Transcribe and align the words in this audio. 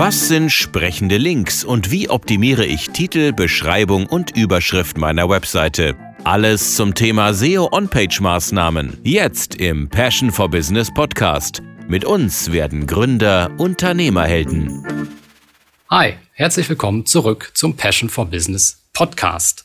Was 0.00 0.28
sind 0.28 0.52
sprechende 0.52 1.16
Links 1.16 1.64
und 1.64 1.90
wie 1.90 2.08
optimiere 2.08 2.64
ich 2.64 2.90
Titel, 2.90 3.32
Beschreibung 3.32 4.06
und 4.06 4.36
Überschrift 4.36 4.96
meiner 4.96 5.28
Webseite? 5.28 5.96
Alles 6.22 6.76
zum 6.76 6.94
Thema 6.94 7.34
SEO 7.34 7.68
On-Page 7.72 8.20
Maßnahmen. 8.20 8.98
Jetzt 9.02 9.56
im 9.56 9.88
Passion 9.88 10.30
for 10.30 10.48
Business 10.48 10.94
Podcast. 10.94 11.62
Mit 11.88 12.04
uns 12.04 12.52
werden 12.52 12.86
Gründer 12.86 13.50
Unternehmerhelden. 13.58 15.10
Hi, 15.90 16.14
herzlich 16.30 16.68
willkommen 16.68 17.04
zurück 17.04 17.50
zum 17.54 17.76
Passion 17.76 18.08
for 18.08 18.26
Business 18.26 18.80
Podcast. 18.92 19.64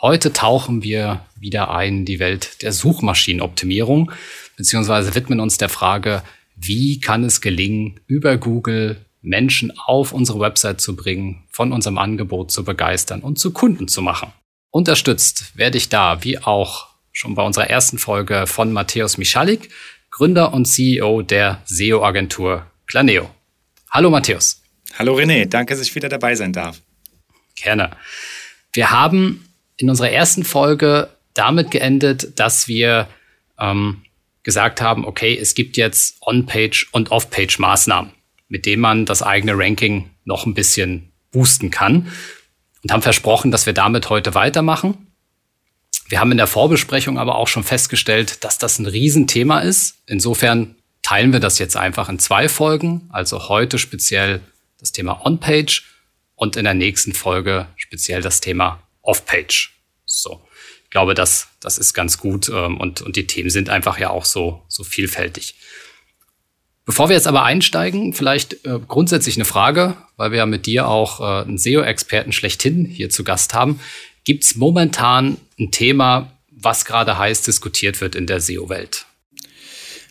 Heute 0.00 0.32
tauchen 0.32 0.82
wir 0.82 1.26
wieder 1.38 1.70
ein 1.70 1.98
in 1.98 2.04
die 2.06 2.20
Welt 2.20 2.62
der 2.62 2.72
Suchmaschinenoptimierung, 2.72 4.12
beziehungsweise 4.56 5.14
widmen 5.14 5.40
uns 5.40 5.58
der 5.58 5.68
Frage, 5.68 6.22
wie 6.56 7.00
kann 7.00 7.22
es 7.22 7.42
gelingen, 7.42 8.00
über 8.06 8.38
Google 8.38 9.04
Menschen 9.24 9.72
auf 9.76 10.12
unsere 10.12 10.38
Website 10.38 10.80
zu 10.80 10.94
bringen, 10.94 11.44
von 11.50 11.72
unserem 11.72 11.98
Angebot 11.98 12.50
zu 12.52 12.62
begeistern 12.62 13.20
und 13.20 13.38
zu 13.38 13.52
Kunden 13.52 13.88
zu 13.88 14.02
machen. 14.02 14.32
Unterstützt 14.70 15.56
werde 15.56 15.78
ich 15.78 15.88
da, 15.88 16.22
wie 16.22 16.38
auch 16.38 16.88
schon 17.10 17.34
bei 17.34 17.42
unserer 17.42 17.70
ersten 17.70 17.98
Folge 17.98 18.46
von 18.46 18.72
Matthäus 18.72 19.18
Michalik, 19.18 19.70
Gründer 20.10 20.52
und 20.52 20.66
CEO 20.66 21.22
der 21.22 21.62
SEO-Agentur 21.64 22.66
Planeo. 22.86 23.30
Hallo 23.90 24.10
Matthäus. 24.10 24.62
Hallo 24.98 25.16
René, 25.16 25.46
danke, 25.46 25.74
dass 25.74 25.82
ich 25.82 25.94
wieder 25.94 26.08
dabei 26.08 26.34
sein 26.34 26.52
darf. 26.52 26.80
Gerne. 27.56 27.90
Wir 28.72 28.90
haben 28.90 29.48
in 29.76 29.88
unserer 29.88 30.10
ersten 30.10 30.44
Folge 30.44 31.08
damit 31.32 31.70
geendet, 31.70 32.38
dass 32.38 32.68
wir 32.68 33.08
ähm, 33.58 34.02
gesagt 34.42 34.80
haben, 34.80 35.04
okay, 35.04 35.36
es 35.36 35.54
gibt 35.54 35.76
jetzt 35.76 36.18
On-Page 36.20 36.88
und 36.92 37.10
Off-Page 37.10 37.58
Maßnahmen 37.58 38.12
mit 38.48 38.66
dem 38.66 38.80
man 38.80 39.06
das 39.06 39.22
eigene 39.22 39.56
Ranking 39.56 40.10
noch 40.24 40.46
ein 40.46 40.54
bisschen 40.54 41.12
boosten 41.30 41.70
kann. 41.70 42.12
Und 42.82 42.92
haben 42.92 43.02
versprochen, 43.02 43.50
dass 43.50 43.66
wir 43.66 43.72
damit 43.72 44.10
heute 44.10 44.34
weitermachen. 44.34 45.06
Wir 46.08 46.20
haben 46.20 46.30
in 46.32 46.36
der 46.36 46.46
Vorbesprechung 46.46 47.18
aber 47.18 47.36
auch 47.36 47.48
schon 47.48 47.64
festgestellt, 47.64 48.44
dass 48.44 48.58
das 48.58 48.78
ein 48.78 48.86
Riesenthema 48.86 49.60
ist. 49.60 49.96
Insofern 50.06 50.76
teilen 51.02 51.32
wir 51.32 51.40
das 51.40 51.58
jetzt 51.58 51.76
einfach 51.76 52.08
in 52.08 52.18
zwei 52.18 52.48
Folgen. 52.48 53.08
Also 53.10 53.48
heute 53.48 53.78
speziell 53.78 54.40
das 54.78 54.92
Thema 54.92 55.24
On-Page 55.24 55.82
und 56.34 56.56
in 56.56 56.64
der 56.64 56.74
nächsten 56.74 57.14
Folge 57.14 57.68
speziell 57.76 58.20
das 58.20 58.40
Thema 58.40 58.82
Off-Page. 59.02 59.72
So. 60.04 60.46
Ich 60.84 60.90
glaube, 60.90 61.14
das, 61.14 61.48
das 61.60 61.78
ist 61.78 61.94
ganz 61.94 62.18
gut 62.18 62.48
ähm, 62.48 62.78
und, 62.78 63.02
und 63.02 63.16
die 63.16 63.26
Themen 63.26 63.50
sind 63.50 63.68
einfach 63.68 63.98
ja 63.98 64.10
auch 64.10 64.24
so, 64.24 64.62
so 64.68 64.84
vielfältig. 64.84 65.56
Bevor 66.86 67.08
wir 67.08 67.16
jetzt 67.16 67.26
aber 67.26 67.44
einsteigen, 67.44 68.12
vielleicht 68.12 68.64
äh, 68.66 68.78
grundsätzlich 68.86 69.36
eine 69.36 69.46
Frage, 69.46 69.96
weil 70.16 70.32
wir 70.32 70.38
ja 70.38 70.46
mit 70.46 70.66
dir 70.66 70.86
auch 70.86 71.20
äh, 71.20 71.46
einen 71.46 71.56
SEO-Experten 71.56 72.32
schlechthin 72.32 72.84
hier 72.84 73.08
zu 73.08 73.24
Gast 73.24 73.54
haben. 73.54 73.80
Gibt 74.24 74.44
es 74.44 74.56
momentan 74.56 75.38
ein 75.58 75.70
Thema, 75.70 76.32
was 76.50 76.84
gerade 76.84 77.18
heiß 77.18 77.42
diskutiert 77.42 78.00
wird 78.00 78.14
in 78.14 78.26
der 78.26 78.40
SEO-Welt? 78.40 79.06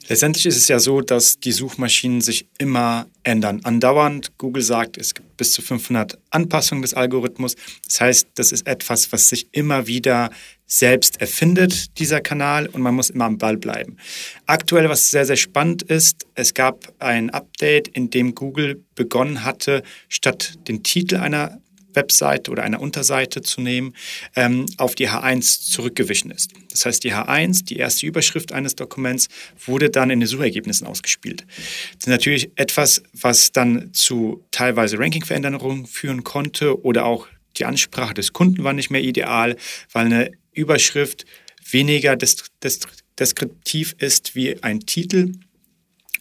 Letztendlich 0.07 0.45
ist 0.45 0.57
es 0.57 0.67
ja 0.67 0.79
so, 0.79 1.01
dass 1.01 1.39
die 1.39 1.53
Suchmaschinen 1.53 2.21
sich 2.21 2.45
immer 2.57 3.07
ändern. 3.23 3.61
Andauernd. 3.63 4.37
Google 4.37 4.61
sagt, 4.61 4.97
es 4.97 5.13
gibt 5.13 5.37
bis 5.37 5.53
zu 5.53 5.61
500 5.61 6.17
Anpassungen 6.29 6.81
des 6.81 6.93
Algorithmus. 6.93 7.55
Das 7.87 8.01
heißt, 8.01 8.27
das 8.35 8.51
ist 8.51 8.67
etwas, 8.67 9.11
was 9.11 9.29
sich 9.29 9.47
immer 9.51 9.87
wieder 9.87 10.29
selbst 10.65 11.21
erfindet, 11.21 11.99
dieser 11.99 12.19
Kanal, 12.19 12.67
und 12.67 12.81
man 12.81 12.95
muss 12.95 13.11
immer 13.11 13.25
am 13.25 13.37
Ball 13.37 13.57
bleiben. 13.57 13.97
Aktuell, 14.45 14.89
was 14.89 15.11
sehr, 15.11 15.25
sehr 15.25 15.35
spannend 15.35 15.83
ist, 15.83 16.25
es 16.35 16.53
gab 16.53 16.91
ein 16.99 17.29
Update, 17.29 17.87
in 17.89 18.09
dem 18.09 18.33
Google 18.33 18.83
begonnen 18.95 19.43
hatte, 19.43 19.83
statt 20.09 20.55
den 20.67 20.83
Titel 20.83 21.17
einer 21.17 21.59
Webseite 21.93 22.51
oder 22.51 22.63
einer 22.63 22.81
Unterseite 22.81 23.41
zu 23.41 23.61
nehmen, 23.61 23.93
ähm, 24.35 24.65
auf 24.77 24.95
die 24.95 25.09
H1 25.09 25.71
zurückgewichen 25.71 26.31
ist. 26.31 26.51
Das 26.71 26.85
heißt, 26.85 27.03
die 27.03 27.13
H1, 27.13 27.65
die 27.65 27.77
erste 27.77 28.05
Überschrift 28.05 28.51
eines 28.51 28.75
Dokuments, 28.75 29.27
wurde 29.65 29.89
dann 29.89 30.09
in 30.09 30.19
den 30.19 30.27
Suchergebnissen 30.27 30.87
ausgespielt. 30.87 31.45
Das 31.93 32.01
ist 32.01 32.07
natürlich 32.07 32.51
etwas, 32.55 33.03
was 33.13 33.51
dann 33.51 33.93
zu 33.93 34.43
teilweise 34.51 34.99
Rankingveränderungen 34.99 35.85
führen 35.85 36.23
konnte 36.23 36.81
oder 36.83 37.05
auch 37.05 37.27
die 37.57 37.65
Ansprache 37.65 38.13
des 38.13 38.33
Kunden 38.33 38.63
war 38.63 38.73
nicht 38.73 38.89
mehr 38.89 39.01
ideal, 39.01 39.55
weil 39.91 40.07
eine 40.07 40.31
Überschrift 40.53 41.25
weniger 41.69 42.15
deskriptiv 42.15 43.95
ist 43.99 44.35
wie 44.35 44.61
ein 44.63 44.81
Titel 44.81 45.33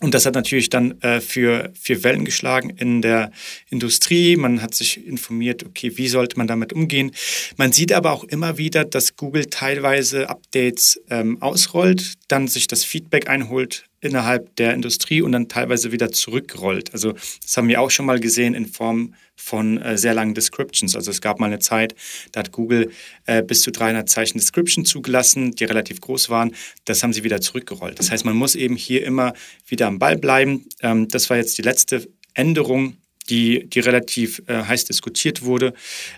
und 0.03 0.15
das 0.15 0.27
hat 0.27 0.35
natürlich 0.35 0.69
dann 0.69 1.01
äh, 1.01 1.21
für, 1.21 1.73
für 1.81 2.03
Wellen 2.03 2.25
geschlagen 2.25 2.71
in 2.71 3.03
der 3.03 3.31
Industrie. 3.71 4.37
Man 4.37 4.61
hat 4.61 4.75
sich 4.75 5.07
informiert, 5.07 5.65
okay, 5.65 5.97
wie 5.97 6.09
sollte 6.09 6.37
man 6.39 6.49
damit 6.49 6.73
umgehen. 6.73 7.13
Man 7.57 7.71
sieht 7.71 7.93
aber 7.93 8.11
auch 8.11 8.25
immer 8.25 8.59
wieder, 8.59 8.85
dass 8.85 9.15
Google 9.15 9.47
teilweise 9.47 10.29
Updates 10.29 11.01
ähm, 11.09 11.41
ausrollt, 11.41 12.15
dann 12.27 12.49
sich 12.49 12.67
das 12.67 12.85
Feedback 12.85 13.31
einholt 13.31 13.85
innerhalb 14.03 14.55
der 14.57 14.75
Industrie 14.75 15.23
und 15.23 15.33
dann 15.33 15.49
teilweise 15.49 15.93
wieder 15.93 16.11
zurückrollt. 16.11 16.93
Also 16.93 17.13
das 17.13 17.57
haben 17.57 17.69
wir 17.69 17.81
auch 17.81 17.91
schon 17.91 18.05
mal 18.05 18.21
gesehen 18.21 18.55
in 18.55 18.67
Form 18.67 19.15
von 19.37 19.81
äh, 19.81 19.97
sehr 19.97 20.13
langen 20.13 20.35
Descriptions. 20.35 20.95
Also 20.97 21.11
es 21.11 21.21
gab 21.21 21.41
mal 21.41 21.47
eine 21.47 21.61
Zeit, 21.61 21.95
da 22.33 22.41
hat 22.41 22.53
Google 22.53 22.91
äh, 23.27 23.43
bis 23.43 23.63
zu 23.63 23.71
300 23.71 24.09
Zeichen 24.09 24.39
Description 24.39 24.85
zugelassen, 24.85 25.53
die 25.53 25.65
relativ 25.65 26.01
groß 26.01 26.29
waren. 26.29 26.55
Das 26.85 27.03
haben 27.03 27.13
sie 27.13 27.25
wieder 27.25 27.41
zurückgerollt. 27.41 27.99
Das 27.99 28.11
heißt, 28.11 28.25
man 28.25 28.37
muss 28.37 28.57
eben 28.57 28.77
hier 28.77 29.07
immer 29.07 29.33
wieder 29.67 29.87
am 29.87 29.99
Ball 29.99 30.19
bleiben. 30.19 30.67
Ähm, 30.83 31.09
das 31.09 31.31
war 31.31 31.37
jetzt 31.37 31.57
die 31.57 31.63
letzte 31.63 32.09
Änderung 32.35 32.97
die, 33.31 33.69
die 33.69 33.79
relativ 33.79 34.43
äh, 34.49 34.65
heiß 34.65 34.87
diskutiert 34.87 35.43
wurde. 35.43 35.75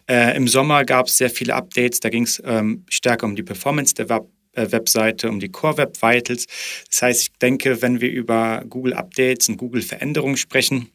Äh, 0.09 0.35
Im 0.37 0.49
Sommer 0.49 0.87
gab 0.87 1.09
es 1.09 1.19
sehr 1.19 1.29
viele 1.29 1.55
Updates, 1.55 2.01
da 2.01 2.09
ging 2.09 2.23
es 2.23 2.43
ähm, 2.47 2.87
stärker 2.89 3.27
um 3.27 3.37
die 3.37 3.43
Performance 3.43 3.95
der 3.95 4.09
Web 4.09 4.27
Webseite, 4.57 5.29
um 5.29 5.41
die 5.41 5.51
Core 5.51 5.79
Web 5.79 6.03
Vitals. 6.03 6.47
Das 6.91 7.03
heißt, 7.03 7.23
ich 7.23 7.33
denke, 7.39 7.83
wenn 7.83 8.01
wir 8.01 8.11
über 8.11 8.65
Google 8.69 8.95
Updates 8.95 9.49
und 9.49 9.57
Google 9.57 9.83
Veränderungen 9.83 10.37
sprechen, 10.37 10.91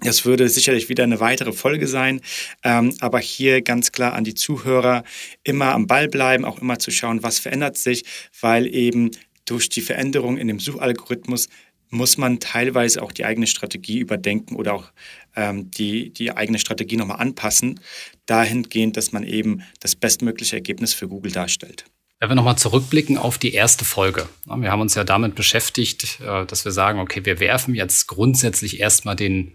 das 0.00 0.24
würde 0.24 0.48
sicherlich 0.48 0.88
wieder 0.88 1.02
eine 1.02 1.18
weitere 1.18 1.52
Folge 1.52 1.88
sein, 1.88 2.20
ähm, 2.62 2.94
aber 3.00 3.18
hier 3.18 3.62
ganz 3.62 3.90
klar 3.90 4.12
an 4.12 4.22
die 4.22 4.34
Zuhörer 4.34 5.02
immer 5.42 5.74
am 5.74 5.88
Ball 5.88 6.08
bleiben, 6.08 6.44
auch 6.44 6.60
immer 6.60 6.78
zu 6.78 6.92
schauen, 6.92 7.24
was 7.24 7.40
verändert 7.40 7.76
sich, 7.76 8.04
weil 8.40 8.72
eben 8.72 9.10
durch 9.44 9.68
die 9.68 9.80
Veränderung 9.80 10.38
in 10.38 10.46
dem 10.46 10.60
Suchalgorithmus 10.60 11.48
muss 11.90 12.18
man 12.18 12.38
teilweise 12.38 13.02
auch 13.02 13.12
die 13.12 13.24
eigene 13.24 13.46
Strategie 13.46 13.98
überdenken 13.98 14.56
oder 14.56 14.74
auch 14.74 14.92
ähm, 15.34 15.70
die, 15.70 16.10
die 16.10 16.30
eigene 16.30 16.58
Strategie 16.58 16.96
nochmal 16.96 17.20
anpassen, 17.20 17.80
dahingehend, 18.26 18.96
dass 18.96 19.12
man 19.12 19.24
eben 19.24 19.62
das 19.80 19.96
bestmögliche 19.96 20.56
Ergebnis 20.56 20.92
für 20.92 21.08
Google 21.08 21.32
darstellt. 21.32 21.86
Wenn 22.20 22.30
wir 22.30 22.34
nochmal 22.34 22.58
zurückblicken 22.58 23.16
auf 23.16 23.38
die 23.38 23.52
erste 23.54 23.84
Folge. 23.84 24.28
Wir 24.44 24.72
haben 24.72 24.80
uns 24.80 24.96
ja 24.96 25.04
damit 25.04 25.36
beschäftigt, 25.36 26.18
äh, 26.20 26.44
dass 26.46 26.64
wir 26.64 26.72
sagen, 26.72 26.98
okay, 26.98 27.24
wir 27.24 27.38
werfen 27.38 27.74
jetzt 27.74 28.08
grundsätzlich 28.08 28.80
erstmal 28.80 29.14
den 29.16 29.52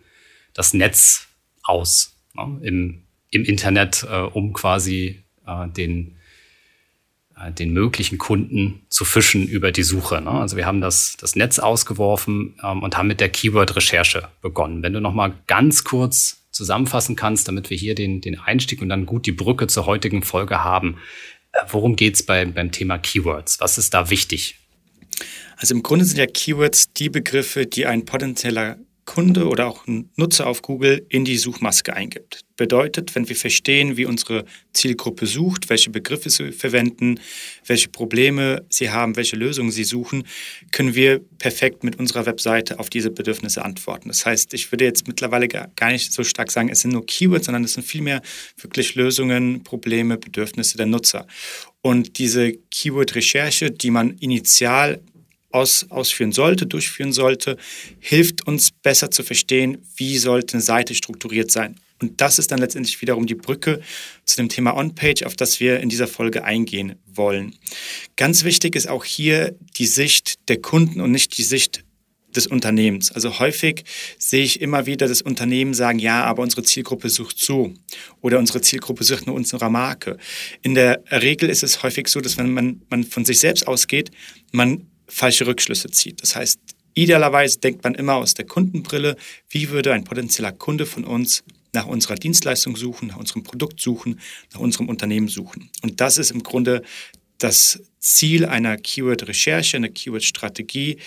das 0.54 0.74
Netz 0.74 1.28
aus 1.64 2.16
ne, 2.34 2.60
im, 2.62 3.04
im 3.32 3.44
Internet, 3.44 4.06
äh, 4.10 4.22
um 4.22 4.54
quasi 4.54 5.24
äh, 5.46 5.68
den, 5.68 6.18
den 7.58 7.74
möglichen 7.74 8.18
Kunden 8.18 8.86
zu 8.88 9.04
fischen 9.04 9.48
über 9.48 9.72
die 9.72 9.84
Suche. 9.84 10.22
Ne? 10.22 10.32
Also 10.32 10.56
wir 10.56 10.66
haben 10.66 10.80
das, 10.80 11.18
das 11.20 11.36
Netz 11.36 11.60
ausgeworfen 11.60 12.56
ähm, 12.64 12.84
und 12.84 12.96
haben 12.96 13.08
mit 13.08 13.20
der 13.20 13.30
Keyword-Recherche 13.30 14.30
begonnen. 14.42 14.84
Wenn 14.84 14.94
du 14.94 15.02
noch 15.02 15.14
mal 15.14 15.34
ganz 15.48 15.84
kurz 15.84 16.44
zusammenfassen 16.54 17.16
kannst, 17.16 17.48
damit 17.48 17.70
wir 17.70 17.78
hier 17.78 17.96
den, 17.96 18.22
den 18.22 18.40
Einstieg 18.40 18.82
und 18.82 18.90
dann 18.90 19.06
gut 19.06 19.26
die 19.26 19.32
Brücke 19.32 19.68
zur 19.68 19.86
heutigen 19.88 20.22
Folge 20.22 20.64
haben. 20.64 20.98
Worum 21.70 21.96
geht's 21.96 22.24
beim, 22.24 22.54
beim 22.54 22.72
Thema 22.72 22.98
Keywords? 22.98 23.60
Was 23.60 23.78
ist 23.78 23.94
da 23.94 24.10
wichtig? 24.10 24.60
Also 25.58 25.76
im 25.76 25.84
Grunde 25.84 26.06
sind 26.06 26.18
ja 26.18 26.26
Keywords 26.26 26.94
die 26.94 27.10
Begriffe, 27.10 27.66
die 27.66 27.86
ein 27.86 28.06
potenzieller 28.06 28.78
Kunde 29.06 29.48
oder 29.48 29.68
auch 29.68 29.86
ein 29.88 30.10
Nutzer 30.16 30.48
auf 30.48 30.62
Google 30.62 31.06
in 31.10 31.26
die 31.26 31.38
Suchmaske 31.38 31.94
eingibt. 31.94 32.42
Bedeutet, 32.56 33.16
wenn 33.16 33.28
wir 33.28 33.36
verstehen, 33.36 33.98
wie 33.98 34.06
unsere 34.06 34.46
Zielgruppe 34.74 35.26
sucht, 35.26 35.70
welche 35.70 35.90
Begriffe 35.90 36.30
sie 36.30 36.52
verwenden, 36.52 37.20
welche 37.66 37.90
Probleme 37.90 38.64
sie 38.70 38.92
haben, 38.92 39.16
welche 39.16 39.36
Lösungen 39.36 39.72
sie 39.72 39.84
suchen, 39.84 40.24
können 40.72 40.96
wir 40.96 41.20
perfekt 41.40 41.84
mit 41.84 42.00
unserer 42.00 42.26
Webseite 42.26 42.80
auf 42.80 42.90
diese 42.90 43.10
Bedürfnisse 43.10 43.66
antworten. 43.66 44.08
Das 44.10 44.26
heißt, 44.26 44.54
ich 44.54 44.72
würde 44.72 44.86
jetzt 44.86 45.08
mittlerweile 45.08 45.48
gar 45.48 45.92
nicht 45.92 46.14
so 46.14 46.24
stark 46.24 46.52
sagen, 46.52 46.70
es 46.70 46.82
sind 46.82 46.94
nur 46.94 47.06
Keywords, 47.06 47.46
sondern 47.46 47.64
es 47.64 47.74
sind 47.74 47.86
vielmehr 47.86 48.22
wirklich 48.58 48.96
Lösungen, 48.96 49.64
Probleme, 49.64 50.18
Bedürfnisse 50.18 50.78
der 50.78 50.86
Nutzer. 50.86 51.28
Und 51.82 52.18
diese 52.20 52.54
Keyword-Recherche, 52.54 53.72
die 53.72 53.92
man 53.92 54.12
initial 54.12 55.02
aus, 55.54 55.86
ausführen 55.90 56.32
sollte, 56.32 56.66
durchführen 56.66 57.14
sollte, 57.14 57.58
hilft 58.00 58.48
uns 58.48 58.72
besser 58.72 59.12
zu 59.12 59.24
verstehen, 59.24 59.78
wie 59.96 60.18
sollte 60.18 60.56
eine 60.56 60.64
Seite 60.64 60.96
strukturiert 60.96 61.52
sein. 61.52 61.80
Und 62.02 62.20
das 62.20 62.40
ist 62.40 62.52
dann 62.52 62.60
letztendlich 62.60 63.02
wiederum 63.02 63.28
die 63.28 63.36
Brücke 63.36 63.80
zu 64.26 64.36
dem 64.36 64.50
Thema 64.50 64.76
On-Page, 64.76 65.24
auf 65.24 65.36
das 65.36 65.60
wir 65.60 65.80
in 65.80 65.90
dieser 65.90 66.08
Folge 66.08 66.44
eingehen 66.44 66.96
wollen. 67.06 67.56
Ganz 68.18 68.44
wichtig 68.44 68.76
ist 68.76 68.90
auch 68.90 69.06
hier 69.06 69.56
die 69.78 69.86
Sicht 69.86 70.50
der 70.50 70.60
Kunden 70.60 71.00
und 71.00 71.12
nicht 71.12 71.38
die 71.38 71.44
Sicht 71.44 71.86
des 72.36 72.48
Unternehmens. 72.48 73.12
Also 73.12 73.40
häufig 73.40 73.84
sehe 74.18 74.44
ich 74.44 74.60
immer 74.60 74.88
wieder 74.88 75.08
das 75.08 75.22
Unternehmen 75.22 75.76
sagen, 75.76 76.00
ja, 76.00 76.24
aber 76.24 76.42
unsere 76.42 76.64
Zielgruppe 76.64 77.10
sucht 77.10 77.38
so 77.40 77.74
oder 78.22 78.40
unsere 78.40 78.60
Zielgruppe 78.62 79.04
sucht 79.04 79.28
nur 79.28 79.36
unserer 79.36 79.70
Marke. 79.70 80.18
In 80.64 80.74
der 80.74 81.04
Regel 81.12 81.50
ist 81.50 81.62
es 81.62 81.84
häufig 81.84 82.08
so, 82.08 82.22
dass 82.22 82.38
wenn 82.38 82.52
man, 82.52 82.82
man 82.90 83.04
von 83.04 83.24
sich 83.24 83.40
selbst 83.40 83.68
ausgeht, 83.68 84.10
man 84.52 84.88
falsche 85.08 85.48
Rückschlüsse 85.48 85.90
zieht. 85.90 86.22
Das 86.22 86.36
heißt, 86.36 86.60
idealerweise 86.94 87.60
denkt 87.60 87.84
man 87.84 87.96
immer 87.96 88.16
aus 88.16 88.34
der 88.34 88.46
Kundenbrille, 88.46 89.16
wie 89.50 89.70
würde 89.70 89.94
ein 89.94 90.04
potenzieller 90.04 90.52
Kunde 90.52 90.86
von 90.86 91.04
uns 91.04 91.44
nach 91.74 91.88
unserer 91.88 92.16
Dienstleistung 92.16 92.76
suchen, 92.76 93.08
nach 93.08 93.18
unserem 93.18 93.44
Produkt 93.44 93.82
suchen, 93.82 94.20
nach 94.54 94.60
unserem 94.60 94.90
Unternehmen 94.90 95.28
suchen. 95.28 95.70
Und 95.82 96.02
das 96.02 96.18
ist 96.18 96.32
im 96.32 96.44
Grunde 96.44 96.84
das 97.40 97.82
Ziel 98.00 98.46
einer 98.46 98.78
Keyword-Recherche, 98.78 99.78
einer 99.78 99.90
Keyword-Strategie, 99.90 100.98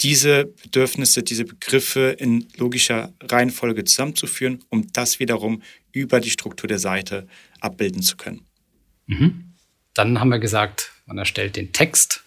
diese 0.00 0.46
Bedürfnisse, 0.46 1.22
diese 1.22 1.44
Begriffe 1.44 2.16
in 2.18 2.48
logischer 2.56 3.12
Reihenfolge 3.20 3.84
zusammenzuführen, 3.84 4.64
um 4.70 4.90
das 4.92 5.18
wiederum 5.18 5.62
über 5.92 6.20
die 6.20 6.30
Struktur 6.30 6.68
der 6.68 6.78
Seite 6.78 7.26
abbilden 7.60 8.02
zu 8.02 8.16
können. 8.16 8.46
Mhm. 9.06 9.54
Dann 9.94 10.20
haben 10.20 10.28
wir 10.28 10.38
gesagt, 10.38 10.92
man 11.06 11.18
erstellt 11.18 11.56
den 11.56 11.72
Text, 11.72 12.22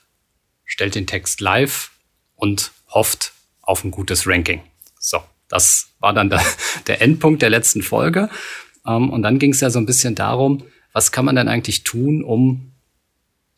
stellt 0.71 0.95
den 0.95 1.05
Text 1.05 1.41
live 1.41 1.91
und 2.35 2.71
hofft 2.87 3.33
auf 3.61 3.83
ein 3.83 3.91
gutes 3.91 4.25
Ranking. 4.25 4.61
So, 4.97 5.21
das 5.49 5.89
war 5.99 6.13
dann 6.13 6.29
der, 6.29 6.41
der 6.87 7.01
Endpunkt 7.01 7.41
der 7.41 7.49
letzten 7.49 7.81
Folge. 7.81 8.29
Ähm, 8.87 9.09
und 9.09 9.21
dann 9.21 9.37
ging 9.37 9.51
es 9.51 9.59
ja 9.59 9.69
so 9.69 9.79
ein 9.79 9.85
bisschen 9.85 10.15
darum, 10.15 10.63
was 10.93 11.11
kann 11.11 11.25
man 11.25 11.35
denn 11.35 11.49
eigentlich 11.49 11.83
tun, 11.83 12.23
um 12.23 12.71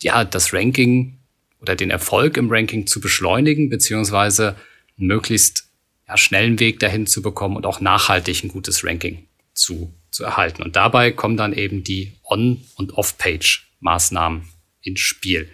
ja, 0.02 0.24
das 0.24 0.52
Ranking 0.52 1.18
oder 1.60 1.76
den 1.76 1.90
Erfolg 1.90 2.36
im 2.36 2.50
Ranking 2.50 2.88
zu 2.88 3.00
beschleunigen, 3.00 3.70
beziehungsweise 3.70 4.56
einen 4.98 5.06
möglichst 5.06 5.68
ja, 6.08 6.16
schnellen 6.16 6.58
Weg 6.58 6.80
dahin 6.80 7.06
zu 7.06 7.22
bekommen 7.22 7.56
und 7.56 7.64
auch 7.64 7.80
nachhaltig 7.80 8.42
ein 8.42 8.48
gutes 8.48 8.84
Ranking 8.84 9.28
zu, 9.54 9.94
zu 10.10 10.24
erhalten. 10.24 10.64
Und 10.64 10.74
dabei 10.74 11.12
kommen 11.12 11.36
dann 11.36 11.52
eben 11.52 11.84
die 11.84 12.12
On- 12.24 12.60
und 12.74 12.92
Off-Page-Maßnahmen 12.92 14.48
ins 14.82 15.00
Spiel. 15.00 15.48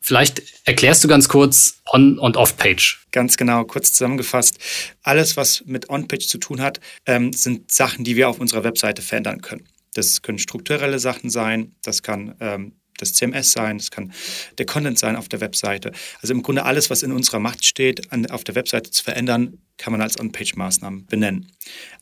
Vielleicht 0.00 0.42
erklärst 0.64 1.04
du 1.04 1.08
ganz 1.08 1.28
kurz 1.28 1.80
On- 1.92 2.18
und 2.18 2.36
Off-Page. 2.36 3.06
Ganz 3.10 3.36
genau, 3.36 3.64
kurz 3.64 3.92
zusammengefasst. 3.92 4.58
Alles, 5.02 5.36
was 5.36 5.64
mit 5.66 5.90
On-Page 5.90 6.26
zu 6.26 6.38
tun 6.38 6.60
hat, 6.60 6.80
ähm, 7.06 7.32
sind 7.32 7.70
Sachen, 7.72 8.04
die 8.04 8.16
wir 8.16 8.28
auf 8.28 8.38
unserer 8.38 8.64
Webseite 8.64 9.02
verändern 9.02 9.42
können. 9.42 9.66
Das 9.94 10.22
können 10.22 10.38
strukturelle 10.38 10.98
Sachen 10.98 11.30
sein, 11.30 11.74
das 11.82 12.02
kann 12.02 12.34
ähm, 12.40 12.72
das 12.98 13.14
CMS 13.14 13.52
sein, 13.52 13.76
es 13.76 13.90
kann 13.90 14.12
der 14.58 14.66
Content 14.66 14.98
sein 14.98 15.16
auf 15.16 15.28
der 15.28 15.40
Webseite. 15.40 15.92
Also 16.20 16.34
im 16.34 16.42
Grunde 16.42 16.64
alles, 16.64 16.90
was 16.90 17.02
in 17.02 17.12
unserer 17.12 17.40
Macht 17.40 17.64
steht, 17.64 18.12
an, 18.12 18.26
auf 18.26 18.44
der 18.44 18.54
Webseite 18.54 18.90
zu 18.90 19.02
verändern, 19.02 19.58
kann 19.76 19.92
man 19.92 20.02
als 20.02 20.18
On-Page-Maßnahmen 20.18 21.06
benennen. 21.06 21.52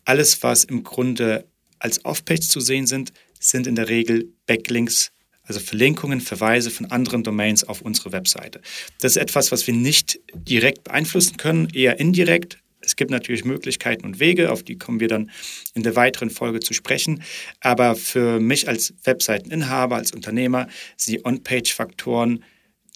Alles, 0.05 0.43
was 0.43 0.65
im 0.65 0.83
Grunde 0.83 1.47
als 1.79 2.05
Off-Page 2.05 2.49
zu 2.49 2.61
sehen 2.61 2.87
sind, 2.87 3.13
sind 3.39 3.67
in 3.67 3.77
der 3.77 3.89
Regel 3.89 4.33
Backlinks, 4.47 5.13
also 5.47 5.61
Verlinkungen, 5.61 6.21
Verweise 6.21 6.71
von 6.71 6.87
anderen 6.87 7.23
Domains 7.23 7.65
auf 7.65 7.81
unsere 7.83 8.13
Webseite. 8.13 8.61
Das 9.01 9.13
ist 9.13 9.23
etwas, 9.23 9.53
was 9.53 9.67
wir 9.67 9.75
nicht 9.75 10.21
direkt 10.35 10.85
beeinflussen 10.85 11.37
können, 11.37 11.69
eher 11.73 11.99
indirekt. 11.99 12.59
Es 12.81 12.95
gibt 12.95 13.11
natürlich 13.11 13.45
Möglichkeiten 13.45 14.05
und 14.05 14.21
Wege, 14.21 14.53
auf 14.53 14.63
die 14.63 14.79
kommen 14.79 15.01
wir 15.01 15.09
dann 15.09 15.31
in 15.75 15.83
der 15.83 15.97
weiteren 15.97 16.31
Folge 16.31 16.61
zu 16.61 16.73
sprechen. 16.73 17.23
Aber 17.61 17.97
für 17.97 18.39
mich 18.39 18.69
als 18.69 18.95
Webseiteninhaber, 19.03 19.97
als 19.97 20.13
Unternehmer, 20.13 20.69
sind 20.97 21.15
die 21.15 21.25
On-Page-Faktoren 21.25 22.45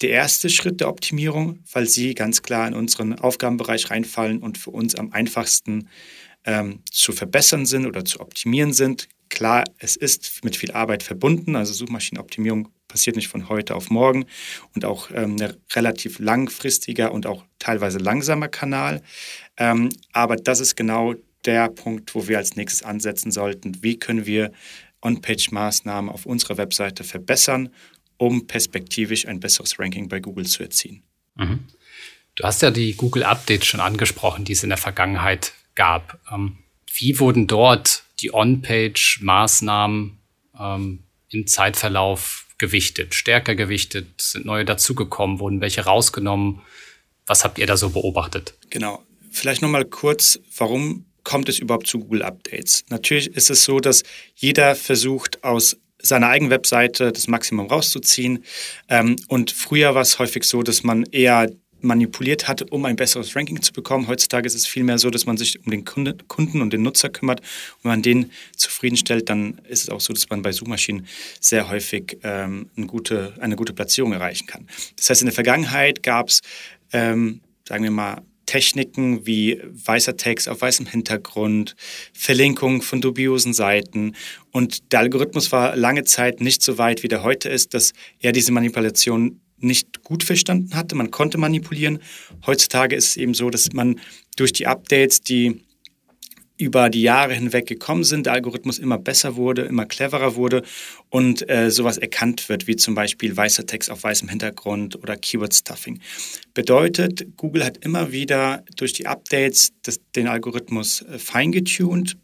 der 0.01 0.11
erste 0.11 0.49
Schritt 0.49 0.79
der 0.79 0.87
Optimierung, 0.87 1.59
weil 1.71 1.87
sie 1.87 2.15
ganz 2.15 2.41
klar 2.41 2.67
in 2.67 2.73
unseren 2.73 3.13
Aufgabenbereich 3.19 3.89
reinfallen 3.89 4.39
und 4.39 4.57
für 4.57 4.71
uns 4.71 4.95
am 4.95 5.11
einfachsten 5.11 5.89
ähm, 6.45 6.79
zu 6.89 7.11
verbessern 7.11 7.65
sind 7.65 7.85
oder 7.85 8.03
zu 8.05 8.19
optimieren 8.19 8.73
sind. 8.73 9.07
Klar, 9.31 9.63
es 9.77 9.95
ist 9.95 10.43
mit 10.43 10.57
viel 10.57 10.73
Arbeit 10.73 11.03
verbunden, 11.03 11.55
also 11.55 11.71
Suchmaschinenoptimierung 11.71 12.67
passiert 12.89 13.15
nicht 13.15 13.29
von 13.29 13.47
heute 13.47 13.75
auf 13.75 13.89
morgen 13.89 14.25
und 14.75 14.83
auch 14.83 15.09
ähm, 15.11 15.37
ein 15.39 15.53
relativ 15.73 16.19
langfristiger 16.19 17.13
und 17.13 17.25
auch 17.25 17.45
teilweise 17.57 17.97
langsamer 17.97 18.49
Kanal. 18.49 19.01
Ähm, 19.55 19.89
aber 20.11 20.35
das 20.35 20.59
ist 20.59 20.75
genau 20.75 21.15
der 21.45 21.69
Punkt, 21.69 22.13
wo 22.13 22.27
wir 22.27 22.39
als 22.39 22.57
nächstes 22.57 22.83
ansetzen 22.83 23.31
sollten. 23.31 23.81
Wie 23.81 23.97
können 23.97 24.25
wir 24.25 24.51
On-Page-Maßnahmen 25.01 26.11
auf 26.11 26.25
unserer 26.25 26.57
Webseite 26.57 27.05
verbessern, 27.05 27.69
um 28.17 28.47
perspektivisch 28.47 29.25
ein 29.29 29.39
besseres 29.39 29.79
Ranking 29.79 30.09
bei 30.09 30.19
Google 30.19 30.45
zu 30.45 30.61
erzielen? 30.61 31.03
Mhm. 31.35 31.67
Du 32.35 32.43
hast 32.43 32.61
ja 32.61 32.69
die 32.69 32.95
Google 32.95 33.23
Updates 33.23 33.65
schon 33.65 33.79
angesprochen, 33.79 34.43
die 34.43 34.51
es 34.51 34.63
in 34.63 34.69
der 34.69 34.77
Vergangenheit 34.77 35.53
gab. 35.75 36.19
Ähm, 36.29 36.57
wie 36.93 37.17
wurden 37.17 37.47
dort 37.47 38.03
die 38.21 38.33
On-Page-Maßnahmen 38.33 40.19
ähm, 40.59 41.03
im 41.29 41.47
Zeitverlauf 41.47 42.47
gewichtet, 42.57 43.15
stärker 43.15 43.55
gewichtet? 43.55 44.21
Sind 44.21 44.45
neue 44.45 44.65
dazugekommen? 44.65 45.39
Wurden 45.39 45.61
welche 45.61 45.81
rausgenommen? 45.81 46.61
Was 47.25 47.43
habt 47.43 47.57
ihr 47.57 47.67
da 47.67 47.77
so 47.77 47.89
beobachtet? 47.89 48.55
Genau. 48.69 49.03
Vielleicht 49.29 49.61
nochmal 49.61 49.85
kurz, 49.85 50.39
warum 50.57 51.05
kommt 51.23 51.49
es 51.49 51.59
überhaupt 51.59 51.87
zu 51.87 51.99
Google 51.99 52.23
Updates? 52.23 52.83
Natürlich 52.89 53.27
ist 53.35 53.49
es 53.49 53.63
so, 53.63 53.79
dass 53.79 54.03
jeder 54.35 54.75
versucht, 54.75 55.43
aus 55.43 55.77
seiner 56.01 56.27
eigenen 56.27 56.51
Webseite 56.51 57.11
das 57.11 57.27
Maximum 57.27 57.67
rauszuziehen. 57.67 58.43
Ähm, 58.89 59.17
und 59.27 59.51
früher 59.51 59.95
war 59.95 60.01
es 60.01 60.19
häufig 60.19 60.43
so, 60.43 60.63
dass 60.63 60.83
man 60.83 61.03
eher 61.03 61.49
manipuliert 61.83 62.47
hatte, 62.47 62.65
um 62.65 62.85
ein 62.85 62.95
besseres 62.95 63.35
Ranking 63.35 63.61
zu 63.61 63.73
bekommen. 63.73 64.07
Heutzutage 64.07 64.47
ist 64.47 64.55
es 64.55 64.67
vielmehr 64.67 64.97
so, 64.97 65.09
dass 65.09 65.25
man 65.25 65.37
sich 65.37 65.63
um 65.65 65.71
den 65.71 65.85
Kunden 65.85 66.61
und 66.61 66.73
den 66.73 66.81
Nutzer 66.81 67.09
kümmert. 67.09 67.39
Und 67.39 67.83
wenn 67.83 67.91
man 67.91 68.01
den 68.01 68.31
zufriedenstellt, 68.55 69.29
dann 69.29 69.59
ist 69.67 69.83
es 69.83 69.89
auch 69.89 70.01
so, 70.01 70.13
dass 70.13 70.29
man 70.29 70.41
bei 70.41 70.51
Suchmaschinen 70.51 71.07
sehr 71.39 71.69
häufig 71.69 72.17
ähm, 72.23 72.69
eine, 72.75 72.87
gute, 72.87 73.33
eine 73.39 73.55
gute 73.55 73.73
Platzierung 73.73 74.13
erreichen 74.13 74.47
kann. 74.47 74.67
Das 74.97 75.09
heißt, 75.09 75.21
in 75.21 75.27
der 75.27 75.33
Vergangenheit 75.33 76.03
gab 76.03 76.29
es, 76.29 76.41
ähm, 76.93 77.41
sagen 77.67 77.83
wir 77.83 77.91
mal, 77.91 78.21
Techniken 78.51 79.25
wie 79.25 79.61
weißer 79.63 80.17
Text 80.17 80.49
auf 80.49 80.61
weißem 80.61 80.85
Hintergrund, 80.85 81.75
Verlinkung 82.11 82.81
von 82.81 82.99
dubiosen 82.99 83.53
Seiten. 83.53 84.13
Und 84.51 84.91
der 84.91 84.99
Algorithmus 84.99 85.53
war 85.53 85.75
lange 85.77 86.03
Zeit 86.03 86.41
nicht 86.41 86.61
so 86.61 86.77
weit, 86.77 87.01
wie 87.01 87.07
der 87.07 87.23
heute 87.23 87.47
ist, 87.47 87.73
dass 87.73 87.93
er 88.19 88.33
diese 88.33 88.51
Manipulation 88.51 89.39
nicht 89.63 90.03
gut 90.03 90.23
verstanden 90.23 90.75
hatte. 90.75 90.95
Man 90.95 91.11
konnte 91.11 91.37
manipulieren. 91.37 91.99
Heutzutage 92.45 92.95
ist 92.95 93.09
es 93.09 93.17
eben 93.17 93.33
so, 93.33 93.49
dass 93.49 93.71
man 93.73 93.99
durch 94.35 94.53
die 94.53 94.67
Updates, 94.67 95.21
die 95.21 95.61
über 96.61 96.91
die 96.91 97.01
Jahre 97.01 97.33
hinweg 97.33 97.65
gekommen 97.65 98.03
sind, 98.03 98.27
der 98.27 98.33
Algorithmus 98.33 98.77
immer 98.77 98.99
besser 98.99 99.35
wurde, 99.35 99.63
immer 99.63 99.87
cleverer 99.87 100.35
wurde 100.35 100.61
und 101.09 101.49
äh, 101.49 101.71
sowas 101.71 101.97
erkannt 101.97 102.49
wird, 102.49 102.67
wie 102.67 102.75
zum 102.75 102.93
Beispiel 102.93 103.35
weißer 103.35 103.65
Text 103.65 103.89
auf 103.89 104.03
weißem 104.03 104.29
Hintergrund 104.29 104.95
oder 104.95 105.17
Keyword 105.17 105.55
Stuffing. 105.55 105.99
Bedeutet, 106.53 107.35
Google 107.35 107.65
hat 107.65 107.83
immer 107.83 108.11
wieder 108.11 108.63
durch 108.77 108.93
die 108.93 109.07
Updates 109.07 109.73
das, 109.81 110.01
den 110.15 110.27
Algorithmus 110.27 111.01
äh, 111.01 111.17
feingetuned. 111.17 112.15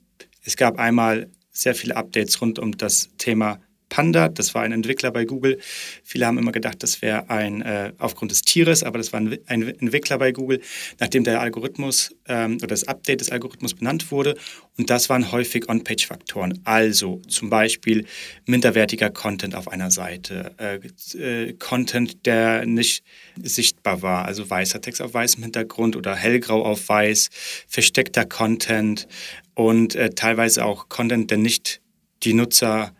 Es 0.43 0.55
gab 0.55 0.77
einmal 0.77 1.31
sehr 1.51 1.73
viele 1.73 1.95
Updates 1.95 2.39
rund 2.39 2.59
um 2.59 2.77
das 2.77 3.09
Thema 3.17 3.59
Panda, 3.89 4.29
das 4.29 4.53
war 4.53 4.63
ein 4.63 4.71
Entwickler 4.71 5.11
bei 5.11 5.25
Google. 5.25 5.59
Viele 6.03 6.25
haben 6.25 6.37
immer 6.37 6.51
gedacht, 6.51 6.83
das 6.83 7.01
wäre 7.01 7.29
ein 7.29 7.61
äh, 7.61 7.93
aufgrund 7.97 8.31
des 8.31 8.41
Tieres, 8.41 8.83
aber 8.83 8.97
das 8.97 9.13
war 9.13 9.19
ein, 9.19 9.37
ein 9.47 9.61
Entwickler 9.79 10.17
bei 10.17 10.31
Google, 10.31 10.61
nachdem 10.99 11.23
der 11.23 11.41
Algorithmus 11.41 12.15
ähm, 12.27 12.57
oder 12.57 12.67
das 12.67 12.87
Update 12.87 13.21
des 13.21 13.31
Algorithmus 13.31 13.73
benannt 13.73 14.11
wurde. 14.11 14.35
Und 14.77 14.89
das 14.89 15.09
waren 15.09 15.31
häufig 15.31 15.69
On-Page-Faktoren. 15.69 16.59
Also 16.63 17.21
zum 17.27 17.49
Beispiel 17.49 18.05
minderwertiger 18.45 19.09
Content 19.09 19.55
auf 19.55 19.67
einer 19.67 19.91
Seite, 19.91 20.53
äh, 20.57 20.79
äh, 21.17 21.53
Content, 21.53 22.25
der 22.25 22.65
nicht 22.65 23.03
sichtbar 23.41 24.01
war, 24.01 24.25
also 24.25 24.49
weißer 24.49 24.81
Text 24.81 25.01
auf 25.01 25.13
weißem 25.13 25.43
Hintergrund 25.43 25.95
oder 25.95 26.15
hellgrau 26.15 26.63
auf 26.63 26.87
weiß, 26.89 27.29
versteckter 27.67 28.25
Content 28.25 29.07
und 29.55 29.95
äh, 29.95 30.11
teilweise 30.11 30.65
auch 30.65 30.89
Content, 30.89 31.31
der 31.31 31.37
nicht 31.37 31.81
die 32.23 32.33
Nutzer 32.33 32.93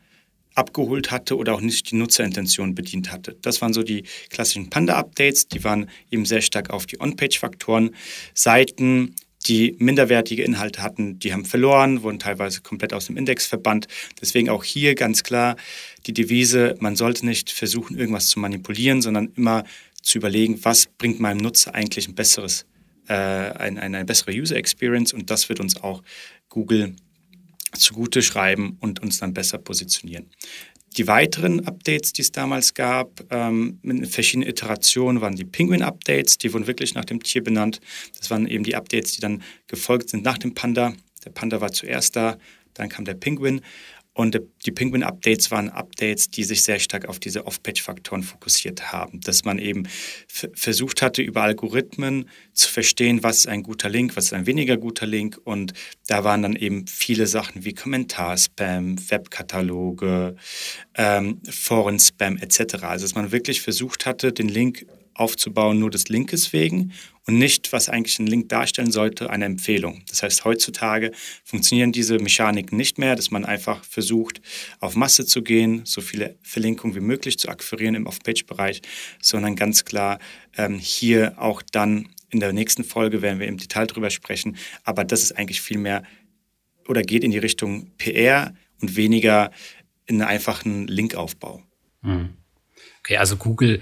abgeholt 0.58 1.12
hatte 1.12 1.38
oder 1.38 1.54
auch 1.54 1.62
nicht 1.62 1.92
die 1.92 1.96
Nutzerintention 1.96 2.76
bedient 2.76 3.12
hatte. 3.12 3.38
Das 3.42 3.62
waren 3.62 3.74
so 3.74 3.84
die 3.84 4.04
klassischen 4.30 4.70
Panda-Updates, 4.70 5.48
die 5.48 5.64
waren 5.64 5.90
eben 6.10 6.26
sehr 6.26 6.42
stark 6.42 6.72
auf 6.72 6.86
die 6.86 7.00
On-Page-Faktoren. 7.00 7.92
Seiten, 8.34 9.16
die 9.48 9.76
minderwertige 9.80 10.44
Inhalte 10.44 10.82
hatten, 10.82 11.20
die 11.20 11.32
haben 11.32 11.46
verloren, 11.46 12.04
wurden 12.04 12.20
teilweise 12.20 12.62
komplett 12.62 12.92
aus 12.92 13.06
dem 13.06 13.18
Index 13.18 13.46
verbannt. 13.46 13.88
Deswegen 14.20 14.50
auch 14.50 14.64
hier 14.64 14.96
ganz 14.96 15.24
klar 15.24 15.56
die 16.06 16.14
Devise, 16.14 16.76
man 16.80 16.96
sollte 16.96 17.26
nicht 17.26 17.52
versuchen, 17.52 17.98
irgendwas 17.98 18.28
zu 18.28 18.40
manipulieren, 18.40 19.02
sondern 19.02 19.32
immer 19.36 19.64
zu 20.02 20.18
überlegen, 20.18 20.64
was 20.64 20.88
bringt 20.98 21.20
meinem 21.20 21.38
Nutzer 21.38 21.76
eigentlich 21.76 22.08
ein 22.08 22.16
besseres, 22.16 22.66
äh, 23.08 23.14
eine, 23.14 23.82
eine 23.82 24.06
bessere 24.06 24.32
User 24.32 24.56
Experience 24.56 25.14
und 25.14 25.30
das 25.30 25.50
wird 25.50 25.60
uns 25.60 25.82
auch 25.82 26.02
Google 26.50 26.96
zugute 27.74 28.22
schreiben 28.22 28.78
und 28.80 29.02
uns 29.02 29.20
dann 29.20 29.34
besser 29.34 29.58
positionieren. 29.58 30.30
die 30.96 31.08
weiteren 31.08 31.68
Updates, 31.68 32.12
die 32.12 32.24
es 32.24 32.32
damals 32.32 32.74
gab, 32.74 33.24
ähm, 33.30 33.78
mit 33.84 34.08
verschiedenen 34.08 34.50
Iterationen, 34.50 35.22
waren 35.22 35.36
die 35.36 35.46
Penguin-Updates. 35.46 36.40
Die 36.40 36.52
wurden 36.54 36.66
wirklich 36.66 36.96
nach 36.96 37.06
dem 37.06 37.22
Tier 37.22 37.44
benannt. 37.44 37.80
Das 38.18 38.32
waren 38.32 38.48
eben 38.48 38.64
die 38.64 38.76
Updates, 38.76 39.12
die 39.12 39.22
dann 39.22 39.44
gefolgt 39.68 40.10
sind 40.10 40.24
nach 40.24 40.40
dem 40.40 40.56
Panda. 40.56 40.94
Der 41.24 41.30
Panda 41.30 41.62
war 41.62 41.72
zuerst 41.72 42.16
da, 42.16 42.38
dann 42.74 42.90
kam 42.90 43.06
der 43.06 43.14
Penguin. 43.14 43.62
Und 44.18 44.42
die 44.66 44.72
Penguin-Updates 44.72 45.52
waren 45.52 45.70
Updates, 45.70 46.32
die 46.32 46.44
sich 46.44 46.64
sehr 46.64 46.80
stark 46.80 47.08
auf 47.08 47.20
diese 47.20 47.46
Off-Page-Faktoren 47.46 48.24
fokussiert 48.24 48.92
haben. 48.92 49.22
Dass 49.22 49.46
man 49.46 49.60
eben 49.60 49.88
versucht 50.26 51.04
hatte, 51.04 51.22
über 51.22 51.44
Algorithmen 51.44 52.28
zu 52.52 52.68
verstehen, 52.68 53.22
was 53.22 53.38
ist 53.38 53.48
ein 53.48 53.62
guter 53.62 53.90
Link, 53.90 54.18
was 54.18 54.26
ist 54.26 54.34
ein 54.34 54.48
weniger 54.48 54.78
guter 54.78 55.06
Link. 55.06 55.40
Und 55.44 55.74
da 56.08 56.24
waren 56.24 56.42
dann 56.42 56.56
eben 56.56 56.88
viele 56.88 57.28
Sachen 57.28 57.64
wie 57.64 57.74
Kommentarspam, 57.74 58.98
Webkataloge, 59.08 60.36
ähm, 60.96 61.40
Foren-Spam 61.48 62.38
etc. 62.38 62.86
Also 62.86 63.06
dass 63.06 63.14
man 63.14 63.32
wirklich 63.32 63.62
versucht 63.62 64.08
hatte, 64.08 64.34
den 64.34 64.50
Link 64.50 64.88
aufzubauen, 65.14 65.78
nur 65.78 65.92
des 65.92 66.10
Linkes 66.10 66.54
wegen 66.54 66.92
und 67.28 67.38
nicht, 67.38 67.74
was 67.74 67.90
eigentlich 67.90 68.20
ein 68.20 68.28
Link 68.28 68.50
darstellen 68.50 68.92
sollte, 68.92 69.30
eine 69.30 69.46
Empfehlung. 69.46 70.02
Das 70.10 70.24
heißt, 70.24 70.46
heutzutage 70.46 71.12
funktionieren 71.44 71.92
diese 71.92 72.20
Mechaniken 72.20 72.78
nicht 72.78 72.98
mehr, 72.98 73.16
dass 73.16 73.32
man 73.32 73.44
einfach 73.44 73.84
versucht, 73.84 74.42
auf 74.80 74.96
Masse 74.96 75.26
zu 75.26 75.44
gehen, 75.44 75.82
so 75.84 76.00
viele 76.00 76.38
Verlinkungen 76.42 76.96
wie 76.96 77.02
möglich 77.02 77.38
zu 77.38 77.50
akquirieren 77.50 77.96
im 77.96 78.08
Off-Page-Bereich, 78.08 78.82
sondern 79.22 79.58
ganz 79.58 79.84
klar 79.84 80.20
ähm, 80.58 80.80
hier 80.80 81.36
auch 81.38 81.62
dann 81.62 82.10
in 82.30 82.40
der 82.40 82.54
nächsten 82.54 82.84
Folge 82.84 83.22
werden 83.22 83.40
wir 83.40 83.48
im 83.48 83.58
Detail 83.58 83.88
drüber 83.88 84.10
sprechen, 84.10 84.58
aber 84.84 85.04
das 85.04 85.22
ist 85.22 85.38
eigentlich 85.38 85.62
viel 85.62 85.78
mehr 85.78 86.04
oder 86.88 87.02
geht 87.02 87.24
in 87.24 87.32
die 87.32 87.38
Richtung 87.38 87.92
PR 87.98 88.54
und 88.82 88.96
weniger 88.96 89.52
in 90.06 90.22
einen 90.22 90.30
einfachen 90.30 90.88
Linkaufbau. 90.88 91.62
Hm. 92.04 92.30
Okay, 93.00 93.18
also 93.18 93.36
Google 93.36 93.82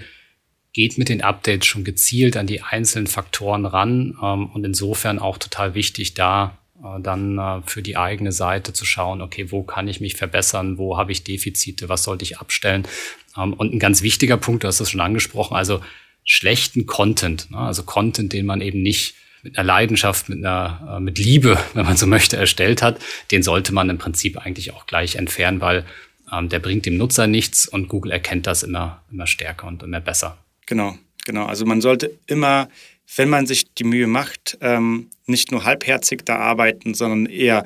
geht 0.76 0.98
mit 0.98 1.08
den 1.08 1.22
Updates 1.22 1.64
schon 1.66 1.84
gezielt 1.84 2.36
an 2.36 2.46
die 2.46 2.60
einzelnen 2.60 3.06
Faktoren 3.06 3.64
ran 3.64 4.14
ähm, 4.22 4.50
und 4.50 4.62
insofern 4.62 5.18
auch 5.18 5.38
total 5.38 5.74
wichtig, 5.74 6.12
da 6.12 6.58
äh, 6.84 7.00
dann 7.00 7.38
äh, 7.38 7.62
für 7.64 7.80
die 7.80 7.96
eigene 7.96 8.30
Seite 8.30 8.74
zu 8.74 8.84
schauen, 8.84 9.22
okay, 9.22 9.50
wo 9.50 9.62
kann 9.62 9.88
ich 9.88 10.02
mich 10.02 10.16
verbessern, 10.16 10.76
wo 10.76 10.98
habe 10.98 11.12
ich 11.12 11.24
Defizite, 11.24 11.88
was 11.88 12.02
sollte 12.02 12.24
ich 12.24 12.36
abstellen. 12.36 12.86
Ähm, 13.38 13.54
und 13.54 13.72
ein 13.72 13.78
ganz 13.78 14.02
wichtiger 14.02 14.36
Punkt, 14.36 14.64
du 14.64 14.68
hast 14.68 14.78
das 14.78 14.90
schon 14.90 15.00
angesprochen, 15.00 15.56
also 15.56 15.80
schlechten 16.24 16.84
Content, 16.84 17.50
ne? 17.50 17.56
also 17.56 17.82
Content, 17.82 18.34
den 18.34 18.44
man 18.44 18.60
eben 18.60 18.82
nicht 18.82 19.14
mit 19.42 19.56
einer 19.56 19.64
Leidenschaft, 19.64 20.28
mit 20.28 20.44
einer, 20.44 20.96
äh, 20.98 21.00
mit 21.00 21.18
Liebe, 21.18 21.58
wenn 21.72 21.86
man 21.86 21.96
so 21.96 22.06
möchte, 22.06 22.36
erstellt 22.36 22.82
hat, 22.82 23.00
den 23.30 23.42
sollte 23.42 23.72
man 23.72 23.88
im 23.88 23.96
Prinzip 23.96 24.36
eigentlich 24.36 24.74
auch 24.74 24.86
gleich 24.86 25.16
entfernen, 25.16 25.62
weil 25.62 25.86
ähm, 26.30 26.50
der 26.50 26.58
bringt 26.58 26.84
dem 26.84 26.98
Nutzer 26.98 27.26
nichts 27.26 27.66
und 27.66 27.88
Google 27.88 28.12
erkennt 28.12 28.46
das 28.46 28.62
immer, 28.62 29.02
immer 29.10 29.26
stärker 29.26 29.68
und 29.68 29.82
immer 29.82 30.00
besser. 30.00 30.36
Genau, 30.66 30.96
genau. 31.24 31.46
Also 31.46 31.64
man 31.64 31.80
sollte 31.80 32.18
immer, 32.26 32.68
wenn 33.16 33.28
man 33.28 33.46
sich 33.46 33.72
die 33.74 33.84
Mühe 33.84 34.06
macht, 34.06 34.58
ähm, 34.60 35.08
nicht 35.26 35.52
nur 35.52 35.64
halbherzig 35.64 36.24
da 36.24 36.36
arbeiten, 36.36 36.94
sondern 36.94 37.26
eher 37.26 37.64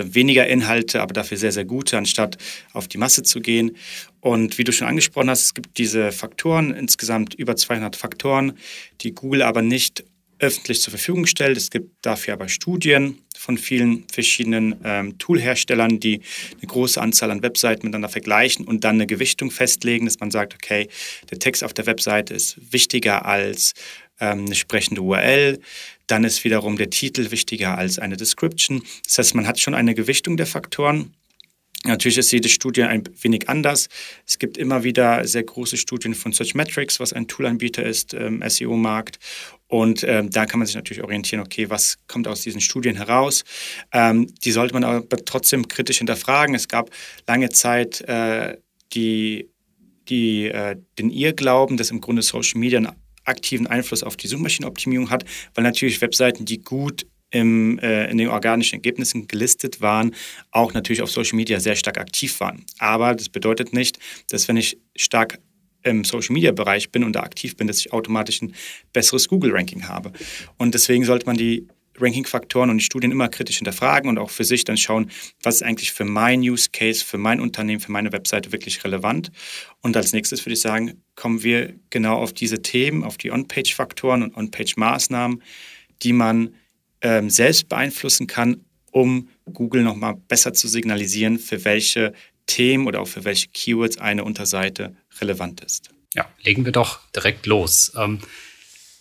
weniger 0.00 0.46
Inhalte, 0.46 1.02
aber 1.02 1.12
dafür 1.12 1.36
sehr, 1.36 1.50
sehr 1.50 1.64
gute, 1.64 1.98
anstatt 1.98 2.38
auf 2.72 2.86
die 2.86 2.98
Masse 2.98 3.22
zu 3.22 3.40
gehen. 3.40 3.76
Und 4.20 4.56
wie 4.56 4.64
du 4.64 4.72
schon 4.72 4.86
angesprochen 4.86 5.30
hast, 5.30 5.42
es 5.42 5.54
gibt 5.54 5.76
diese 5.78 6.12
Faktoren, 6.12 6.72
insgesamt 6.72 7.34
über 7.34 7.56
200 7.56 7.96
Faktoren, 7.96 8.52
die 9.00 9.12
Google 9.12 9.42
aber 9.42 9.62
nicht 9.62 10.04
öffentlich 10.38 10.80
zur 10.80 10.92
Verfügung 10.92 11.26
stellt. 11.26 11.56
Es 11.56 11.70
gibt 11.70 11.90
dafür 12.02 12.34
aber 12.34 12.48
Studien 12.48 13.18
von 13.36 13.58
vielen 13.58 14.04
verschiedenen 14.10 14.76
ähm, 14.84 15.18
Toolherstellern, 15.18 16.00
die 16.00 16.20
eine 16.52 16.66
große 16.66 17.00
Anzahl 17.00 17.30
an 17.30 17.42
Webseiten 17.42 17.86
miteinander 17.86 18.08
vergleichen 18.08 18.66
und 18.66 18.84
dann 18.84 18.96
eine 18.96 19.06
Gewichtung 19.06 19.50
festlegen, 19.50 20.06
dass 20.06 20.20
man 20.20 20.30
sagt, 20.30 20.54
okay, 20.54 20.88
der 21.30 21.38
Text 21.38 21.64
auf 21.64 21.74
der 21.74 21.86
Webseite 21.86 22.34
ist 22.34 22.72
wichtiger 22.72 23.26
als 23.26 23.74
ähm, 24.20 24.46
eine 24.46 24.54
sprechende 24.54 25.02
URL. 25.02 25.60
Dann 26.06 26.24
ist 26.24 26.42
wiederum 26.44 26.76
der 26.76 26.90
Titel 26.90 27.30
wichtiger 27.30 27.76
als 27.76 27.98
eine 27.98 28.16
Description. 28.16 28.82
Das 29.04 29.18
heißt, 29.18 29.34
man 29.34 29.46
hat 29.46 29.60
schon 29.60 29.74
eine 29.74 29.94
Gewichtung 29.94 30.36
der 30.36 30.46
Faktoren 30.46 31.14
Natürlich 31.84 32.18
ist 32.18 32.32
jede 32.32 32.48
Studie 32.48 32.82
ein 32.82 33.04
wenig 33.22 33.48
anders. 33.48 33.88
Es 34.26 34.38
gibt 34.38 34.58
immer 34.58 34.82
wieder 34.82 35.24
sehr 35.26 35.44
große 35.44 35.76
Studien 35.76 36.14
von 36.14 36.32
Searchmetrics, 36.32 36.98
was 36.98 37.12
ein 37.12 37.28
Toolanbieter 37.28 37.84
ist 37.84 38.14
im 38.14 38.42
SEO-Markt. 38.46 39.18
Und 39.68 40.02
ähm, 40.02 40.30
da 40.30 40.46
kann 40.46 40.58
man 40.58 40.66
sich 40.66 40.74
natürlich 40.74 41.04
orientieren, 41.04 41.40
okay, 41.40 41.70
was 41.70 41.98
kommt 42.08 42.26
aus 42.26 42.40
diesen 42.40 42.60
Studien 42.60 42.96
heraus. 42.96 43.44
Ähm, 43.92 44.26
die 44.42 44.50
sollte 44.50 44.74
man 44.74 44.82
aber 44.82 45.24
trotzdem 45.24 45.68
kritisch 45.68 45.98
hinterfragen. 45.98 46.54
Es 46.54 46.66
gab 46.66 46.90
lange 47.28 47.50
Zeit 47.50 48.00
äh, 48.02 48.56
die, 48.92 49.48
die, 50.08 50.46
äh, 50.46 50.76
den 50.98 51.10
Irrglauben, 51.10 51.76
dass 51.76 51.90
im 51.90 52.00
Grunde 52.00 52.22
Social 52.22 52.58
Media 52.58 52.78
einen 52.78 52.92
aktiven 53.24 53.66
Einfluss 53.66 54.02
auf 54.02 54.16
die 54.16 54.26
Suchmaschinenoptimierung 54.26 55.10
hat, 55.10 55.24
weil 55.54 55.62
natürlich 55.62 56.00
Webseiten, 56.00 56.44
die 56.44 56.62
gut 56.62 57.06
im, 57.30 57.78
äh, 57.78 58.10
in 58.10 58.18
den 58.18 58.28
organischen 58.28 58.76
Ergebnissen 58.76 59.28
gelistet 59.28 59.80
waren, 59.80 60.14
auch 60.50 60.72
natürlich 60.74 61.02
auf 61.02 61.10
Social 61.10 61.36
Media 61.36 61.60
sehr 61.60 61.76
stark 61.76 61.98
aktiv 61.98 62.40
waren. 62.40 62.64
Aber 62.78 63.14
das 63.14 63.28
bedeutet 63.28 63.72
nicht, 63.72 63.98
dass 64.30 64.48
wenn 64.48 64.56
ich 64.56 64.78
stark 64.96 65.38
im 65.82 66.04
Social 66.04 66.34
Media 66.34 66.52
Bereich 66.52 66.90
bin 66.90 67.04
und 67.04 67.14
da 67.14 67.20
aktiv 67.20 67.56
bin, 67.56 67.66
dass 67.66 67.78
ich 67.78 67.92
automatisch 67.92 68.42
ein 68.42 68.54
besseres 68.92 69.28
Google 69.28 69.52
Ranking 69.52 69.88
habe. 69.88 70.12
Und 70.56 70.74
deswegen 70.74 71.04
sollte 71.04 71.26
man 71.26 71.36
die 71.36 71.68
Ranking-Faktoren 72.00 72.70
und 72.70 72.78
die 72.78 72.84
Studien 72.84 73.10
immer 73.10 73.28
kritisch 73.28 73.56
hinterfragen 73.56 74.08
und 74.08 74.18
auch 74.18 74.30
für 74.30 74.44
sich 74.44 74.64
dann 74.64 74.76
schauen, 74.76 75.10
was 75.42 75.56
ist 75.56 75.62
eigentlich 75.62 75.92
für 75.92 76.04
mein 76.04 76.40
Use 76.40 76.70
Case, 76.72 77.04
für 77.04 77.18
mein 77.18 77.40
Unternehmen, 77.40 77.80
für 77.80 77.92
meine 77.92 78.12
Webseite 78.12 78.52
wirklich 78.52 78.84
relevant. 78.84 79.30
Und 79.82 79.96
als 79.96 80.12
nächstes 80.12 80.44
würde 80.44 80.54
ich 80.54 80.60
sagen, 80.60 81.02
kommen 81.16 81.42
wir 81.42 81.74
genau 81.90 82.18
auf 82.18 82.32
diese 82.32 82.62
Themen, 82.62 83.04
auf 83.04 83.16
die 83.16 83.30
On-Page-Faktoren 83.30 84.22
und 84.22 84.36
On-Page-Maßnahmen, 84.36 85.42
die 86.02 86.12
man 86.12 86.54
ähm, 87.02 87.30
selbst 87.30 87.68
beeinflussen 87.68 88.26
kann, 88.26 88.64
um 88.90 89.28
Google 89.52 89.82
nochmal 89.82 90.14
besser 90.14 90.52
zu 90.52 90.68
signalisieren, 90.68 91.38
für 91.38 91.64
welche 91.64 92.12
Themen 92.46 92.86
oder 92.86 93.00
auch 93.00 93.08
für 93.08 93.24
welche 93.24 93.48
Keywords 93.48 93.98
eine 93.98 94.24
Unterseite 94.24 94.96
relevant 95.20 95.60
ist. 95.60 95.90
Ja, 96.14 96.28
legen 96.42 96.64
wir 96.64 96.72
doch 96.72 97.00
direkt 97.14 97.46
los. 97.46 97.92
Ähm, 97.96 98.20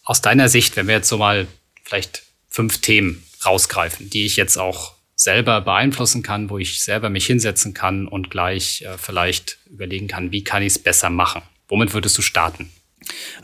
aus 0.03 0.21
deiner 0.21 0.49
Sicht, 0.49 0.75
wenn 0.75 0.87
wir 0.87 0.95
jetzt 0.95 1.09
so 1.09 1.17
mal 1.17 1.47
vielleicht 1.83 2.23
fünf 2.49 2.79
Themen 2.79 3.23
rausgreifen, 3.45 4.09
die 4.09 4.25
ich 4.25 4.35
jetzt 4.35 4.57
auch 4.57 4.93
selber 5.15 5.61
beeinflussen 5.61 6.21
kann, 6.21 6.49
wo 6.49 6.59
ich 6.59 6.81
selber 6.81 7.09
mich 7.09 7.25
hinsetzen 7.25 7.73
kann 7.73 8.07
und 8.07 8.29
gleich 8.29 8.83
äh, 8.83 8.97
vielleicht 8.97 9.57
überlegen 9.65 10.07
kann, 10.07 10.31
wie 10.31 10.43
kann 10.43 10.61
ich 10.61 10.73
es 10.73 10.79
besser 10.79 11.09
machen? 11.09 11.41
Womit 11.67 11.93
würdest 11.93 12.17
du 12.17 12.21
starten? 12.21 12.71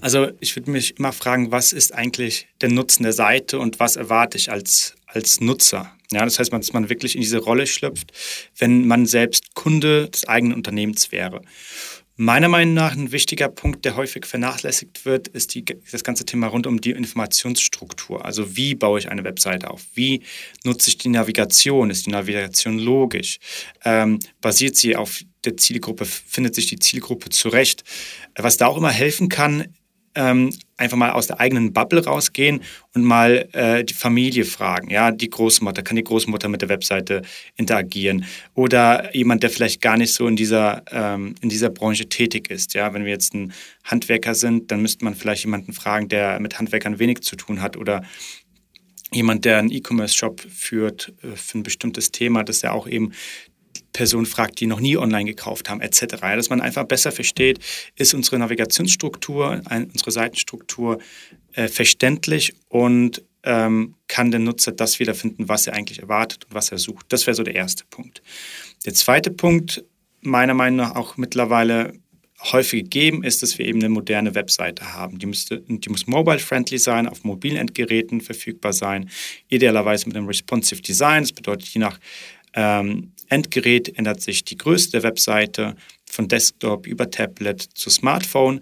Also 0.01 0.29
ich 0.39 0.55
würde 0.55 0.71
mich 0.71 0.97
immer 0.97 1.13
fragen, 1.13 1.51
was 1.51 1.73
ist 1.73 1.93
eigentlich 1.93 2.47
der 2.61 2.69
Nutzen 2.69 3.03
der 3.03 3.13
Seite 3.13 3.59
und 3.59 3.79
was 3.79 3.95
erwarte 3.95 4.37
ich 4.37 4.51
als, 4.51 4.95
als 5.05 5.39
Nutzer? 5.41 5.91
Ja, 6.11 6.23
das 6.23 6.37
heißt, 6.37 6.53
dass 6.53 6.73
man 6.73 6.89
wirklich 6.89 7.15
in 7.15 7.21
diese 7.21 7.39
Rolle 7.39 7.65
schlüpft, 7.65 8.11
wenn 8.57 8.85
man 8.87 9.05
selbst 9.05 9.55
Kunde 9.55 10.09
des 10.09 10.27
eigenen 10.27 10.55
Unternehmens 10.55 11.11
wäre. 11.11 11.41
Meiner 12.15 12.47
Meinung 12.47 12.75
nach 12.75 12.91
ein 12.91 13.11
wichtiger 13.11 13.49
Punkt, 13.49 13.85
der 13.85 13.95
häufig 13.95 14.27
vernachlässigt 14.27 15.03
wird, 15.03 15.27
ist 15.29 15.55
die, 15.55 15.65
das 15.65 16.03
ganze 16.03 16.25
Thema 16.25 16.45
rund 16.45 16.67
um 16.67 16.79
die 16.79 16.91
Informationsstruktur. 16.91 18.23
Also 18.23 18.55
wie 18.55 18.75
baue 18.75 18.99
ich 18.99 19.09
eine 19.09 19.23
Webseite 19.23 19.71
auf? 19.71 19.81
Wie 19.95 20.21
nutze 20.63 20.89
ich 20.89 20.99
die 20.99 21.09
Navigation? 21.09 21.89
Ist 21.89 22.05
die 22.05 22.11
Navigation 22.11 22.77
logisch? 22.77 23.39
Ähm, 23.83 24.19
basiert 24.41 24.75
sie 24.75 24.95
auf 24.95 25.21
der 25.45 25.57
Zielgruppe? 25.57 26.05
Findet 26.05 26.55
sich 26.55 26.67
die 26.67 26.79
Zielgruppe 26.79 27.29
zurecht? 27.29 27.83
Was 28.35 28.57
da 28.57 28.67
auch 28.67 28.77
immer 28.77 28.91
helfen 28.91 29.29
kann, 29.29 29.67
ähm, 30.15 30.51
einfach 30.77 30.97
mal 30.97 31.11
aus 31.11 31.27
der 31.27 31.39
eigenen 31.39 31.73
Bubble 31.73 32.03
rausgehen 32.03 32.61
und 32.93 33.03
mal 33.03 33.49
äh, 33.53 33.83
die 33.83 33.93
Familie 33.93 34.45
fragen. 34.45 34.89
Ja, 34.89 35.11
die 35.11 35.29
Großmutter, 35.29 35.81
kann 35.81 35.95
die 35.95 36.03
Großmutter 36.03 36.49
mit 36.49 36.61
der 36.61 36.69
Webseite 36.69 37.23
interagieren? 37.55 38.25
Oder 38.53 39.15
jemand, 39.15 39.43
der 39.43 39.49
vielleicht 39.49 39.81
gar 39.81 39.97
nicht 39.97 40.13
so 40.13 40.27
in 40.27 40.35
dieser, 40.35 40.83
ähm, 40.91 41.35
in 41.41 41.49
dieser 41.49 41.69
Branche 41.69 42.07
tätig 42.09 42.49
ist. 42.49 42.73
Ja, 42.73 42.93
wenn 42.93 43.05
wir 43.05 43.11
jetzt 43.11 43.33
ein 43.33 43.53
Handwerker 43.83 44.35
sind, 44.35 44.71
dann 44.71 44.81
müsste 44.81 45.05
man 45.05 45.15
vielleicht 45.15 45.45
jemanden 45.45 45.73
fragen, 45.73 46.09
der 46.09 46.39
mit 46.39 46.59
Handwerkern 46.59 46.99
wenig 46.99 47.21
zu 47.21 47.35
tun 47.35 47.61
hat 47.61 47.77
oder 47.77 48.03
jemand, 49.11 49.45
der 49.45 49.59
einen 49.59 49.71
E-Commerce-Shop 49.71 50.41
führt 50.41 51.13
äh, 51.23 51.35
für 51.35 51.59
ein 51.59 51.63
bestimmtes 51.63 52.11
Thema, 52.11 52.43
dass 52.43 52.63
er 52.63 52.73
auch 52.73 52.87
eben 52.87 53.13
Person 53.93 54.25
fragt, 54.25 54.59
die 54.59 54.65
noch 54.65 54.79
nie 54.79 54.97
online 54.97 55.25
gekauft 55.25 55.69
haben, 55.69 55.81
etc. 55.81 56.17
Dass 56.19 56.49
man 56.49 56.61
einfach 56.61 56.83
besser 56.83 57.11
versteht, 57.11 57.59
ist 57.95 58.13
unsere 58.13 58.39
Navigationsstruktur, 58.39 59.61
unsere 59.69 60.11
Seitenstruktur 60.11 60.99
äh, 61.53 61.67
verständlich 61.67 62.53
und 62.69 63.23
ähm, 63.43 63.95
kann 64.07 64.31
der 64.31 64.39
Nutzer 64.39 64.71
das 64.71 64.99
wiederfinden, 64.99 65.47
was 65.49 65.67
er 65.67 65.73
eigentlich 65.73 65.99
erwartet 65.99 66.45
und 66.45 66.53
was 66.53 66.71
er 66.71 66.77
sucht. 66.77 67.05
Das 67.09 67.27
wäre 67.27 67.35
so 67.35 67.43
der 67.43 67.55
erste 67.55 67.83
Punkt. 67.89 68.21
Der 68.85 68.93
zweite 68.93 69.31
Punkt, 69.31 69.83
meiner 70.21 70.53
Meinung 70.53 70.77
nach 70.77 70.95
auch 70.95 71.17
mittlerweile 71.17 71.93
häufig 72.51 72.83
gegeben 72.83 73.23
ist, 73.23 73.41
dass 73.41 73.57
wir 73.57 73.65
eben 73.65 73.79
eine 73.79 73.89
moderne 73.89 74.35
Webseite 74.35 74.93
haben. 74.93 75.19
Die, 75.19 75.25
müsste, 75.25 75.61
die 75.61 75.89
muss 75.89 76.07
mobile-friendly 76.07 76.77
sein, 76.77 77.07
auf 77.07 77.23
mobilen 77.23 77.57
Endgeräten 77.57 78.21
verfügbar 78.21 78.73
sein, 78.73 79.09
idealerweise 79.47 80.07
mit 80.07 80.17
einem 80.17 80.27
responsive 80.27 80.81
Design. 80.81 81.23
Das 81.23 81.31
bedeutet, 81.31 81.67
je 81.69 81.79
nach 81.79 81.99
ähm, 82.53 83.13
Endgerät 83.33 83.97
ändert 83.97 84.21
sich 84.21 84.43
die 84.43 84.57
Größe 84.57 84.91
der 84.91 85.03
Webseite. 85.03 85.75
von 86.09 86.27
Desktop 86.27 86.85
über 86.85 87.09
Tablet 87.09 87.61
zu 87.73 87.89
Smartphone. 87.89 88.61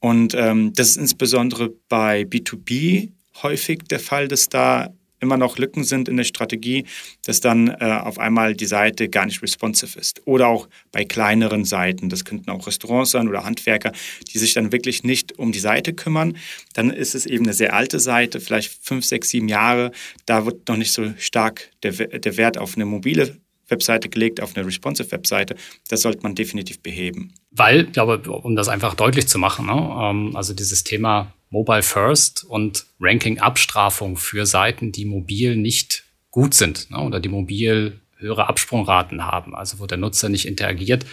Und 0.00 0.34
ähm, 0.34 0.72
das 0.72 0.90
ist 0.90 0.96
insbesondere 0.96 1.70
bei 1.90 2.22
B2B 2.22 3.10
häufig 3.42 3.80
der 3.90 4.00
Fall, 4.00 4.28
dass 4.28 4.48
da 4.48 4.94
immer 5.20 5.36
noch 5.36 5.58
Lücken 5.58 5.84
sind 5.84 6.08
in 6.08 6.16
der 6.16 6.24
Strategie, 6.24 6.84
dass 7.24 7.40
dann 7.40 7.68
äh, 7.68 8.00
auf 8.02 8.18
einmal 8.18 8.54
die 8.54 8.66
Seite 8.66 9.08
gar 9.08 9.26
nicht 9.26 9.42
responsive 9.42 9.98
ist. 9.98 10.22
Oder 10.26 10.48
auch 10.48 10.68
bei 10.92 11.04
kleineren 11.04 11.64
Seiten, 11.64 12.08
das 12.08 12.24
könnten 12.24 12.50
auch 12.50 12.66
Restaurants 12.66 13.12
sein 13.12 13.28
oder 13.28 13.44
Handwerker, 13.44 13.92
die 14.32 14.38
sich 14.38 14.54
dann 14.54 14.72
wirklich 14.72 15.04
nicht 15.04 15.38
um 15.38 15.52
die 15.52 15.58
Seite 15.58 15.94
kümmern. 15.94 16.36
Dann 16.74 16.90
ist 16.90 17.14
es 17.14 17.26
eben 17.26 17.44
eine 17.44 17.54
sehr 17.54 17.74
alte 17.74 17.98
Seite, 17.98 18.40
vielleicht 18.40 18.72
fünf, 18.82 19.04
sechs, 19.04 19.30
sieben 19.30 19.48
Jahre. 19.48 19.90
Da 20.26 20.44
wird 20.44 20.68
noch 20.68 20.76
nicht 20.76 20.92
so 20.92 21.12
stark 21.18 21.70
der, 21.82 21.92
der 21.92 22.36
Wert 22.36 22.58
auf 22.58 22.76
eine 22.76 22.84
mobile 22.84 23.40
Webseite 23.68 24.08
gelegt, 24.08 24.40
auf 24.40 24.56
eine 24.56 24.66
responsive 24.66 25.10
Webseite. 25.12 25.56
Das 25.88 26.02
sollte 26.02 26.22
man 26.22 26.34
definitiv 26.34 26.80
beheben. 26.80 27.34
Weil, 27.50 27.86
glaube, 27.86 28.18
um 28.30 28.56
das 28.56 28.68
einfach 28.68 28.94
deutlich 28.94 29.28
zu 29.28 29.38
machen, 29.38 29.66
ne, 29.66 29.72
ähm, 29.72 30.36
also 30.36 30.54
dieses 30.54 30.84
Thema 30.84 31.32
Mobile 31.50 31.82
First 31.82 32.44
und 32.44 32.86
Ranking-Abstrafung 33.00 34.16
für 34.16 34.46
Seiten, 34.46 34.92
die 34.92 35.04
mobil 35.04 35.56
nicht 35.56 36.04
gut 36.30 36.54
sind 36.54 36.90
ne, 36.90 37.00
oder 37.00 37.20
die 37.20 37.28
mobil 37.28 38.00
höhere 38.18 38.48
Absprungraten 38.48 39.24
haben, 39.24 39.54
also 39.54 39.78
wo 39.78 39.86
der 39.86 39.98
Nutzer 39.98 40.28
nicht 40.28 40.46
interagiert. 40.46 41.06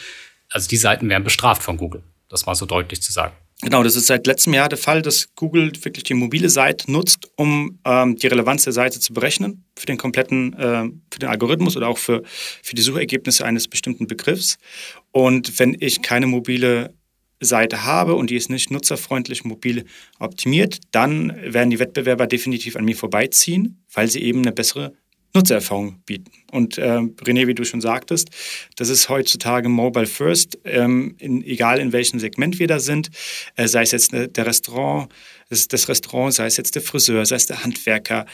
Also 0.49 0.67
die 0.67 0.77
Seiten 0.77 1.09
werden 1.09 1.23
bestraft 1.23 1.63
von 1.63 1.77
Google, 1.77 2.03
das 2.29 2.45
mal 2.45 2.55
so 2.55 2.65
deutlich 2.65 3.01
zu 3.01 3.11
sagen. 3.11 3.33
Genau, 3.63 3.81
das 3.81 3.95
ist 3.95 4.07
seit 4.07 4.27
letztem 4.27 4.53
Jahr 4.53 4.67
der 4.67 4.77
Fall, 4.77 5.01
dass 5.01 5.33
Google 5.35 5.71
wirklich 5.83 6.03
die 6.03 6.13
mobile 6.13 6.49
Seite 6.49 6.91
nutzt, 6.91 7.31
um 7.37 7.79
ähm, 7.85 8.17
die 8.17 8.27
Relevanz 8.27 8.65
der 8.65 8.73
Seite 8.73 8.99
zu 8.99 9.13
berechnen 9.13 9.63
für 9.77 9.85
den 9.85 9.97
kompletten, 9.97 10.53
äh, 10.53 10.89
für 11.09 11.19
den 11.19 11.29
Algorithmus 11.29 11.77
oder 11.77 11.87
auch 11.87 11.97
für, 11.97 12.23
für 12.61 12.75
die 12.75 12.81
Suchergebnisse 12.81 13.45
eines 13.45 13.69
bestimmten 13.69 14.05
Begriffs. 14.05 14.57
Und 15.11 15.59
wenn 15.59 15.77
ich 15.79 16.01
keine 16.01 16.27
mobile 16.27 16.93
Seite 17.39 17.85
habe 17.85 18.15
und 18.15 18.29
die 18.29 18.35
ist 18.35 18.49
nicht 18.49 18.69
nutzerfreundlich 18.69 19.45
mobil 19.45 19.85
optimiert, 20.19 20.79
dann 20.91 21.33
werden 21.41 21.69
die 21.69 21.79
Wettbewerber 21.79 22.27
definitiv 22.27 22.75
an 22.75 22.83
mir 22.83 22.97
vorbeiziehen, 22.97 23.81
weil 23.93 24.09
sie 24.09 24.21
eben 24.23 24.39
eine 24.39 24.51
bessere 24.51 24.93
Nutzererfahrung 25.35 26.01
bieten. 26.05 26.31
Und 26.51 26.77
äh, 26.77 26.99
René, 26.99 27.47
wie 27.47 27.55
du 27.55 27.65
schon 27.65 27.81
sagtest, 27.81 28.29
das 28.75 28.89
ist 28.89 29.09
heutzutage 29.09 29.67
Mobile 29.67 30.05
First, 30.05 30.59
ähm, 30.63 31.15
in, 31.19 31.43
egal 31.43 31.79
in 31.79 31.91
welchem 31.91 32.19
Segment 32.19 32.59
wir 32.59 32.67
da 32.67 32.79
sind, 32.79 33.09
äh, 33.55 33.67
sei 33.67 33.81
es 33.81 33.91
jetzt 33.91 34.13
ne, 34.13 34.27
der 34.27 34.45
Restaurant, 34.45 35.11
das, 35.49 35.67
das 35.67 35.89
Restaurant, 35.89 36.33
sei 36.33 36.45
es 36.45 36.57
jetzt 36.57 36.75
der 36.75 36.83
Friseur, 36.83 37.25
sei 37.25 37.35
es 37.35 37.47
der 37.47 37.63
Handwerker. 37.63 38.25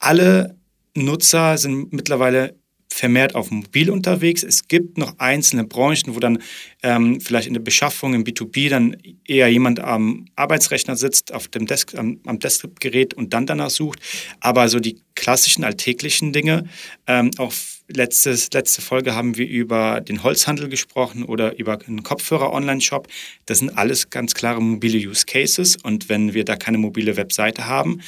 Alle 0.00 0.56
Nutzer 0.94 1.58
sind 1.58 1.92
mittlerweile 1.92 2.54
vermehrt 2.88 3.34
auf 3.34 3.50
mobil 3.50 3.90
unterwegs. 3.90 4.42
Es 4.42 4.66
gibt 4.66 4.98
noch 4.98 5.18
einzelne 5.18 5.64
Branchen, 5.64 6.14
wo 6.14 6.20
dann 6.20 6.42
ähm, 6.82 7.20
vielleicht 7.20 7.46
in 7.46 7.54
der 7.54 7.60
Beschaffung 7.60 8.14
im 8.14 8.24
B2B 8.24 8.70
dann 8.70 8.96
eher 9.26 9.48
jemand 9.48 9.80
am 9.80 10.26
Arbeitsrechner 10.36 10.96
sitzt, 10.96 11.32
auf 11.32 11.48
dem 11.48 11.66
Desk, 11.66 11.94
am, 11.96 12.20
am 12.26 12.38
Desktop-Gerät 12.38 13.14
und 13.14 13.34
dann 13.34 13.46
danach 13.46 13.70
sucht. 13.70 14.00
Aber 14.40 14.68
so 14.68 14.80
die 14.80 15.02
klassischen 15.14 15.64
alltäglichen 15.64 16.32
Dinge, 16.32 16.64
ähm, 17.06 17.30
auch 17.38 17.52
letztes, 17.88 18.50
letzte 18.52 18.82
Folge 18.82 19.14
haben 19.14 19.36
wir 19.36 19.48
über 19.48 20.00
den 20.00 20.22
Holzhandel 20.22 20.68
gesprochen 20.68 21.24
oder 21.24 21.58
über 21.58 21.78
einen 21.86 22.02
Kopfhörer-Online-Shop. 22.02 23.08
Das 23.46 23.58
sind 23.58 23.70
alles 23.76 24.10
ganz 24.10 24.34
klare 24.34 24.60
mobile 24.60 24.98
Use 24.98 25.26
Cases. 25.26 25.76
Und 25.82 26.08
wenn 26.08 26.34
wir 26.34 26.44
da 26.44 26.56
keine 26.56 26.78
mobile 26.78 27.16
Webseite 27.16 27.66
haben, 27.66 28.00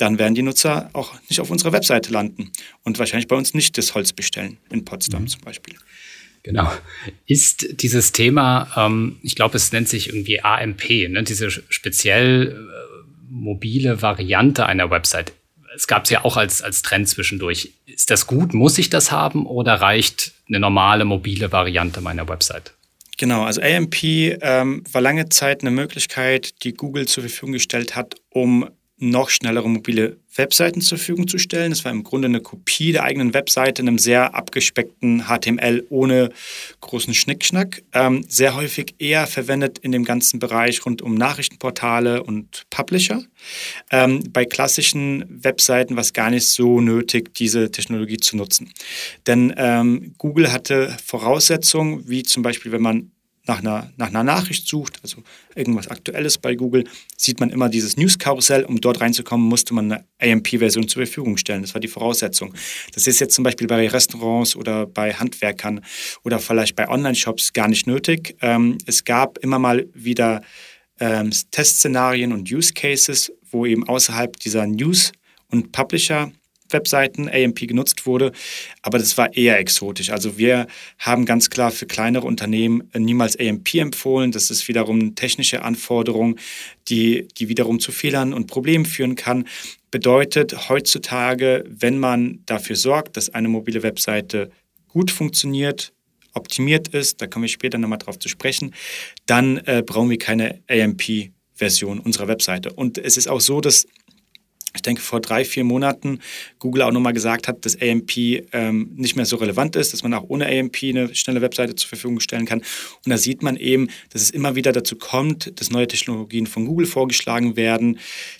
dann 0.00 0.18
werden 0.18 0.34
die 0.34 0.42
Nutzer 0.42 0.90
auch 0.92 1.14
nicht 1.28 1.40
auf 1.40 1.50
unserer 1.50 1.72
Webseite 1.72 2.12
landen 2.12 2.52
und 2.84 2.98
wahrscheinlich 2.98 3.28
bei 3.28 3.36
uns 3.36 3.54
nicht 3.54 3.76
das 3.76 3.94
Holz 3.94 4.12
bestellen, 4.12 4.58
in 4.70 4.84
Potsdam 4.84 5.22
mhm. 5.22 5.28
zum 5.28 5.42
Beispiel. 5.42 5.76
Genau. 6.42 6.72
Ist 7.26 7.82
dieses 7.82 8.12
Thema, 8.12 8.70
ähm, 8.74 9.18
ich 9.22 9.34
glaube, 9.34 9.56
es 9.56 9.72
nennt 9.72 9.88
sich 9.88 10.08
irgendwie 10.08 10.40
AMP, 10.40 10.88
ne? 11.10 11.22
diese 11.22 11.50
speziell 11.50 12.48
äh, 12.48 13.10
mobile 13.28 14.00
Variante 14.00 14.64
einer 14.64 14.90
Website. 14.90 15.32
Es 15.76 15.86
gab 15.86 16.04
es 16.04 16.10
ja 16.10 16.24
auch 16.24 16.36
als, 16.36 16.62
als 16.62 16.82
Trend 16.82 17.08
zwischendurch. 17.08 17.72
Ist 17.86 18.10
das 18.10 18.26
gut? 18.26 18.54
Muss 18.54 18.78
ich 18.78 18.88
das 18.90 19.12
haben 19.12 19.46
oder 19.46 19.74
reicht 19.74 20.32
eine 20.48 20.60
normale 20.60 21.04
mobile 21.04 21.52
Variante 21.52 22.00
meiner 22.00 22.26
Website? 22.28 22.72
Genau, 23.18 23.44
also 23.44 23.60
AMP 23.60 24.02
ähm, 24.02 24.82
war 24.90 25.02
lange 25.02 25.28
Zeit 25.28 25.60
eine 25.60 25.70
Möglichkeit, 25.70 26.64
die 26.64 26.72
Google 26.72 27.06
zur 27.06 27.22
Verfügung 27.22 27.52
gestellt 27.52 27.94
hat, 27.94 28.14
um 28.30 28.70
noch 29.00 29.30
schnellere 29.30 29.68
mobile 29.68 30.18
Webseiten 30.36 30.80
zur 30.80 30.98
Verfügung 30.98 31.26
zu 31.26 31.38
stellen. 31.38 31.70
Das 31.70 31.84
war 31.84 31.92
im 31.92 32.04
Grunde 32.04 32.26
eine 32.26 32.40
Kopie 32.40 32.92
der 32.92 33.02
eigenen 33.02 33.34
Webseite 33.34 33.82
in 33.82 33.88
einem 33.88 33.98
sehr 33.98 34.34
abgespeckten 34.34 35.24
HTML 35.26 35.86
ohne 35.90 36.30
großen 36.80 37.14
Schnickschnack. 37.14 37.82
Ähm, 37.92 38.24
sehr 38.28 38.54
häufig 38.54 38.94
eher 38.98 39.26
verwendet 39.26 39.78
in 39.78 39.92
dem 39.92 40.04
ganzen 40.04 40.38
Bereich 40.38 40.84
rund 40.86 41.02
um 41.02 41.14
Nachrichtenportale 41.14 42.22
und 42.22 42.64
Publisher. 42.70 43.22
Ähm, 43.90 44.22
bei 44.30 44.44
klassischen 44.44 45.24
Webseiten 45.42 45.96
war 45.96 46.02
es 46.02 46.12
gar 46.12 46.30
nicht 46.30 46.46
so 46.48 46.80
nötig, 46.80 47.34
diese 47.34 47.70
Technologie 47.70 48.18
zu 48.18 48.36
nutzen. 48.36 48.72
Denn 49.26 49.52
ähm, 49.56 50.14
Google 50.18 50.52
hatte 50.52 50.96
Voraussetzungen, 51.04 52.08
wie 52.08 52.22
zum 52.22 52.42
Beispiel, 52.42 52.72
wenn 52.72 52.82
man 52.82 53.10
nach 53.50 53.58
einer, 53.58 53.90
nach 53.96 54.06
einer 54.08 54.22
Nachricht 54.22 54.68
sucht, 54.68 55.00
also 55.02 55.24
irgendwas 55.56 55.88
Aktuelles 55.88 56.38
bei 56.38 56.54
Google, 56.54 56.84
sieht 57.16 57.40
man 57.40 57.50
immer 57.50 57.68
dieses 57.68 57.96
News-Karussell. 57.96 58.64
Um 58.64 58.80
dort 58.80 59.00
reinzukommen, 59.00 59.48
musste 59.48 59.74
man 59.74 59.90
eine 59.90 60.04
AMP-Version 60.20 60.86
zur 60.86 61.04
Verfügung 61.04 61.36
stellen. 61.36 61.62
Das 61.62 61.74
war 61.74 61.80
die 61.80 61.88
Voraussetzung. 61.88 62.54
Das 62.94 63.08
ist 63.08 63.18
jetzt 63.18 63.34
zum 63.34 63.42
Beispiel 63.42 63.66
bei 63.66 63.88
Restaurants 63.88 64.54
oder 64.54 64.86
bei 64.86 65.12
Handwerkern 65.12 65.80
oder 66.22 66.38
vielleicht 66.38 66.76
bei 66.76 66.88
Online-Shops 66.88 67.52
gar 67.52 67.66
nicht 67.66 67.88
nötig. 67.88 68.36
Ähm, 68.40 68.78
es 68.86 69.04
gab 69.04 69.38
immer 69.38 69.58
mal 69.58 69.88
wieder 69.94 70.42
ähm, 71.00 71.32
Testszenarien 71.50 72.32
und 72.32 72.52
Use 72.52 72.72
Cases, 72.72 73.32
wo 73.50 73.66
eben 73.66 73.88
außerhalb 73.88 74.38
dieser 74.38 74.64
News- 74.68 75.10
und 75.48 75.72
Publisher 75.72 76.30
Webseiten 76.72 77.28
AMP 77.28 77.66
genutzt 77.68 78.06
wurde, 78.06 78.32
aber 78.82 78.98
das 78.98 79.16
war 79.18 79.34
eher 79.34 79.58
exotisch. 79.58 80.10
Also 80.10 80.38
wir 80.38 80.66
haben 80.98 81.26
ganz 81.26 81.50
klar 81.50 81.70
für 81.70 81.86
kleinere 81.86 82.26
Unternehmen 82.26 82.88
niemals 82.96 83.38
AMP 83.38 83.74
empfohlen. 83.74 84.32
Das 84.32 84.50
ist 84.50 84.66
wiederum 84.68 85.00
eine 85.00 85.14
technische 85.14 85.62
Anforderung, 85.62 86.36
die, 86.88 87.28
die 87.38 87.48
wiederum 87.48 87.80
zu 87.80 87.92
Fehlern 87.92 88.32
und 88.32 88.46
Problemen 88.46 88.84
führen 88.84 89.16
kann. 89.16 89.46
Bedeutet 89.90 90.68
heutzutage, 90.68 91.64
wenn 91.68 91.98
man 91.98 92.40
dafür 92.46 92.76
sorgt, 92.76 93.16
dass 93.16 93.30
eine 93.30 93.48
mobile 93.48 93.82
Webseite 93.82 94.50
gut 94.88 95.10
funktioniert, 95.10 95.92
optimiert 96.34 96.88
ist, 96.88 97.20
da 97.20 97.26
kommen 97.26 97.44
wir 97.44 97.48
später 97.48 97.78
nochmal 97.78 97.98
drauf 97.98 98.18
zu 98.18 98.28
sprechen, 98.28 98.74
dann 99.26 99.58
äh, 99.58 99.82
brauchen 99.84 100.10
wir 100.10 100.18
keine 100.18 100.60
AMP-Version 100.68 101.98
unserer 102.00 102.28
Webseite. 102.28 102.72
Und 102.72 102.98
es 102.98 103.16
ist 103.16 103.28
auch 103.28 103.40
so, 103.40 103.60
dass 103.60 103.86
ich 104.74 104.82
denke, 104.82 105.02
vor 105.02 105.20
drei, 105.20 105.44
vier 105.44 105.64
Monaten 105.64 106.20
Google 106.58 106.82
auch 106.82 106.92
nochmal 106.92 107.12
gesagt 107.12 107.48
hat, 107.48 107.64
dass 107.64 107.80
AMP 107.80 108.16
ähm, 108.52 108.92
nicht 108.94 109.16
mehr 109.16 109.24
so 109.24 109.36
relevant 109.36 109.74
ist, 109.74 109.92
dass 109.92 110.02
man 110.04 110.14
auch 110.14 110.24
ohne 110.28 110.46
AMP 110.46 110.76
eine 110.84 111.14
schnelle 111.14 111.40
Webseite 111.40 111.74
zur 111.74 111.88
Verfügung 111.88 112.20
stellen 112.20 112.46
kann. 112.46 112.60
Und 112.60 113.10
da 113.10 113.18
sieht 113.18 113.42
man 113.42 113.56
eben, 113.56 113.88
dass 114.10 114.22
es 114.22 114.30
immer 114.30 114.54
wieder 114.54 114.72
dazu 114.72 114.96
kommt, 114.96 115.58
dass 115.60 115.70
neue 115.70 115.88
Technologien 115.88 116.46
von 116.46 116.66
Google 116.66 116.86
vorgeschlagen 116.86 117.56
werden. 117.56 117.98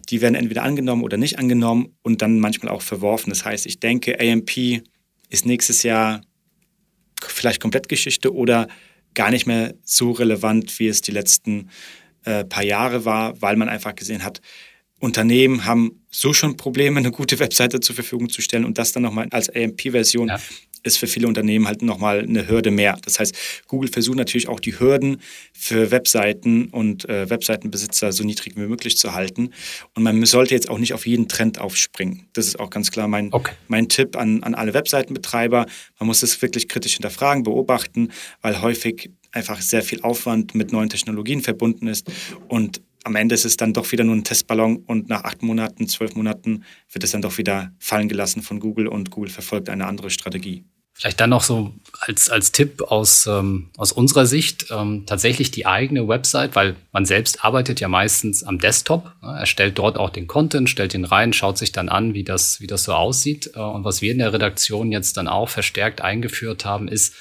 Die 0.08 0.20
werden 0.20 0.36
entweder 0.36 0.62
angenommen 0.62 1.02
oder 1.02 1.16
nicht 1.16 1.38
angenommen 1.38 1.96
und 2.02 2.22
dann 2.22 2.38
manchmal 2.38 2.72
auch 2.72 2.82
verworfen. 2.82 3.30
Das 3.30 3.44
heißt, 3.44 3.66
ich 3.66 3.80
denke, 3.80 4.20
AMP 4.20 4.82
ist 5.30 5.46
nächstes 5.46 5.82
Jahr 5.82 6.20
vielleicht 7.20 7.60
komplett 7.60 7.88
Geschichte 7.88 8.32
oder 8.32 8.68
gar 9.14 9.30
nicht 9.30 9.46
mehr 9.46 9.74
so 9.84 10.12
relevant, 10.12 10.78
wie 10.78 10.88
es 10.88 11.00
die 11.00 11.10
letzten 11.10 11.70
äh, 12.24 12.44
paar 12.44 12.62
Jahre 12.62 13.04
war, 13.04 13.40
weil 13.42 13.56
man 13.56 13.68
einfach 13.68 13.94
gesehen 13.94 14.22
hat, 14.22 14.40
Unternehmen 15.00 15.64
haben 15.64 16.02
so 16.10 16.32
schon 16.32 16.56
Probleme, 16.56 16.98
eine 16.98 17.10
gute 17.10 17.38
Webseite 17.38 17.80
zur 17.80 17.94
Verfügung 17.94 18.28
zu 18.28 18.42
stellen 18.42 18.64
und 18.64 18.78
das 18.78 18.92
dann 18.92 19.02
nochmal 19.02 19.28
als 19.30 19.48
AMP-Version 19.48 20.28
ja. 20.28 20.38
ist 20.82 20.98
für 20.98 21.06
viele 21.06 21.26
Unternehmen 21.26 21.66
halt 21.66 21.80
nochmal 21.82 22.20
eine 22.20 22.46
Hürde 22.48 22.70
mehr. 22.70 22.98
Das 23.04 23.18
heißt, 23.18 23.34
Google 23.66 23.90
versucht 23.90 24.18
natürlich 24.18 24.48
auch 24.48 24.60
die 24.60 24.78
Hürden 24.78 25.22
für 25.54 25.90
Webseiten 25.90 26.66
und 26.66 27.08
äh, 27.08 27.30
Webseitenbesitzer 27.30 28.12
so 28.12 28.24
niedrig 28.24 28.56
wie 28.56 28.60
möglich 28.60 28.98
zu 28.98 29.14
halten. 29.14 29.50
Und 29.94 30.02
man 30.02 30.22
sollte 30.26 30.54
jetzt 30.54 30.68
auch 30.68 30.78
nicht 30.78 30.92
auf 30.92 31.06
jeden 31.06 31.28
Trend 31.28 31.58
aufspringen. 31.58 32.26
Das 32.34 32.46
ist 32.46 32.60
auch 32.60 32.68
ganz 32.68 32.90
klar 32.90 33.08
mein, 33.08 33.32
okay. 33.32 33.52
mein 33.68 33.88
Tipp 33.88 34.16
an, 34.16 34.42
an 34.42 34.54
alle 34.54 34.74
Webseitenbetreiber. 34.74 35.64
Man 35.98 36.06
muss 36.06 36.22
es 36.22 36.42
wirklich 36.42 36.68
kritisch 36.68 36.94
hinterfragen, 36.94 37.42
beobachten, 37.42 38.10
weil 38.42 38.60
häufig 38.60 39.10
einfach 39.32 39.62
sehr 39.62 39.82
viel 39.82 40.02
Aufwand 40.02 40.54
mit 40.54 40.72
neuen 40.72 40.90
Technologien 40.90 41.40
verbunden 41.40 41.86
ist 41.86 42.10
und 42.48 42.82
am 43.04 43.16
Ende 43.16 43.34
ist 43.34 43.44
es 43.44 43.56
dann 43.56 43.72
doch 43.72 43.90
wieder 43.92 44.04
nur 44.04 44.14
ein 44.14 44.24
Testballon 44.24 44.76
und 44.86 45.08
nach 45.08 45.24
acht 45.24 45.42
Monaten, 45.42 45.88
zwölf 45.88 46.14
Monaten 46.14 46.64
wird 46.92 47.04
es 47.04 47.12
dann 47.12 47.22
doch 47.22 47.38
wieder 47.38 47.72
fallen 47.78 48.08
gelassen 48.08 48.42
von 48.42 48.60
Google 48.60 48.88
und 48.88 49.10
Google 49.10 49.30
verfolgt 49.30 49.68
eine 49.68 49.86
andere 49.86 50.10
Strategie. 50.10 50.64
Vielleicht 50.92 51.20
dann 51.20 51.30
noch 51.30 51.42
so 51.42 51.72
als, 52.00 52.28
als 52.28 52.52
Tipp 52.52 52.82
aus, 52.82 53.26
ähm, 53.26 53.70
aus 53.78 53.90
unserer 53.90 54.26
Sicht 54.26 54.66
ähm, 54.70 55.04
tatsächlich 55.06 55.50
die 55.50 55.64
eigene 55.64 56.06
Website, 56.08 56.54
weil 56.54 56.76
man 56.92 57.06
selbst 57.06 57.42
arbeitet 57.42 57.80
ja 57.80 57.88
meistens 57.88 58.42
am 58.42 58.58
Desktop, 58.58 59.10
ne, 59.22 59.38
erstellt 59.38 59.78
dort 59.78 59.96
auch 59.96 60.10
den 60.10 60.26
Content, 60.26 60.68
stellt 60.68 60.92
ihn 60.92 61.06
rein, 61.06 61.32
schaut 61.32 61.56
sich 61.56 61.72
dann 61.72 61.88
an, 61.88 62.12
wie 62.12 62.24
das, 62.24 62.60
wie 62.60 62.66
das 62.66 62.82
so 62.84 62.92
aussieht. 62.92 63.52
Äh, 63.54 63.60
und 63.60 63.84
was 63.84 64.02
wir 64.02 64.12
in 64.12 64.18
der 64.18 64.34
Redaktion 64.34 64.92
jetzt 64.92 65.16
dann 65.16 65.26
auch 65.26 65.48
verstärkt 65.48 66.02
eingeführt 66.02 66.66
haben, 66.66 66.86
ist, 66.86 67.14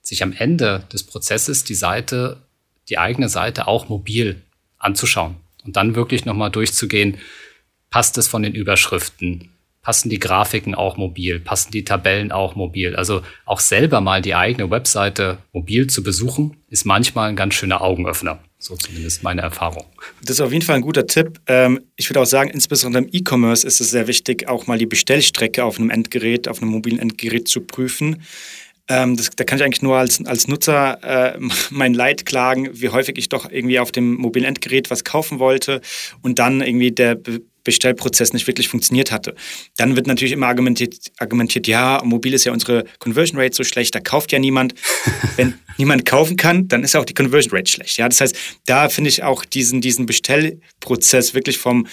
sich 0.00 0.22
am 0.22 0.32
Ende 0.32 0.84
des 0.90 1.04
Prozesses 1.04 1.64
die 1.64 1.74
Seite, 1.74 2.38
die 2.88 2.96
eigene 2.96 3.28
Seite 3.28 3.66
auch 3.66 3.90
mobil 3.90 4.42
anzuschauen 4.78 5.36
und 5.64 5.76
dann 5.76 5.94
wirklich 5.94 6.24
nochmal 6.24 6.50
durchzugehen, 6.50 7.18
passt 7.90 8.18
es 8.18 8.28
von 8.28 8.42
den 8.42 8.54
Überschriften, 8.54 9.50
passen 9.82 10.10
die 10.10 10.18
Grafiken 10.18 10.74
auch 10.74 10.96
mobil, 10.96 11.40
passen 11.40 11.70
die 11.70 11.84
Tabellen 11.84 12.32
auch 12.32 12.56
mobil. 12.56 12.94
Also 12.94 13.22
auch 13.46 13.60
selber 13.60 14.00
mal 14.00 14.20
die 14.20 14.34
eigene 14.34 14.70
Webseite 14.70 15.38
mobil 15.52 15.86
zu 15.86 16.02
besuchen, 16.02 16.56
ist 16.68 16.84
manchmal 16.84 17.30
ein 17.30 17.36
ganz 17.36 17.54
schöner 17.54 17.80
Augenöffner. 17.80 18.38
So 18.58 18.76
zumindest 18.76 19.22
meine 19.22 19.40
Erfahrung. 19.40 19.84
Das 20.20 20.32
ist 20.32 20.40
auf 20.40 20.52
jeden 20.52 20.64
Fall 20.64 20.76
ein 20.76 20.82
guter 20.82 21.06
Tipp. 21.06 21.40
Ähm, 21.46 21.80
ich 21.96 22.10
würde 22.10 22.20
auch 22.20 22.26
sagen, 22.26 22.50
insbesondere 22.50 23.04
im 23.04 23.10
E-Commerce 23.12 23.64
ist 23.64 23.80
es 23.80 23.90
sehr 23.90 24.08
wichtig, 24.08 24.48
auch 24.48 24.66
mal 24.66 24.78
die 24.78 24.86
Bestellstrecke 24.86 25.64
auf 25.64 25.78
einem 25.78 25.90
Endgerät, 25.90 26.48
auf 26.48 26.60
einem 26.60 26.72
mobilen 26.72 26.98
Endgerät 26.98 27.46
zu 27.46 27.60
prüfen. 27.60 28.22
Ähm, 28.88 29.16
das, 29.16 29.30
da 29.36 29.44
kann 29.44 29.58
ich 29.58 29.64
eigentlich 29.64 29.82
nur 29.82 29.96
als, 29.96 30.24
als 30.26 30.48
Nutzer 30.48 31.34
äh, 31.34 31.38
mein 31.70 31.94
Leid 31.94 32.26
klagen, 32.26 32.68
wie 32.72 32.88
häufig 32.88 33.18
ich 33.18 33.28
doch 33.28 33.50
irgendwie 33.50 33.78
auf 33.78 33.92
dem 33.92 34.14
mobilen 34.14 34.44
Endgerät 34.44 34.90
was 34.90 35.04
kaufen 35.04 35.38
wollte 35.38 35.80
und 36.22 36.38
dann 36.38 36.60
irgendwie 36.60 36.92
der 36.92 37.18
Bestellprozess 37.68 38.32
nicht 38.32 38.46
wirklich 38.46 38.68
funktioniert 38.68 39.12
hatte. 39.12 39.34
Dann 39.76 39.94
wird 39.94 40.06
natürlich 40.06 40.32
immer 40.32 40.46
argumentiert, 40.46 40.94
argumentiert, 41.18 41.66
ja, 41.66 42.00
mobil 42.02 42.32
ist 42.32 42.44
ja 42.44 42.52
unsere 42.52 42.84
Conversion 42.98 43.38
Rate 43.38 43.54
so 43.54 43.62
schlecht, 43.62 43.94
da 43.94 44.00
kauft 44.00 44.32
ja 44.32 44.38
niemand. 44.38 44.72
Wenn 45.36 45.52
niemand 45.76 46.06
kaufen 46.06 46.38
kann, 46.38 46.66
dann 46.68 46.82
ist 46.82 46.96
auch 46.96 47.04
die 47.04 47.12
Conversion 47.12 47.54
Rate 47.54 47.70
schlecht. 47.70 47.98
Ja, 47.98 48.08
das 48.08 48.22
heißt, 48.22 48.36
da 48.64 48.88
finde 48.88 49.10
ich 49.10 49.22
auch 49.22 49.44
diesen, 49.44 49.82
diesen 49.82 50.06
Bestellprozess 50.06 51.34
wirklich 51.34 51.58
vom 51.58 51.86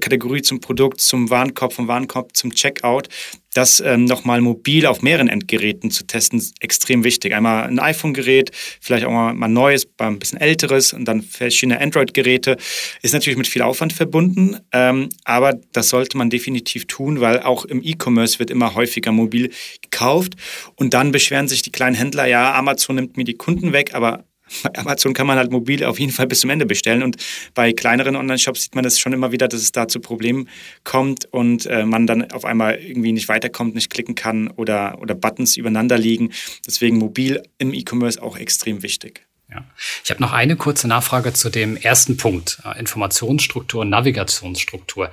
Kategorie 0.00 0.40
zum 0.40 0.60
Produkt, 0.60 1.02
zum 1.02 1.28
Warenkorb, 1.28 1.74
vom 1.74 1.88
Warenkorb 1.88 2.34
zum 2.34 2.54
Checkout, 2.54 3.08
das 3.54 3.80
ähm, 3.80 4.04
nochmal 4.04 4.40
mobil 4.40 4.86
auf 4.86 5.02
mehreren 5.02 5.28
Endgeräten 5.28 5.90
zu 5.90 6.06
testen, 6.06 6.42
extrem 6.60 7.04
wichtig. 7.04 7.34
Einmal 7.34 7.64
ein 7.64 7.78
iPhone-Gerät, 7.78 8.50
vielleicht 8.80 9.04
auch 9.04 9.10
mal 9.10 9.30
ein 9.30 9.52
neues, 9.52 9.86
ein 9.98 10.18
bisschen 10.18 10.40
älteres 10.40 10.92
und 10.92 11.04
dann 11.04 11.22
verschiedene 11.22 11.80
Android-Geräte. 11.80 12.56
Ist 13.02 13.12
natürlich 13.12 13.36
mit 13.36 13.48
viel 13.48 13.62
Aufwand 13.62 13.92
verbunden, 13.92 14.58
ähm, 14.72 15.10
aber 15.24 15.54
das 15.72 15.88
sollte 15.88 16.16
man 16.16 16.30
definitiv 16.30 16.86
tun, 16.86 17.20
weil 17.20 17.40
auch 17.40 17.64
im 17.64 17.82
E-Commerce 17.82 18.38
wird 18.38 18.50
immer 18.50 18.74
häufiger 18.74 19.12
mobil 19.12 19.50
gekauft 19.82 20.34
und 20.76 20.94
dann 20.94 21.12
beschweren 21.12 21.48
sich 21.48 21.62
die 21.62 21.72
kleinen 21.72 21.96
Händler, 21.96 22.26
ja, 22.26 22.54
Amazon 22.54 22.96
nimmt 22.96 23.16
mir 23.16 23.24
die 23.24 23.34
Kunden 23.34 23.72
weg, 23.72 23.94
aber 23.94 24.24
bei 24.62 24.74
Amazon 24.78 25.14
kann 25.14 25.26
man 25.26 25.38
halt 25.38 25.50
mobil 25.50 25.84
auf 25.84 25.98
jeden 25.98 26.12
Fall 26.12 26.26
bis 26.26 26.40
zum 26.40 26.50
Ende 26.50 26.66
bestellen. 26.66 27.02
Und 27.02 27.16
bei 27.54 27.72
kleineren 27.72 28.16
Online-Shops 28.16 28.62
sieht 28.62 28.74
man 28.74 28.84
das 28.84 28.98
schon 28.98 29.12
immer 29.12 29.32
wieder, 29.32 29.48
dass 29.48 29.60
es 29.60 29.72
da 29.72 29.88
zu 29.88 30.00
Problemen 30.00 30.48
kommt 30.84 31.26
und 31.26 31.66
äh, 31.66 31.84
man 31.84 32.06
dann 32.06 32.30
auf 32.32 32.44
einmal 32.44 32.76
irgendwie 32.76 33.12
nicht 33.12 33.28
weiterkommt, 33.28 33.74
nicht 33.74 33.90
klicken 33.90 34.14
kann 34.14 34.48
oder, 34.48 34.98
oder 35.00 35.14
Buttons 35.14 35.56
übereinander 35.56 35.98
liegen. 35.98 36.32
Deswegen 36.66 36.98
mobil 36.98 37.42
im 37.58 37.74
E-Commerce 37.74 38.22
auch 38.22 38.36
extrem 38.36 38.82
wichtig. 38.82 39.26
Ja. 39.50 39.64
Ich 40.02 40.10
habe 40.10 40.22
noch 40.22 40.32
eine 40.32 40.56
kurze 40.56 40.88
Nachfrage 40.88 41.32
zu 41.32 41.50
dem 41.50 41.76
ersten 41.76 42.16
Punkt, 42.16 42.58
äh, 42.64 42.78
Informationsstruktur, 42.78 43.84
Navigationsstruktur. 43.84 45.10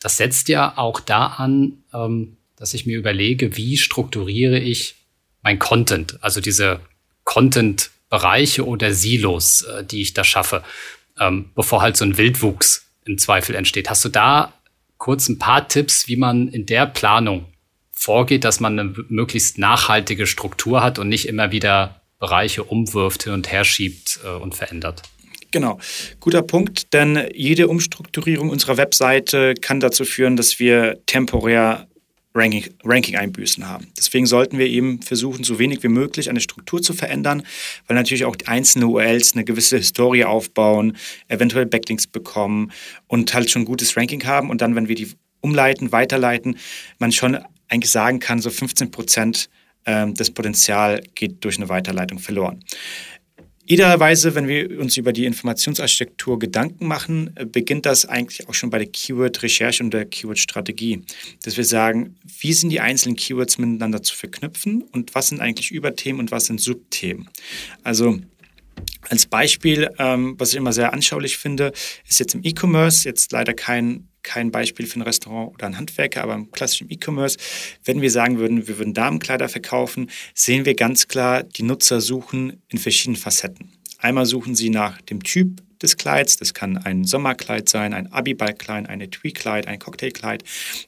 Das 0.00 0.16
setzt 0.16 0.48
ja 0.48 0.76
auch 0.76 0.98
da 1.00 1.26
an, 1.26 1.84
ähm, 1.94 2.36
dass 2.56 2.74
ich 2.74 2.86
mir 2.86 2.98
überlege, 2.98 3.56
wie 3.56 3.76
strukturiere 3.76 4.58
ich 4.58 4.96
mein 5.42 5.58
Content, 5.58 6.18
also 6.22 6.40
diese 6.40 6.80
Content 7.24 7.90
Bereiche 8.10 8.66
oder 8.66 8.92
Silos, 8.92 9.62
äh, 9.62 9.84
die 9.84 10.02
ich 10.02 10.12
da 10.12 10.24
schaffe, 10.24 10.62
ähm, 11.18 11.50
bevor 11.54 11.80
halt 11.80 11.96
so 11.96 12.04
ein 12.04 12.18
Wildwuchs 12.18 12.86
im 13.06 13.16
Zweifel 13.16 13.54
entsteht. 13.54 13.88
Hast 13.88 14.04
du 14.04 14.10
da 14.10 14.52
kurz 14.98 15.28
ein 15.28 15.38
paar 15.38 15.66
Tipps, 15.68 16.08
wie 16.08 16.16
man 16.16 16.48
in 16.48 16.66
der 16.66 16.86
Planung 16.86 17.46
vorgeht, 17.90 18.44
dass 18.44 18.60
man 18.60 18.78
eine 18.78 18.94
möglichst 19.08 19.58
nachhaltige 19.58 20.26
Struktur 20.26 20.82
hat 20.82 20.98
und 20.98 21.08
nicht 21.08 21.26
immer 21.26 21.52
wieder 21.52 22.02
Bereiche 22.18 22.64
umwirft, 22.64 23.24
hin 23.24 23.32
und 23.32 23.50
her 23.50 23.64
schiebt 23.64 24.20
äh, 24.24 24.28
und 24.28 24.54
verändert? 24.54 25.02
Genau, 25.52 25.80
guter 26.20 26.42
Punkt, 26.42 26.92
denn 26.92 27.28
jede 27.34 27.66
Umstrukturierung 27.66 28.50
unserer 28.50 28.76
Webseite 28.76 29.54
kann 29.54 29.80
dazu 29.80 30.04
führen, 30.04 30.36
dass 30.36 30.60
wir 30.60 31.00
temporär 31.06 31.88
Ranking-Einbüßen 32.34 33.68
haben. 33.68 33.88
Deswegen 33.98 34.26
sollten 34.26 34.58
wir 34.58 34.66
eben 34.66 35.02
versuchen, 35.02 35.42
so 35.42 35.58
wenig 35.58 35.82
wie 35.82 35.88
möglich 35.88 36.30
eine 36.30 36.40
Struktur 36.40 36.80
zu 36.80 36.92
verändern, 36.92 37.42
weil 37.86 37.96
natürlich 37.96 38.24
auch 38.24 38.36
die 38.36 38.46
einzelnen 38.46 38.88
URLs 38.88 39.34
eine 39.34 39.44
gewisse 39.44 39.78
Historie 39.78 40.24
aufbauen, 40.24 40.96
eventuell 41.28 41.66
Backlinks 41.66 42.06
bekommen 42.06 42.70
und 43.08 43.34
halt 43.34 43.50
schon 43.50 43.62
ein 43.62 43.66
gutes 43.66 43.96
Ranking 43.96 44.24
haben. 44.24 44.50
Und 44.50 44.60
dann, 44.60 44.76
wenn 44.76 44.88
wir 44.88 44.94
die 44.94 45.08
umleiten, 45.40 45.90
weiterleiten, 45.90 46.56
man 46.98 47.12
schon 47.12 47.38
eigentlich 47.68 47.90
sagen 47.90 48.20
kann, 48.20 48.40
so 48.40 48.50
15 48.50 48.90
Prozent 48.90 49.48
ähm, 49.86 50.14
des 50.14 50.30
Potenzial 50.30 51.02
geht 51.14 51.44
durch 51.44 51.56
eine 51.56 51.68
Weiterleitung 51.68 52.18
verloren. 52.18 52.62
Idealerweise, 53.70 54.34
wenn 54.34 54.48
wir 54.48 54.80
uns 54.80 54.96
über 54.96 55.12
die 55.12 55.26
Informationsarchitektur 55.26 56.40
Gedanken 56.40 56.88
machen, 56.88 57.30
äh, 57.36 57.46
beginnt 57.46 57.86
das 57.86 58.04
eigentlich 58.04 58.48
auch 58.48 58.54
schon 58.54 58.68
bei 58.68 58.78
der 58.78 58.88
Keyword-Recherche 58.88 59.84
und 59.84 59.94
der 59.94 60.06
Keyword-Strategie. 60.06 61.02
Dass 61.44 61.56
wir 61.56 61.64
sagen, 61.64 62.16
wie 62.40 62.52
sind 62.52 62.70
die 62.70 62.80
einzelnen 62.80 63.14
Keywords 63.14 63.58
miteinander 63.58 64.02
zu 64.02 64.16
verknüpfen 64.16 64.82
und 64.90 65.14
was 65.14 65.28
sind 65.28 65.40
eigentlich 65.40 65.70
Überthemen 65.70 66.18
und 66.18 66.32
was 66.32 66.46
sind 66.46 66.60
Subthemen. 66.60 67.28
Also 67.84 68.18
als 69.08 69.26
Beispiel, 69.26 69.90
ähm, 69.98 70.34
was 70.38 70.50
ich 70.50 70.56
immer 70.56 70.72
sehr 70.72 70.92
anschaulich 70.92 71.38
finde, 71.38 71.72
ist 72.08 72.20
jetzt 72.20 72.34
im 72.34 72.42
E-Commerce, 72.44 73.08
jetzt 73.08 73.32
leider 73.32 73.54
kein 73.54 74.06
kein 74.22 74.50
Beispiel 74.50 74.86
für 74.86 74.98
ein 74.98 75.02
Restaurant 75.02 75.54
oder 75.54 75.66
ein 75.66 75.78
Handwerker, 75.78 76.22
aber 76.22 76.34
im 76.34 76.50
klassischen 76.50 76.90
E-Commerce, 76.90 77.38
wenn 77.84 78.02
wir 78.02 78.10
sagen 78.10 78.38
würden, 78.38 78.68
wir 78.68 78.78
würden 78.78 78.94
Damenkleider 78.94 79.48
verkaufen, 79.48 80.10
sehen 80.34 80.66
wir 80.66 80.74
ganz 80.74 81.08
klar, 81.08 81.42
die 81.42 81.62
Nutzer 81.62 82.00
suchen 82.00 82.62
in 82.68 82.78
verschiedenen 82.78 83.16
Facetten. 83.16 83.72
Einmal 83.98 84.26
suchen 84.26 84.54
sie 84.54 84.70
nach 84.70 85.00
dem 85.00 85.22
Typ 85.22 85.62
des 85.82 85.96
Kleids. 85.96 86.36
Das 86.36 86.54
kann 86.54 86.76
ein 86.76 87.04
Sommerkleid 87.04 87.68
sein, 87.68 87.94
ein 87.94 88.12
Abiballkleid, 88.12 88.88
eine 88.88 89.10
Tweekleid, 89.10 89.66
ein 89.66 89.78
Cocktailkleid. 89.78 90.42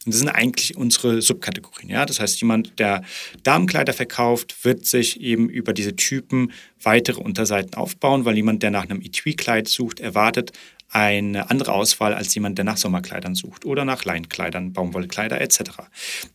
Und 0.05 0.15
das 0.15 0.19
sind 0.19 0.29
eigentlich 0.29 0.77
unsere 0.77 1.23
Subkategorien. 1.23 1.91
Ja? 1.91 2.07
Das 2.07 2.21
heißt, 2.21 2.41
jemand, 2.41 2.79
der 2.79 3.03
Damenkleider 3.43 3.93
verkauft, 3.93 4.65
wird 4.65 4.87
sich 4.87 5.21
eben 5.21 5.49
über 5.49 5.73
diese 5.73 5.97
Typen 5.97 6.53
weitere 6.83 7.21
Unterseiten 7.21 7.75
aufbauen, 7.75 8.25
weil 8.25 8.37
jemand, 8.37 8.63
der 8.63 8.71
nach 8.71 8.85
einem 8.85 9.01
Etui-Kleid 9.01 9.69
sucht, 9.69 10.01
erwartet 10.01 10.53
eine 10.93 11.49
andere 11.51 11.73
Auswahl 11.73 12.13
als 12.13 12.35
jemand, 12.35 12.59
der 12.59 12.67
nach 12.67 12.77
Sommerkleidern 12.77 13.35
sucht 13.35 13.65
oder 13.65 13.85
nach 13.87 14.05
Leinkleidern, 14.05 14.75
Baumwollkleider 14.75 15.41
etc. 15.41 15.61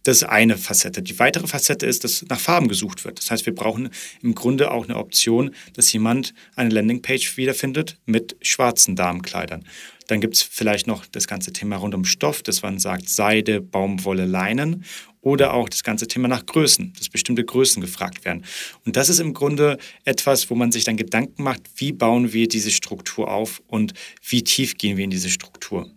Das 0.04 0.18
ist 0.18 0.24
eine 0.24 0.58
Facette. 0.58 1.04
Die 1.04 1.18
weitere 1.20 1.46
Facette 1.46 1.86
ist, 1.86 2.04
dass 2.04 2.26
nach 2.28 2.40
Farben 2.40 2.68
gesucht 2.68 3.06
wird. 3.06 3.20
Das 3.20 3.30
heißt, 3.30 3.46
wir 3.46 3.54
brauchen 3.54 3.90
im 4.24 4.34
Grunde 4.34 4.72
auch 4.72 4.86
eine 4.86 4.98
Option, 4.98 5.52
dass 5.74 5.94
jemand 5.94 6.34
eine 6.56 6.72
Landingpage 6.72 7.38
wiederfindet 7.38 8.00
mit 8.08 8.36
schwarzen 8.42 8.96
Damenkleidern. 8.96 9.64
Dann 10.08 10.22
gibt 10.22 10.36
es 10.36 10.42
vielleicht 10.42 10.88
noch 10.88 11.06
das 11.06 11.28
ganze 11.28 11.54
Thema 11.54 11.76
rund 11.76 11.94
um 11.94 12.06
Stoff, 12.06 12.42
dass 12.42 12.64
man 12.64 12.80
sagt 12.80 13.10
Seide, 13.10 13.62
Baumwolle, 13.62 14.26
Leinen 14.26 14.86
oder 15.28 15.54
auch 15.54 15.68
das 15.68 15.84
ganze 15.84 16.08
Thema 16.08 16.30
nach 16.30 16.46
Größen, 16.46 16.94
dass 16.98 17.10
bestimmte 17.10 17.44
Größen 17.44 17.82
gefragt 17.82 18.24
werden. 18.24 18.46
Und 18.86 18.96
das 18.96 19.10
ist 19.10 19.20
im 19.20 19.34
Grunde 19.34 19.78
etwas, 20.06 20.50
wo 20.50 20.56
man 20.56 20.72
sich 20.72 20.86
dann 20.86 20.96
Gedanken 20.96 21.44
macht, 21.44 21.64
wie 21.76 21.92
bauen 21.92 22.32
wir 22.32 22.48
diese 22.48 22.72
Struktur 22.72 23.30
auf 23.30 23.62
und 23.68 23.94
wie 24.26 24.42
tief 24.42 24.78
gehen 24.78 24.96
wir 24.96 25.04
in 25.04 25.10
diese 25.10 25.30
Struktur. 25.30 25.92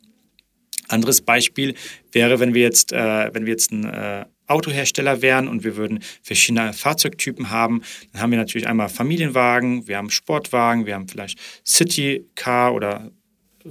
Anderes 0.88 1.20
Beispiel 1.22 1.74
wäre, 2.10 2.40
wenn 2.40 2.54
wir 2.54 2.62
jetzt, 2.62 2.92
äh, 2.92 3.32
wenn 3.32 3.46
wir 3.46 3.52
jetzt 3.52 3.70
ein 3.70 3.84
äh, 3.84 4.24
Autohersteller 4.48 5.22
wären 5.22 5.46
und 5.46 5.62
wir 5.62 5.76
würden 5.76 6.00
verschiedene 6.22 6.72
Fahrzeugtypen 6.72 7.50
haben, 7.50 7.82
dann 8.12 8.22
haben 8.22 8.32
wir 8.32 8.38
natürlich 8.38 8.66
einmal 8.66 8.88
Familienwagen, 8.88 9.86
wir 9.86 9.96
haben 9.96 10.10
Sportwagen, 10.10 10.86
wir 10.86 10.96
haben 10.96 11.06
vielleicht 11.06 11.38
City 11.64 12.26
Car 12.34 12.74
oder 12.74 13.12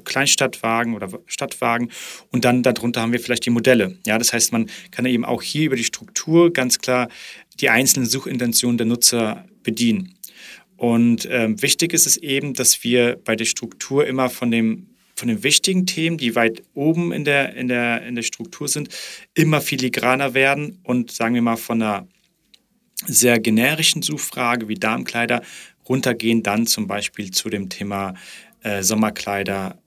Kleinstadtwagen 0.03 0.93
oder 0.93 1.09
Stadtwagen 1.25 1.89
und 2.31 2.45
dann 2.45 2.63
darunter 2.63 3.01
haben 3.01 3.11
wir 3.11 3.19
vielleicht 3.19 3.45
die 3.45 3.49
Modelle. 3.49 3.97
Ja, 4.05 4.17
das 4.17 4.33
heißt, 4.33 4.51
man 4.51 4.69
kann 4.91 5.05
eben 5.05 5.25
auch 5.25 5.41
hier 5.41 5.65
über 5.65 5.75
die 5.75 5.83
Struktur 5.83 6.53
ganz 6.53 6.79
klar 6.79 7.09
die 7.59 7.69
einzelnen 7.69 8.07
Suchintentionen 8.07 8.77
der 8.77 8.87
Nutzer 8.87 9.45
bedienen. 9.63 10.15
Und 10.77 11.27
ähm, 11.29 11.61
wichtig 11.61 11.93
ist 11.93 12.07
es 12.07 12.15
eben, 12.17 12.53
dass 12.53 12.83
wir 12.83 13.17
bei 13.23 13.35
der 13.35 13.45
Struktur 13.45 14.07
immer 14.07 14.29
von 14.29 14.49
dem 14.49 14.87
von 15.19 15.27
den 15.27 15.43
wichtigen 15.43 15.85
Themen, 15.85 16.17
die 16.17 16.33
weit 16.35 16.63
oben 16.73 17.11
in 17.11 17.25
der, 17.25 17.53
in 17.53 17.67
der, 17.67 18.03
in 18.03 18.15
der 18.15 18.23
Struktur 18.23 18.69
sind, 18.69 18.87
immer 19.33 19.59
filigraner 19.59 20.33
werden 20.33 20.79
und 20.83 21.11
sagen 21.11 21.35
wir 21.35 21.41
mal 21.41 21.57
von 21.57 21.81
einer 21.81 22.07
sehr 23.05 23.37
generischen 23.39 24.01
Suchfrage 24.01 24.69
wie 24.69 24.75
Darmkleider 24.75 25.41
runtergehen 25.89 26.43
dann 26.43 26.67
zum 26.67 26.87
Beispiel 26.87 27.31
zu 27.31 27.49
dem 27.49 27.69
Thema 27.69 28.13
äh, 28.63 28.83
Sommerkleider 28.83 29.77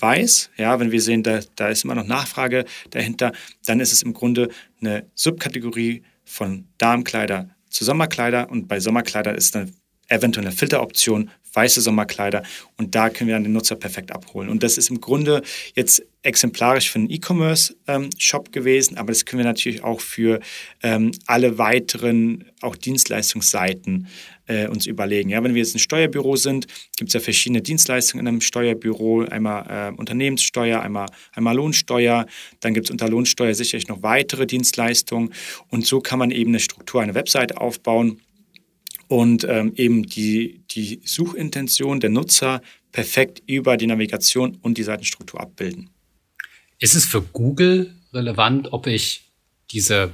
weiß, 0.00 0.50
ja, 0.56 0.78
wenn 0.80 0.90
wir 0.90 1.00
sehen, 1.00 1.22
da, 1.22 1.40
da 1.56 1.68
ist 1.68 1.84
immer 1.84 1.94
noch 1.94 2.06
Nachfrage 2.06 2.64
dahinter, 2.90 3.32
dann 3.66 3.80
ist 3.80 3.92
es 3.92 4.02
im 4.02 4.12
Grunde 4.12 4.48
eine 4.80 5.06
Subkategorie 5.14 6.02
von 6.24 6.66
Darmkleider 6.78 7.50
zu 7.68 7.84
Sommerkleider. 7.84 8.50
Und 8.50 8.68
bei 8.68 8.80
Sommerkleider 8.80 9.34
ist 9.34 9.54
dann 9.54 9.72
eventuell 10.08 10.46
eine 10.46 10.54
Filteroption, 10.54 11.30
weiße 11.52 11.80
Sommerkleider. 11.80 12.42
Und 12.76 12.94
da 12.94 13.08
können 13.10 13.28
wir 13.28 13.34
dann 13.34 13.44
den 13.44 13.52
Nutzer 13.52 13.76
perfekt 13.76 14.12
abholen. 14.12 14.48
Und 14.48 14.62
das 14.62 14.76
ist 14.76 14.90
im 14.90 15.00
Grunde 15.00 15.42
jetzt 15.74 16.02
exemplarisch 16.22 16.90
für 16.90 16.98
einen 16.98 17.10
E-Commerce-Shop 17.10 18.46
ähm, 18.46 18.52
gewesen, 18.52 18.96
aber 18.96 19.12
das 19.12 19.24
können 19.24 19.38
wir 19.38 19.46
natürlich 19.46 19.84
auch 19.84 20.00
für 20.00 20.40
ähm, 20.82 21.12
alle 21.26 21.58
weiteren, 21.58 22.44
auch 22.60 22.76
Dienstleistungsseiten 22.76 24.08
äh, 24.46 24.68
uns 24.68 24.86
überlegen. 24.86 25.30
Ja, 25.30 25.42
wenn 25.42 25.54
wir 25.54 25.62
jetzt 25.62 25.74
ein 25.74 25.80
Steuerbüro 25.80 26.36
sind, 26.36 26.66
gibt 26.96 27.08
es 27.08 27.14
ja 27.14 27.20
verschiedene 27.20 27.62
Dienstleistungen 27.62 28.26
in 28.26 28.28
einem 28.28 28.40
Steuerbüro, 28.40 29.22
einmal 29.22 29.92
äh, 29.92 29.96
Unternehmenssteuer, 29.96 30.80
einmal, 30.80 31.06
einmal 31.32 31.56
Lohnsteuer, 31.56 32.26
dann 32.60 32.74
gibt 32.74 32.86
es 32.86 32.90
unter 32.90 33.08
Lohnsteuer 33.08 33.54
sicherlich 33.54 33.88
noch 33.88 34.02
weitere 34.02 34.46
Dienstleistungen 34.46 35.32
und 35.68 35.86
so 35.86 36.00
kann 36.00 36.18
man 36.18 36.30
eben 36.30 36.50
eine 36.50 36.60
Struktur, 36.60 37.02
eine 37.02 37.14
Webseite 37.14 37.60
aufbauen 37.60 38.20
und 39.08 39.46
ähm, 39.48 39.72
eben 39.76 40.02
die, 40.04 40.62
die 40.70 41.00
Suchintention 41.04 42.00
der 42.00 42.10
Nutzer 42.10 42.62
perfekt 42.92 43.42
über 43.46 43.76
die 43.76 43.86
Navigation 43.86 44.58
und 44.62 44.78
die 44.78 44.82
Seitenstruktur 44.82 45.40
abbilden. 45.40 45.90
Ist 46.78 46.94
es 46.94 47.04
für 47.04 47.22
Google 47.22 47.94
relevant, 48.12 48.72
ob 48.72 48.86
ich 48.86 49.24
diese 49.70 50.12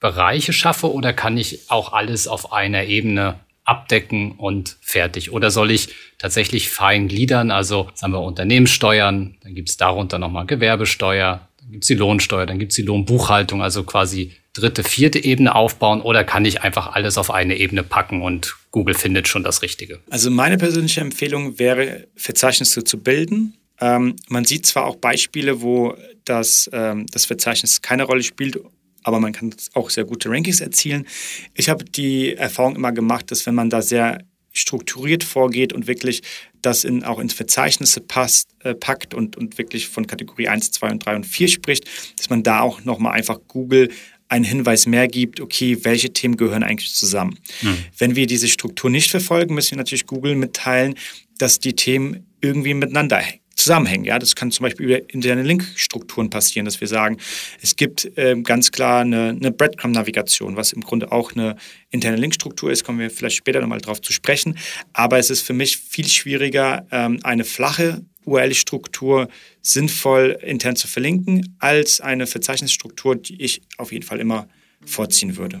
Bereiche 0.00 0.52
schaffe 0.52 0.92
oder 0.92 1.12
kann 1.12 1.36
ich 1.36 1.70
auch 1.70 1.92
alles 1.92 2.28
auf 2.28 2.52
einer 2.52 2.84
Ebene 2.84 3.40
abdecken 3.64 4.32
und 4.32 4.76
fertig? 4.80 5.32
Oder 5.32 5.50
soll 5.50 5.70
ich 5.70 5.94
tatsächlich 6.18 6.70
fein 6.70 7.08
gliedern? 7.08 7.50
Also 7.50 7.88
sagen 7.94 8.12
wir 8.12 8.22
Unternehmenssteuern, 8.22 9.36
dann 9.42 9.54
gibt 9.54 9.68
es 9.68 9.76
darunter 9.76 10.18
nochmal 10.18 10.46
Gewerbesteuer, 10.46 11.48
dann 11.60 11.72
gibt 11.72 11.84
es 11.84 11.88
die 11.88 11.94
Lohnsteuer, 11.94 12.46
dann 12.46 12.58
gibt 12.58 12.72
es 12.72 12.76
die 12.76 12.82
Lohnbuchhaltung, 12.82 13.62
also 13.62 13.82
quasi 13.84 14.32
dritte, 14.54 14.82
vierte 14.82 15.22
Ebene 15.22 15.54
aufbauen 15.54 16.00
oder 16.00 16.24
kann 16.24 16.44
ich 16.44 16.62
einfach 16.62 16.94
alles 16.94 17.18
auf 17.18 17.30
eine 17.30 17.56
Ebene 17.56 17.82
packen 17.82 18.22
und 18.22 18.56
Google 18.70 18.94
findet 18.94 19.28
schon 19.28 19.44
das 19.44 19.62
Richtige? 19.62 20.00
Also 20.10 20.30
meine 20.30 20.56
persönliche 20.56 21.00
Empfehlung 21.00 21.58
wäre, 21.58 22.06
Verzeichnisse 22.16 22.84
zu 22.84 22.98
bilden 22.98 23.54
ähm, 23.80 24.16
man 24.28 24.44
sieht 24.44 24.66
zwar 24.66 24.86
auch 24.86 24.96
Beispiele, 24.96 25.62
wo 25.62 25.94
das, 26.24 26.68
ähm, 26.72 27.06
das 27.12 27.26
Verzeichnis 27.26 27.80
keine 27.80 28.04
Rolle 28.04 28.22
spielt, 28.22 28.58
aber 29.02 29.20
man 29.20 29.32
kann 29.32 29.54
auch 29.74 29.90
sehr 29.90 30.04
gute 30.04 30.30
Rankings 30.30 30.60
erzielen. 30.60 31.06
Ich 31.54 31.68
habe 31.68 31.84
die 31.84 32.34
Erfahrung 32.34 32.76
immer 32.76 32.92
gemacht, 32.92 33.30
dass 33.30 33.46
wenn 33.46 33.54
man 33.54 33.70
da 33.70 33.82
sehr 33.82 34.18
strukturiert 34.52 35.24
vorgeht 35.24 35.72
und 35.72 35.86
wirklich 35.86 36.22
das 36.62 36.84
in, 36.84 37.04
auch 37.04 37.18
ins 37.18 37.32
Verzeichnisse 37.32 38.00
passt, 38.00 38.50
äh, 38.60 38.74
packt 38.74 39.14
und, 39.14 39.36
und 39.36 39.58
wirklich 39.58 39.88
von 39.88 40.06
Kategorie 40.06 40.48
1, 40.48 40.72
2 40.72 40.90
und 40.90 41.06
3 41.06 41.16
und 41.16 41.26
4 41.26 41.48
spricht, 41.48 41.86
dass 42.16 42.30
man 42.30 42.42
da 42.42 42.60
auch 42.60 42.84
nochmal 42.84 43.12
einfach 43.12 43.38
Google 43.46 43.90
einen 44.28 44.44
Hinweis 44.44 44.86
mehr 44.86 45.08
gibt, 45.08 45.40
okay, 45.40 45.84
welche 45.84 46.12
Themen 46.12 46.36
gehören 46.36 46.62
eigentlich 46.62 46.92
zusammen. 46.92 47.38
Hm. 47.60 47.78
Wenn 47.96 48.16
wir 48.16 48.26
diese 48.26 48.48
Struktur 48.48 48.90
nicht 48.90 49.10
verfolgen, 49.10 49.54
müssen 49.54 49.72
wir 49.72 49.78
natürlich 49.78 50.06
Google 50.06 50.34
mitteilen, 50.34 50.94
dass 51.38 51.60
die 51.60 51.74
Themen 51.74 52.26
irgendwie 52.40 52.74
miteinander 52.74 53.22
zusammenhängen. 53.58 54.04
Ja, 54.04 54.18
das 54.18 54.34
kann 54.34 54.50
zum 54.50 54.64
Beispiel 54.64 54.86
über 54.86 55.12
interne 55.12 55.42
Linkstrukturen 55.42 56.30
passieren, 56.30 56.64
dass 56.64 56.80
wir 56.80 56.88
sagen, 56.88 57.18
es 57.60 57.76
gibt 57.76 58.16
äh, 58.16 58.40
ganz 58.42 58.70
klar 58.70 59.00
eine, 59.00 59.30
eine 59.30 59.50
Breadcrumb-Navigation, 59.50 60.56
was 60.56 60.72
im 60.72 60.82
Grunde 60.82 61.12
auch 61.12 61.32
eine 61.32 61.56
interne 61.90 62.16
Linkstruktur 62.16 62.70
ist, 62.70 62.84
kommen 62.84 63.00
wir 63.00 63.10
vielleicht 63.10 63.36
später 63.36 63.60
nochmal 63.60 63.80
drauf 63.80 64.00
zu 64.00 64.12
sprechen. 64.12 64.56
Aber 64.92 65.18
es 65.18 65.30
ist 65.30 65.42
für 65.42 65.54
mich 65.54 65.76
viel 65.76 66.08
schwieriger, 66.08 66.86
ähm, 66.90 67.18
eine 67.22 67.44
flache 67.44 68.02
URL-Struktur 68.24 69.28
sinnvoll 69.62 70.38
intern 70.42 70.76
zu 70.76 70.86
verlinken, 70.86 71.56
als 71.58 72.00
eine 72.00 72.26
Verzeichnisstruktur, 72.26 73.16
die 73.16 73.42
ich 73.42 73.62
auf 73.76 73.90
jeden 73.90 74.04
Fall 74.04 74.20
immer 74.20 74.48
vorziehen 74.84 75.36
würde. 75.36 75.60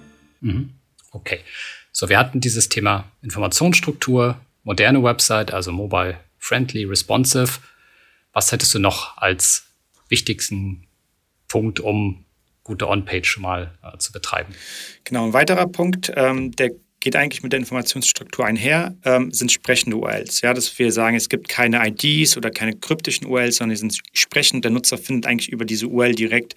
Mhm. 0.41 0.75
Okay. 1.11 1.39
So, 1.91 2.09
wir 2.09 2.17
hatten 2.17 2.39
dieses 2.39 2.69
Thema 2.69 3.11
Informationsstruktur, 3.21 4.39
moderne 4.63 5.03
Website, 5.03 5.51
also 5.53 5.71
mobile 5.71 6.19
friendly, 6.37 6.85
responsive. 6.85 7.59
Was 8.33 8.51
hättest 8.51 8.73
du 8.73 8.79
noch 8.79 9.17
als 9.17 9.67
wichtigsten 10.09 10.87
Punkt, 11.47 11.79
um 11.79 12.25
gute 12.63 12.87
On-Page 12.87 13.37
mal 13.39 13.77
äh, 13.83 13.97
zu 13.97 14.11
betreiben? 14.11 14.53
Genau, 15.03 15.25
ein 15.25 15.33
weiterer 15.33 15.67
Punkt, 15.67 16.11
ähm, 16.15 16.51
der 16.51 16.71
geht 17.01 17.15
eigentlich 17.15 17.43
mit 17.43 17.51
der 17.51 17.59
Informationsstruktur 17.59 18.45
einher, 18.45 18.95
ähm, 19.03 19.33
sind 19.33 19.51
sprechende 19.51 19.97
URLs. 19.97 20.41
Ja, 20.41 20.53
dass 20.53 20.77
wir 20.79 20.91
sagen, 20.91 21.17
es 21.17 21.27
gibt 21.27 21.49
keine 21.49 21.85
IDs 21.85 22.37
oder 22.37 22.51
keine 22.51 22.75
kryptischen 22.75 23.27
URLs, 23.27 23.57
sondern 23.57 23.75
die 23.75 23.79
sind 23.79 23.97
sprechend. 24.13 24.63
Der 24.63 24.71
Nutzer 24.71 24.97
findet 24.97 25.25
eigentlich 25.25 25.49
über 25.49 25.65
diese 25.65 25.87
URL 25.87 26.15
direkt 26.15 26.55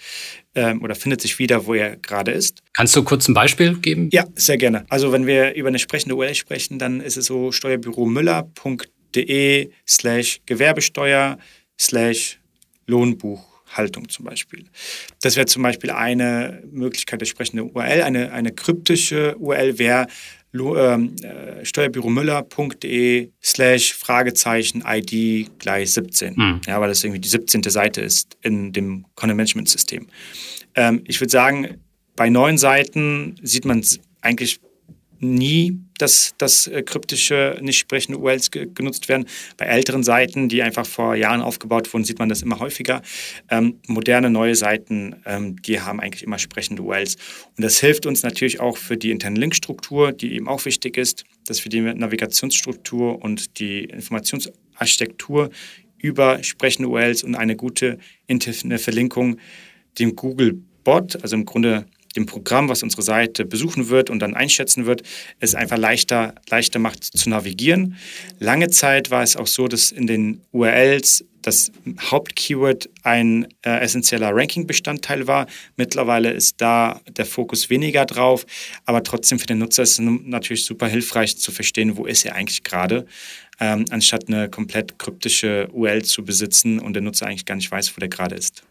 ähm, 0.54 0.82
oder 0.82 0.94
findet 0.94 1.22
sich 1.22 1.38
wieder, 1.38 1.66
wo 1.66 1.74
er 1.74 1.96
gerade 1.96 2.30
ist. 2.30 2.62
Kannst 2.74 2.94
du 2.94 3.02
kurz 3.02 3.26
ein 3.26 3.34
Beispiel 3.34 3.76
geben? 3.78 4.10
Ja, 4.12 4.26
sehr 4.34 4.58
gerne. 4.58 4.84
Also 4.88 5.10
wenn 5.12 5.26
wir 5.26 5.54
über 5.54 5.68
eine 5.68 5.78
sprechende 5.78 6.14
URL 6.14 6.34
sprechen, 6.34 6.78
dann 6.78 7.00
ist 7.00 7.16
es 7.16 7.26
so 7.26 7.50
steuerbüromüller.de 7.50 9.70
slash 9.88 10.40
Gewerbesteuer 10.46 11.38
slash 11.78 12.38
Lohnbuch. 12.86 13.53
Haltung 13.76 14.08
zum 14.08 14.24
Beispiel. 14.24 14.64
Das 15.20 15.36
wäre 15.36 15.46
zum 15.46 15.62
Beispiel 15.62 15.90
eine 15.90 16.62
Möglichkeit 16.70 17.20
der 17.20 17.26
sprechenden 17.26 17.70
URL. 17.70 18.02
Eine, 18.02 18.32
eine 18.32 18.52
kryptische 18.52 19.36
URL 19.36 19.78
wäre 19.78 20.06
ähm, 20.54 21.16
äh, 21.22 21.64
steuerbüromüller.de 21.64 23.30
slash 23.42 23.92
Fragezeichen 23.94 24.84
ID 24.86 25.58
gleich 25.58 25.92
17. 25.92 26.34
Mhm. 26.34 26.60
Ja, 26.66 26.80
weil 26.80 26.88
das 26.88 27.02
irgendwie 27.02 27.20
die 27.20 27.28
17. 27.28 27.62
Seite 27.64 28.00
ist 28.00 28.36
in 28.42 28.72
dem 28.72 29.04
Content 29.16 29.36
Management 29.36 29.68
System. 29.68 30.06
Ähm, 30.76 31.02
ich 31.06 31.20
würde 31.20 31.32
sagen, 31.32 31.80
bei 32.16 32.30
neuen 32.30 32.58
Seiten 32.58 33.36
sieht 33.42 33.64
man 33.64 33.84
eigentlich 34.20 34.60
nie, 35.24 35.78
dass, 35.98 36.34
dass 36.38 36.66
äh, 36.66 36.82
kryptische, 36.82 37.58
nicht 37.60 37.78
sprechende 37.78 38.18
URLs 38.18 38.50
ge 38.50 38.68
genutzt 38.72 39.08
werden. 39.08 39.26
Bei 39.56 39.66
älteren 39.66 40.02
Seiten, 40.02 40.48
die 40.48 40.62
einfach 40.62 40.86
vor 40.86 41.14
Jahren 41.14 41.40
aufgebaut 41.40 41.92
wurden, 41.92 42.04
sieht 42.04 42.18
man 42.18 42.28
das 42.28 42.42
immer 42.42 42.58
häufiger. 42.58 43.02
Ähm, 43.50 43.80
moderne, 43.86 44.30
neue 44.30 44.54
Seiten, 44.54 45.16
ähm, 45.24 45.60
die 45.62 45.80
haben 45.80 46.00
eigentlich 46.00 46.22
immer 46.22 46.38
sprechende 46.38 46.82
URLs. 46.82 47.16
Und 47.56 47.64
das 47.64 47.78
hilft 47.80 48.06
uns 48.06 48.22
natürlich 48.22 48.60
auch 48.60 48.76
für 48.76 48.96
die 48.96 49.10
interne 49.10 49.38
Linkstruktur, 49.38 50.12
die 50.12 50.34
eben 50.34 50.48
auch 50.48 50.64
wichtig 50.64 50.96
ist, 50.96 51.24
dass 51.46 51.64
wir 51.64 51.70
die 51.70 51.80
Navigationsstruktur 51.80 53.22
und 53.22 53.58
die 53.58 53.84
Informationsarchitektur 53.84 55.50
über 55.98 56.42
sprechende 56.42 56.88
URLs 56.88 57.22
und 57.22 57.34
eine 57.34 57.56
gute 57.56 57.98
interne 58.26 58.78
Verlinkung 58.78 59.38
dem 59.98 60.16
Google 60.16 60.60
Bot, 60.84 61.22
also 61.22 61.34
im 61.34 61.46
Grunde 61.46 61.86
dem 62.16 62.26
Programm, 62.26 62.68
was 62.68 62.82
unsere 62.82 63.02
Seite 63.02 63.44
besuchen 63.44 63.88
wird 63.88 64.10
und 64.10 64.20
dann 64.20 64.34
einschätzen 64.34 64.86
wird, 64.86 65.02
es 65.40 65.54
einfach 65.54 65.78
leichter, 65.78 66.34
leichter 66.48 66.78
macht 66.78 67.04
zu 67.04 67.28
navigieren. 67.28 67.96
Lange 68.38 68.70
Zeit 68.70 69.10
war 69.10 69.22
es 69.22 69.36
auch 69.36 69.46
so, 69.46 69.68
dass 69.68 69.90
in 69.90 70.06
den 70.06 70.40
URLs 70.52 71.24
das 71.46 71.70
Hauptkeyword 72.00 72.88
ein 73.02 73.46
äh, 73.62 73.80
essentieller 73.80 74.30
Ranking-Bestandteil 74.32 75.26
war. 75.26 75.46
Mittlerweile 75.76 76.30
ist 76.30 76.60
da 76.60 77.00
der 77.06 77.26
Fokus 77.26 77.70
weniger 77.70 78.06
drauf, 78.06 78.46
aber 78.86 79.02
trotzdem 79.02 79.38
für 79.38 79.46
den 79.46 79.58
Nutzer 79.58 79.82
ist 79.82 79.98
es 79.98 80.00
natürlich 80.00 80.64
super 80.64 80.88
hilfreich 80.88 81.36
zu 81.36 81.52
verstehen, 81.52 81.96
wo 81.96 82.06
ist 82.06 82.24
er 82.24 82.34
eigentlich 82.34 82.62
gerade, 82.62 83.06
ähm, 83.60 83.84
anstatt 83.90 84.28
eine 84.28 84.48
komplett 84.48 84.98
kryptische 84.98 85.68
URL 85.72 86.02
zu 86.02 86.24
besitzen 86.24 86.78
und 86.78 86.94
der 86.94 87.02
Nutzer 87.02 87.26
eigentlich 87.26 87.44
gar 87.44 87.56
nicht 87.56 87.70
weiß, 87.70 87.94
wo 87.94 88.00
der 88.00 88.08
gerade 88.08 88.34
ist. 88.34 88.62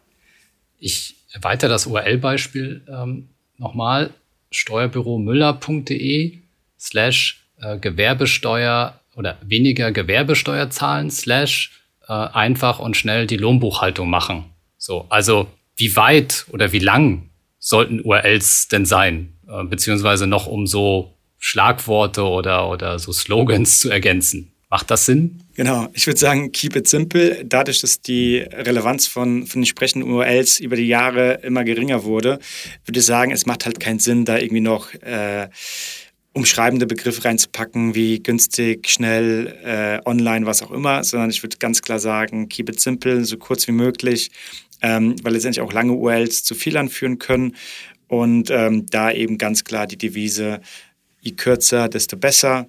Ich 0.79 1.15
erweitere 1.31 1.69
das 1.69 1.85
URL-Beispiel 1.85 2.85
ähm, 2.89 3.29
nochmal 3.63 4.11
steuerbüromüller.de 4.51 6.37
slash 6.79 7.43
äh, 7.59 7.77
Gewerbesteuer 7.79 8.99
oder 9.15 9.37
weniger 9.41 9.91
Gewerbesteuer 9.91 10.69
zahlen 10.69 11.09
slash 11.09 11.71
äh, 12.07 12.13
einfach 12.13 12.79
und 12.79 12.97
schnell 12.97 13.25
die 13.25 13.37
Lohnbuchhaltung 13.37 14.09
machen. 14.09 14.45
So, 14.77 15.05
also 15.09 15.47
wie 15.77 15.95
weit 15.95 16.45
oder 16.49 16.71
wie 16.71 16.79
lang 16.79 17.29
sollten 17.57 18.01
URLs 18.01 18.67
denn 18.67 18.85
sein? 18.85 19.33
Äh, 19.47 19.63
beziehungsweise 19.63 20.27
noch 20.27 20.45
um 20.45 20.67
so 20.67 21.13
Schlagworte 21.39 22.23
oder, 22.23 22.69
oder 22.69 22.99
so 22.99 23.11
Slogans 23.11 23.79
zu 23.79 23.89
ergänzen. 23.89 24.53
Macht 24.69 24.91
das 24.91 25.05
Sinn? 25.05 25.42
Genau, 25.55 25.87
ich 25.93 26.07
würde 26.07 26.19
sagen, 26.19 26.51
keep 26.51 26.75
it 26.75 26.87
simple. 26.87 27.45
Dadurch, 27.45 27.81
dass 27.81 28.01
die 28.01 28.37
Relevanz 28.37 29.05
von, 29.05 29.45
von 29.45 29.61
entsprechenden 29.61 30.09
URLs 30.09 30.59
über 30.59 30.75
die 30.75 30.87
Jahre 30.87 31.41
immer 31.43 31.63
geringer 31.63 32.03
wurde, 32.03 32.39
würde 32.85 32.99
ich 32.99 33.05
sagen, 33.05 33.31
es 33.31 33.45
macht 33.45 33.65
halt 33.65 33.79
keinen 33.79 33.99
Sinn, 33.99 34.25
da 34.25 34.39
irgendwie 34.39 34.61
noch 34.61 34.91
äh, 34.95 35.49
umschreibende 36.33 36.87
Begriffe 36.87 37.25
reinzupacken, 37.25 37.93
wie 37.93 38.21
günstig, 38.21 38.89
schnell, 38.89 39.55
äh, 39.63 40.09
online, 40.09 40.47
was 40.47 40.63
auch 40.63 40.71
immer, 40.71 41.03
sondern 41.03 41.29
ich 41.29 41.43
würde 41.43 41.57
ganz 41.57 41.83
klar 41.83 41.99
sagen, 41.99 42.49
keep 42.49 42.69
it 42.69 42.79
simple, 42.79 43.23
so 43.23 43.37
kurz 43.37 43.67
wie 43.67 43.73
möglich, 43.73 44.31
ähm, 44.81 45.15
weil 45.21 45.33
letztendlich 45.33 45.61
auch 45.61 45.71
lange 45.71 45.93
URLs 45.93 46.43
zu 46.43 46.55
Fehlern 46.55 46.89
führen 46.89 47.19
können. 47.19 47.55
Und 48.07 48.49
ähm, 48.49 48.87
da 48.89 49.11
eben 49.11 49.37
ganz 49.37 49.63
klar 49.63 49.85
die 49.85 49.97
Devise, 49.97 50.61
je 51.21 51.31
kürzer, 51.31 51.89
desto 51.89 52.17
besser. 52.17 52.67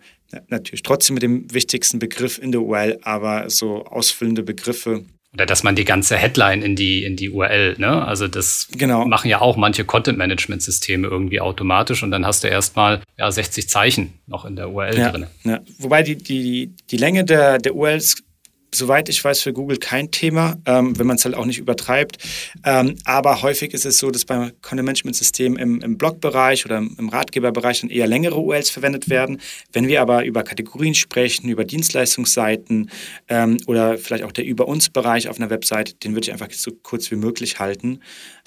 Natürlich 0.48 0.82
trotzdem 0.82 1.14
mit 1.14 1.22
dem 1.22 1.52
wichtigsten 1.52 1.98
Begriff 1.98 2.38
in 2.38 2.52
der 2.52 2.62
URL, 2.62 2.98
aber 3.02 3.50
so 3.50 3.84
ausfüllende 3.84 4.42
Begriffe 4.42 5.04
oder 5.34 5.46
dass 5.46 5.64
man 5.64 5.74
die 5.74 5.84
ganze 5.84 6.16
Headline 6.16 6.62
in 6.62 6.76
die, 6.76 7.04
in 7.04 7.16
die 7.16 7.28
URL, 7.28 7.74
ne? 7.78 8.06
Also 8.06 8.28
das 8.28 8.68
genau. 8.70 9.04
machen 9.04 9.28
ja 9.28 9.40
auch 9.40 9.56
manche 9.56 9.84
Content-Management-Systeme 9.84 11.08
irgendwie 11.08 11.40
automatisch 11.40 12.04
und 12.04 12.12
dann 12.12 12.24
hast 12.24 12.44
du 12.44 12.48
erstmal 12.48 13.02
ja, 13.18 13.30
60 13.30 13.68
Zeichen 13.68 14.14
noch 14.28 14.44
in 14.44 14.54
der 14.54 14.70
URL 14.70 14.96
ja, 14.96 15.10
drin. 15.10 15.26
Ja. 15.42 15.60
Wobei 15.78 16.04
die, 16.04 16.14
die, 16.14 16.76
die 16.88 16.96
Länge 16.96 17.24
der, 17.24 17.58
der 17.58 17.74
URLs 17.74 18.22
soweit 18.74 19.08
ich 19.08 19.22
weiß, 19.22 19.42
für 19.42 19.52
Google 19.52 19.78
kein 19.78 20.10
Thema, 20.10 20.56
ähm, 20.66 20.98
wenn 20.98 21.06
man 21.06 21.16
es 21.16 21.24
halt 21.24 21.34
auch 21.34 21.44
nicht 21.46 21.58
übertreibt. 21.58 22.18
Ähm, 22.64 22.96
aber 23.04 23.42
häufig 23.42 23.74
ist 23.74 23.86
es 23.86 23.98
so, 23.98 24.10
dass 24.10 24.24
beim 24.24 24.52
Content-Management-System 24.62 25.56
im, 25.56 25.80
im 25.80 25.98
Blogbereich 25.98 26.64
oder 26.64 26.78
im 26.78 27.08
Ratgeberbereich 27.08 27.80
dann 27.80 27.90
eher 27.90 28.06
längere 28.06 28.36
URLs 28.36 28.70
verwendet 28.70 29.08
werden. 29.08 29.40
Wenn 29.72 29.88
wir 29.88 30.00
aber 30.00 30.24
über 30.24 30.42
Kategorien 30.42 30.94
sprechen, 30.94 31.48
über 31.48 31.64
Dienstleistungsseiten 31.64 32.90
ähm, 33.28 33.58
oder 33.66 33.98
vielleicht 33.98 34.24
auch 34.24 34.32
der 34.32 34.44
Über 34.44 34.68
uns-Bereich 34.68 35.28
auf 35.28 35.38
einer 35.38 35.50
Website, 35.50 36.04
den 36.04 36.14
würde 36.14 36.26
ich 36.26 36.32
einfach 36.32 36.50
so 36.50 36.70
kurz 36.82 37.10
wie 37.10 37.16
möglich 37.16 37.58
halten, 37.58 38.00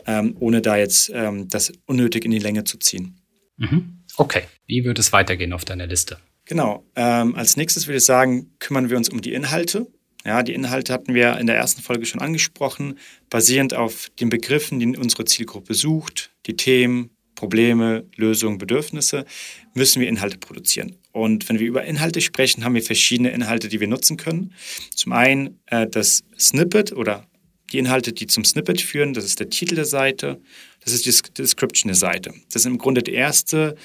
ähm, 0.05 0.35
ohne 0.39 0.61
da 0.61 0.77
jetzt 0.77 1.11
ähm, 1.13 1.47
das 1.49 1.71
unnötig 1.85 2.25
in 2.25 2.31
die 2.31 2.39
Länge 2.39 2.63
zu 2.63 2.77
ziehen. 2.77 3.19
Mhm. 3.57 4.03
Okay, 4.17 4.43
wie 4.65 4.85
würde 4.85 5.01
es 5.01 5.11
weitergehen 5.11 5.53
auf 5.53 5.65
deiner 5.65 5.87
Liste? 5.87 6.17
Genau. 6.45 6.85
Ähm, 6.95 7.35
als 7.35 7.57
nächstes 7.57 7.87
würde 7.87 7.97
ich 7.97 8.05
sagen, 8.05 8.51
kümmern 8.59 8.89
wir 8.89 8.97
uns 8.97 9.09
um 9.09 9.21
die 9.21 9.33
Inhalte. 9.33 9.87
Ja, 10.25 10.43
die 10.43 10.53
Inhalte 10.53 10.93
hatten 10.93 11.13
wir 11.13 11.37
in 11.37 11.47
der 11.47 11.55
ersten 11.55 11.81
Folge 11.81 12.05
schon 12.05 12.21
angesprochen, 12.21 12.97
basierend 13.29 13.73
auf 13.73 14.09
den 14.19 14.29
Begriffen, 14.29 14.79
die 14.79 14.97
unsere 14.97 15.25
Zielgruppe 15.25 15.73
sucht, 15.73 16.31
die 16.45 16.55
Themen, 16.55 17.11
Probleme, 17.35 18.03
Lösungen, 18.15 18.57
Bedürfnisse, 18.57 19.25
müssen 19.73 20.01
wir 20.01 20.09
Inhalte 20.09 20.37
produzieren. 20.37 20.95
Und 21.11 21.47
wenn 21.47 21.59
wir 21.59 21.67
über 21.67 21.83
Inhalte 21.85 22.19
sprechen, 22.19 22.63
haben 22.63 22.73
wir 22.73 22.83
verschiedene 22.83 23.29
Inhalte, 23.29 23.69
die 23.69 23.79
wir 23.79 23.87
nutzen 23.87 24.17
können. 24.17 24.53
Zum 24.95 25.13
einen 25.13 25.59
äh, 25.67 25.87
das 25.87 26.23
Snippet 26.37 26.91
oder 26.91 27.25
die 27.71 27.77
Inhalte, 27.79 28.11
die 28.11 28.27
zum 28.27 28.43
Snippet 28.43 28.81
führen, 28.81 29.13
das 29.13 29.25
ist 29.25 29.39
der 29.39 29.49
Titel 29.49 29.75
der 29.75 29.85
Seite, 29.85 30.41
das 30.83 30.93
ist 30.93 31.05
die 31.05 31.33
Description 31.33 31.89
der 31.89 31.95
Seite. 31.95 32.33
Das 32.51 32.61
ist 32.61 32.65
im 32.65 32.77
Grunde 32.77 33.03
der 33.03 33.13
erste 33.13 33.75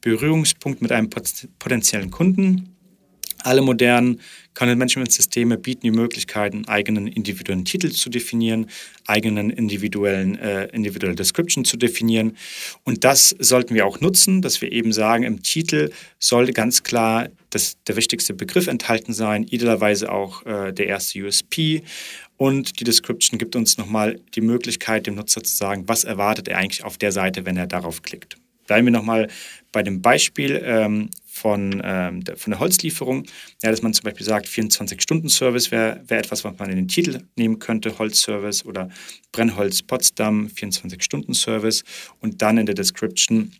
Berührungspunkt 0.00 0.82
mit 0.82 0.92
einem 0.92 1.10
potenziellen 1.10 2.10
Kunden. 2.10 2.76
Alle 3.42 3.60
modernen 3.60 4.20
Content-Management-Systeme 4.54 5.58
bieten 5.58 5.82
die 5.82 5.90
Möglichkeit, 5.90 6.54
eigenen 6.66 7.06
individuellen 7.06 7.64
Titel 7.64 7.90
zu 7.90 8.08
definieren, 8.08 8.66
eigenen 9.06 9.50
individuellen 9.50 10.38
äh, 10.38 10.66
individuelle 10.66 11.16
Description 11.16 11.64
zu 11.64 11.76
definieren. 11.76 12.36
Und 12.84 13.04
das 13.04 13.34
sollten 13.38 13.74
wir 13.74 13.86
auch 13.86 14.00
nutzen, 14.00 14.42
dass 14.42 14.60
wir 14.60 14.70
eben 14.72 14.92
sagen, 14.92 15.24
im 15.24 15.42
Titel 15.42 15.90
sollte 16.18 16.52
ganz 16.52 16.82
klar 16.82 17.28
das, 17.50 17.76
der 17.84 17.96
wichtigste 17.96 18.34
Begriff 18.34 18.66
enthalten 18.66 19.12
sein, 19.12 19.44
idealerweise 19.44 20.12
auch 20.12 20.44
äh, 20.46 20.72
der 20.72 20.86
erste 20.86 21.24
USP. 21.24 21.82
Und 22.36 22.80
die 22.80 22.84
Description 22.84 23.38
gibt 23.38 23.56
uns 23.56 23.78
nochmal 23.78 24.20
die 24.34 24.40
Möglichkeit, 24.40 25.06
dem 25.06 25.14
Nutzer 25.14 25.42
zu 25.42 25.54
sagen, 25.54 25.84
was 25.86 26.04
erwartet 26.04 26.48
er 26.48 26.58
eigentlich 26.58 26.84
auf 26.84 26.98
der 26.98 27.12
Seite, 27.12 27.46
wenn 27.46 27.56
er 27.56 27.66
darauf 27.66 28.02
klickt. 28.02 28.36
Bleiben 28.66 28.86
wir 28.86 28.92
nochmal 28.92 29.28
bei 29.72 29.82
dem 29.82 30.00
Beispiel 30.00 30.60
ähm, 30.64 31.10
von, 31.34 31.82
ähm, 31.84 32.22
der, 32.22 32.36
von 32.36 32.52
der 32.52 32.60
Holzlieferung. 32.60 33.24
Ja, 33.62 33.70
dass 33.70 33.82
man 33.82 33.92
zum 33.92 34.04
Beispiel 34.04 34.24
sagt, 34.24 34.46
24-Stunden-Service 34.46 35.72
wäre 35.72 36.00
wär 36.06 36.18
etwas, 36.18 36.44
was 36.44 36.56
man 36.58 36.70
in 36.70 36.76
den 36.76 36.88
Titel 36.88 37.22
nehmen 37.34 37.58
könnte, 37.58 37.98
Holzservice 37.98 38.64
oder 38.64 38.88
Brennholz 39.32 39.82
Potsdam, 39.82 40.46
24-Stunden-Service 40.46 41.82
und 42.20 42.40
dann 42.40 42.56
in 42.56 42.66
der 42.66 42.76
Description 42.76 43.50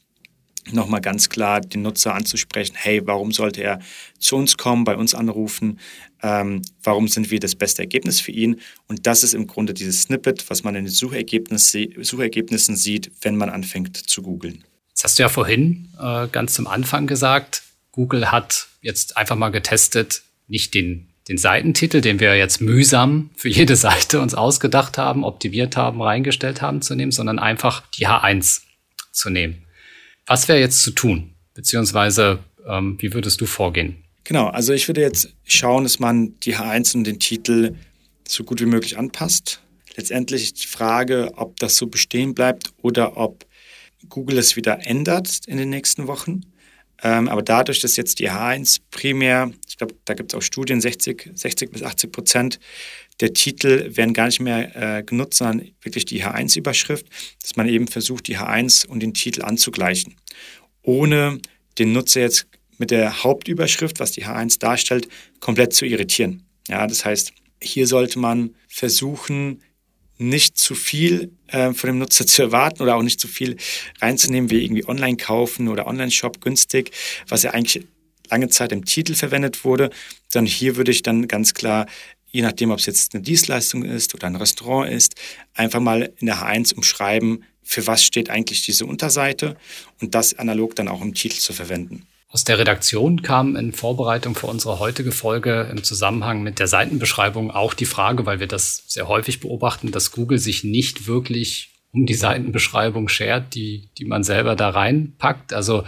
nochmal 0.71 1.01
ganz 1.01 1.29
klar 1.29 1.61
den 1.61 1.83
Nutzer 1.83 2.15
anzusprechen, 2.15 2.77
hey, 2.77 3.03
warum 3.05 3.33
sollte 3.33 3.63
er 3.63 3.81
zu 4.19 4.37
uns 4.37 4.57
kommen, 4.57 4.85
bei 4.85 4.97
uns 4.97 5.13
anrufen, 5.15 5.81
ähm, 6.23 6.63
warum 6.83 7.09
sind 7.09 7.31
wir 7.31 7.41
das 7.41 7.57
beste 7.57 7.83
Ergebnis 7.83 8.21
für 8.21 8.31
ihn 8.31 8.61
und 8.87 9.07
das 9.07 9.25
ist 9.25 9.35
im 9.35 9.49
Grunde 9.49 9.75
dieses 9.75 10.03
Snippet, 10.03 10.49
was 10.49 10.63
man 10.63 10.77
in 10.77 10.85
den 10.85 10.93
Suchergebnis, 10.93 11.77
Suchergebnissen 12.01 12.77
sieht, 12.77 13.11
wenn 13.21 13.37
man 13.37 13.51
anfängt 13.51 13.97
zu 13.97 14.23
googeln. 14.23 14.65
Das 14.95 15.05
hast 15.05 15.19
du 15.19 15.25
ja 15.25 15.29
vorhin 15.29 15.89
äh, 16.01 16.29
ganz 16.29 16.55
zum 16.55 16.67
Anfang 16.67 17.07
gesagt. 17.07 17.64
Google 17.95 18.33
hat 18.33 18.67
jetzt 18.81 19.17
einfach 19.17 19.37
mal 19.37 19.51
getestet, 19.51 20.23
nicht 20.49 20.75
den, 20.75 21.11
den 21.29 21.39
Seitentitel, 21.39 22.01
den 22.01 22.19
wir 22.19 22.37
jetzt 22.37 22.61
mühsam 22.61 23.31
für 23.37 23.49
jede 23.49 23.77
Seite 23.87 24.21
uns 24.21 24.35
ausgedacht 24.35 24.99
haben, 24.99 25.23
optimiert 25.23 25.77
haben, 25.77 26.03
reingestellt 26.03 26.61
haben 26.61 26.83
zu 26.83 26.97
nehmen, 26.97 27.13
sondern 27.13 27.39
einfach 27.39 27.87
die 27.93 28.09
H1 28.09 28.63
zu 29.13 29.31
nehmen. 29.31 29.63
Was 30.27 30.49
wäre 30.49 30.59
jetzt 30.59 30.83
zu 30.83 30.91
tun? 30.91 31.35
Beziehungsweise, 31.55 32.41
ähm, 32.67 32.97
wie 32.99 33.15
würdest 33.15 33.41
du 33.41 33.47
vorgehen? 33.47 34.03
Genau, 34.25 34.49
also 34.49 34.73
ich 34.73 34.89
würde 34.89 35.03
jetzt 35.03 35.33
schauen, 35.45 35.85
dass 35.85 36.01
man 36.01 36.35
die 36.41 36.57
H1 36.57 36.97
und 36.97 37.05
den 37.05 37.21
Titel 37.21 37.77
so 38.27 38.43
gut 38.43 38.61
wie 38.61 38.67
möglich 38.67 38.99
anpasst. 38.99 39.61
Letztendlich 39.95 40.53
die 40.55 40.67
Frage, 40.67 41.31
ob 41.37 41.61
das 41.61 41.77
so 41.77 41.87
bestehen 41.87 42.35
bleibt 42.35 42.73
oder 42.83 43.17
ob 43.17 43.47
Google 44.09 44.39
es 44.39 44.57
wieder 44.57 44.85
ändert 44.85 45.43
in 45.47 45.59
den 45.59 45.71
nächsten 45.71 46.09
Wochen. 46.09 46.41
Ähm, 47.05 47.29
aber 47.29 47.43
dadurch, 47.43 47.81
dass 47.81 47.97
jetzt 47.97 48.19
die 48.19 48.31
H1 48.31 48.81
primär, 48.91 49.53
ich 49.69 49.77
glaube, 49.77 49.95
da 50.07 50.15
gibt 50.15 50.33
es 50.33 50.39
auch 50.39 50.43
Studien, 50.43 50.81
60, 50.81 51.33
60 51.35 51.71
bis 51.71 51.83
80 51.83 52.11
Prozent 52.11 52.59
der 53.21 53.35
Titel 53.35 53.95
werden 53.97 54.15
gar 54.15 54.27
nicht 54.27 54.41
mehr 54.41 54.99
äh, 54.99 55.03
genutzt, 55.03 55.39
sondern 55.39 55.69
wirklich 55.83 56.07
die 56.07 56.25
H1-Überschrift, 56.25 57.07
dass 57.43 57.57
man 57.57 57.69
eben 57.69 57.87
versucht, 57.87 58.27
die 58.27 58.39
H1 58.39 58.89
und 58.89 59.01
den 59.01 59.15
Titel 59.15 59.43
anzugleichen, 59.43 60.17
ohne 60.83 61.41
den 61.79 61.93
Nutzer 61.93 62.23
jetzt 62.23 62.47
mit 62.79 62.91
der 62.91 63.23
Hauptüberschrift, 63.23 64.01
was 64.01 64.13
die 64.13 64.25
H1 64.25 64.59
darstellt, 64.59 65.07
komplett 65.41 65.75
zu 65.75 65.85
irritieren. 65.85 66.43
Ja, 66.69 66.87
das 66.87 67.05
heißt, 67.05 67.33
hier 67.63 67.87
sollte 67.87 68.19
man 68.19 68.55
versuchen, 68.67 69.63
nicht 70.19 70.57
zu 70.57 70.75
viel 70.75 71.33
äh, 71.49 71.73
von 71.73 71.89
dem 71.89 71.99
Nutzer 71.99 72.27
zu 72.27 72.43
erwarten 72.43 72.83
oder 72.83 72.97
auch 72.97 73.03
nicht 73.03 73.21
zu 73.21 73.29
viel 73.29 73.57
reinzunehmen, 74.01 74.51
wie 74.51 74.65
irgendwie 74.65 74.87
online 74.87 75.17
kaufen 75.17 75.69
oder 75.69 75.87
Online-Shop 75.87 76.41
günstig, 76.41 76.93
was 77.29 77.43
ja 77.43 77.51
eigentlich 77.51 77.87
lange 78.31 78.49
Zeit 78.49 78.73
im 78.73 78.85
Titel 78.85 79.15
verwendet 79.15 79.65
wurde, 79.65 79.91
sondern 80.29 80.53
hier 80.53 80.77
würde 80.77 80.91
ich 80.91 81.03
dann 81.03 81.29
ganz 81.29 81.55
klar, 81.55 81.87
je 82.31 82.43
nachdem, 82.43 82.71
ob 82.71 82.79
es 82.79 82.87
jetzt 82.87 83.15
eine 83.15 83.23
Dienstleistung 83.23 83.85
ist 83.85 84.15
oder 84.15 84.27
ein 84.27 84.37
Restaurant 84.37 84.91
ist, 84.91 85.15
einfach 85.55 85.81
mal 85.81 86.13
in 86.19 86.27
der 86.27 86.39
H1 86.39 86.75
umschreiben, 86.75 87.45
für 87.63 87.87
was 87.87 88.05
steht 88.05 88.31
eigentlich 88.31 88.63
diese 88.63 88.87
Unterseite 88.87 89.57
und 90.01 90.15
das 90.15 90.35
analog 90.35 90.75
dann 90.75 90.89
auch 90.89 91.01
im 91.01 91.15
Titel 91.15 91.39
zu 91.39 91.53
verwenden. 91.53 92.07
Aus 92.35 92.43
der 92.43 92.59
Redaktion 92.59 93.23
kam 93.23 93.55
in 93.55 93.73
Vorbereitung 93.73 94.35
für 94.35 94.49
unsere 94.49 94.81
heutige 94.81 95.13
Folge 95.13 95.69
im 95.71 95.85
Zusammenhang 95.85 96.43
mit 96.43 96.59
der 96.59 96.67
Seitenbeschreibung 96.67 97.53
auch 97.53 97.75
die 97.75 97.85
Frage, 97.85 98.27
weil 98.27 98.41
wir 98.41 98.49
das 98.49 98.83
sehr 98.89 99.07
häufig 99.07 99.39
beobachten, 99.39 99.93
dass 99.93 100.11
Google 100.11 100.41
sich 100.41 100.65
nicht 100.65 101.07
wirklich 101.07 101.71
um 101.93 102.07
die 102.07 102.15
Seitenbeschreibung 102.15 103.09
schert, 103.09 103.55
die, 103.55 103.89
die 103.99 104.05
man 104.05 104.25
selber 104.25 104.57
da 104.57 104.71
reinpackt. 104.71 105.53
Also 105.53 105.85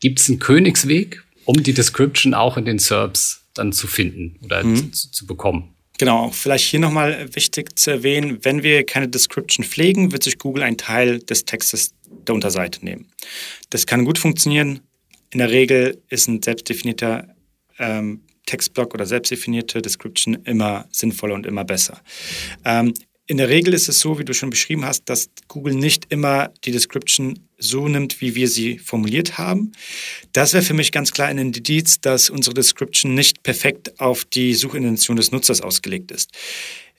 gibt 0.00 0.20
es 0.20 0.30
einen 0.30 0.38
Königsweg, 0.38 1.22
um 1.44 1.62
die 1.62 1.74
Description 1.74 2.32
auch 2.32 2.56
in 2.56 2.64
den 2.64 2.78
SERPs 2.78 3.42
dann 3.52 3.74
zu 3.74 3.86
finden 3.86 4.38
oder 4.42 4.64
mhm. 4.64 4.90
zu, 4.94 5.10
zu 5.10 5.26
bekommen? 5.26 5.74
Genau, 5.98 6.30
vielleicht 6.30 6.64
hier 6.64 6.80
nochmal 6.80 7.28
wichtig 7.34 7.78
zu 7.78 7.90
erwähnen, 7.90 8.38
wenn 8.40 8.62
wir 8.62 8.86
keine 8.86 9.08
Description 9.08 9.66
pflegen, 9.66 10.12
wird 10.12 10.22
sich 10.22 10.38
Google 10.38 10.62
einen 10.62 10.78
Teil 10.78 11.18
des 11.18 11.44
Textes 11.44 11.92
der 12.26 12.34
Unterseite 12.34 12.82
nehmen. 12.82 13.12
Das 13.68 13.84
kann 13.84 14.06
gut 14.06 14.16
funktionieren, 14.16 14.80
in 15.34 15.38
der 15.38 15.50
Regel 15.50 16.00
ist 16.08 16.28
ein 16.28 16.40
selbstdefinierter 16.40 17.34
ähm, 17.78 18.22
Textblock 18.46 18.94
oder 18.94 19.04
selbstdefinierte 19.04 19.82
Description 19.82 20.34
immer 20.44 20.86
sinnvoller 20.92 21.34
und 21.34 21.44
immer 21.44 21.64
besser. 21.64 22.00
Ähm, 22.64 22.94
in 23.26 23.38
der 23.38 23.48
Regel 23.48 23.74
ist 23.74 23.88
es 23.88 24.00
so, 24.00 24.18
wie 24.18 24.24
du 24.24 24.32
schon 24.32 24.50
beschrieben 24.50 24.84
hast, 24.84 25.08
dass 25.08 25.30
Google 25.48 25.74
nicht 25.74 26.06
immer 26.10 26.52
die 26.64 26.70
Description 26.70 27.40
so 27.58 27.88
nimmt, 27.88 28.20
wie 28.20 28.34
wir 28.34 28.48
sie 28.48 28.78
formuliert 28.78 29.38
haben. 29.38 29.72
Das 30.32 30.52
wäre 30.52 30.62
für 30.62 30.74
mich 30.74 30.92
ganz 30.92 31.10
klar 31.10 31.28
ein 31.28 31.38
Indiz, 31.38 32.00
dass 32.00 32.30
unsere 32.30 32.54
Description 32.54 33.14
nicht 33.14 33.42
perfekt 33.42 33.98
auf 33.98 34.24
die 34.26 34.54
Suchintention 34.54 35.16
des 35.16 35.32
Nutzers 35.32 35.62
ausgelegt 35.62 36.12
ist. 36.12 36.30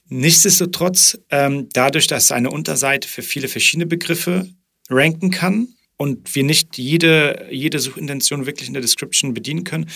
Nichtsdestotrotz, 0.09 1.17
ähm, 1.29 1.69
dadurch, 1.71 2.07
dass 2.07 2.31
eine 2.31 2.49
Unterseite 2.49 3.07
für 3.07 3.21
viele 3.21 3.47
verschiedene 3.47 3.85
Begriffe 3.85 4.49
ranken 4.89 5.31
kann, 5.31 5.74
und 5.97 6.35
wir 6.35 6.43
nicht 6.43 6.77
jede, 6.77 7.47
jede 7.49 7.79
Suchintention 7.79 8.45
wirklich 8.45 8.67
in 8.67 8.73
der 8.73 8.81
Description 8.81 9.33
bedienen 9.33 9.63
können, 9.63 9.89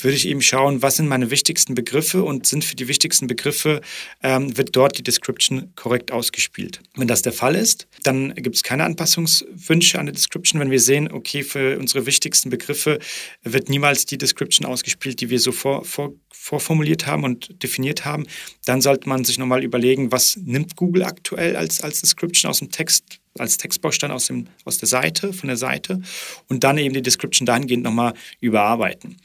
würde 0.00 0.16
ich 0.16 0.26
eben 0.26 0.40
schauen, 0.40 0.80
was 0.82 0.96
sind 0.96 1.08
meine 1.08 1.30
wichtigsten 1.30 1.74
Begriffe 1.74 2.22
und 2.22 2.46
sind 2.46 2.64
für 2.64 2.76
die 2.76 2.88
wichtigsten 2.88 3.26
Begriffe, 3.26 3.80
ähm, 4.22 4.56
wird 4.56 4.74
dort 4.74 4.96
die 4.96 5.02
Description 5.02 5.72
korrekt 5.76 6.10
ausgespielt. 6.10 6.80
Wenn 6.96 7.08
das 7.08 7.22
der 7.22 7.32
Fall 7.32 7.54
ist, 7.54 7.86
dann 8.02 8.34
gibt 8.34 8.56
es 8.56 8.62
keine 8.62 8.84
Anpassungswünsche 8.84 9.98
an 9.98 10.06
der 10.06 10.14
Description. 10.14 10.60
Wenn 10.60 10.70
wir 10.70 10.80
sehen, 10.80 11.12
okay, 11.12 11.42
für 11.42 11.78
unsere 11.78 12.06
wichtigsten 12.06 12.48
Begriffe 12.48 12.98
wird 13.42 13.68
niemals 13.68 14.06
die 14.06 14.18
Description 14.18 14.66
ausgespielt, 14.66 15.20
die 15.20 15.28
wir 15.28 15.38
so 15.38 15.52
vor, 15.52 15.84
vor, 15.84 16.12
vorformuliert 16.30 17.06
haben 17.06 17.24
und 17.24 17.62
definiert 17.62 18.04
haben, 18.04 18.26
dann 18.64 18.80
sollte 18.80 19.08
man 19.08 19.24
sich 19.24 19.38
nochmal 19.38 19.62
überlegen, 19.62 20.12
was 20.12 20.36
nimmt 20.36 20.76
Google 20.76 21.04
aktuell 21.04 21.56
als, 21.56 21.82
als 21.82 22.00
Description 22.00 22.50
aus 22.50 22.60
dem 22.60 22.70
Text 22.70 23.21
als 23.38 23.56
Textbaustein 23.56 24.10
aus, 24.10 24.26
dem, 24.26 24.46
aus 24.64 24.78
der 24.78 24.88
Seite, 24.88 25.32
von 25.32 25.48
der 25.48 25.56
Seite 25.56 26.00
und 26.48 26.64
dann 26.64 26.78
eben 26.78 26.94
die 26.94 27.02
Description 27.02 27.46
dahingehend 27.46 27.84
nochmal 27.84 28.14
überarbeiten. 28.40 29.16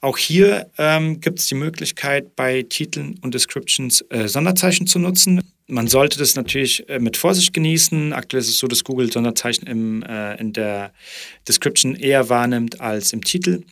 Auch 0.00 0.16
hier 0.16 0.70
ähm, 0.78 1.20
gibt 1.20 1.40
es 1.40 1.46
die 1.46 1.54
Möglichkeit, 1.54 2.36
bei 2.36 2.62
Titeln 2.62 3.18
und 3.22 3.34
Descriptions 3.34 4.04
äh, 4.10 4.28
Sonderzeichen 4.28 4.86
zu 4.86 4.98
nutzen. 4.98 5.40
Man 5.66 5.86
sollte 5.86 6.18
das 6.18 6.34
natürlich 6.34 6.88
äh, 6.88 6.98
mit 6.98 7.16
Vorsicht 7.16 7.52
genießen. 7.52 8.12
Aktuell 8.12 8.40
ist 8.40 8.48
es 8.48 8.58
so, 8.58 8.66
dass 8.66 8.82
Google 8.82 9.12
Sonderzeichen 9.12 9.66
im, 9.66 10.02
äh, 10.02 10.36
in 10.40 10.52
der 10.52 10.92
Description 11.46 11.94
eher 11.94 12.28
wahrnimmt 12.28 12.80
als 12.80 13.12
im 13.12 13.22
Titel. 13.22 13.62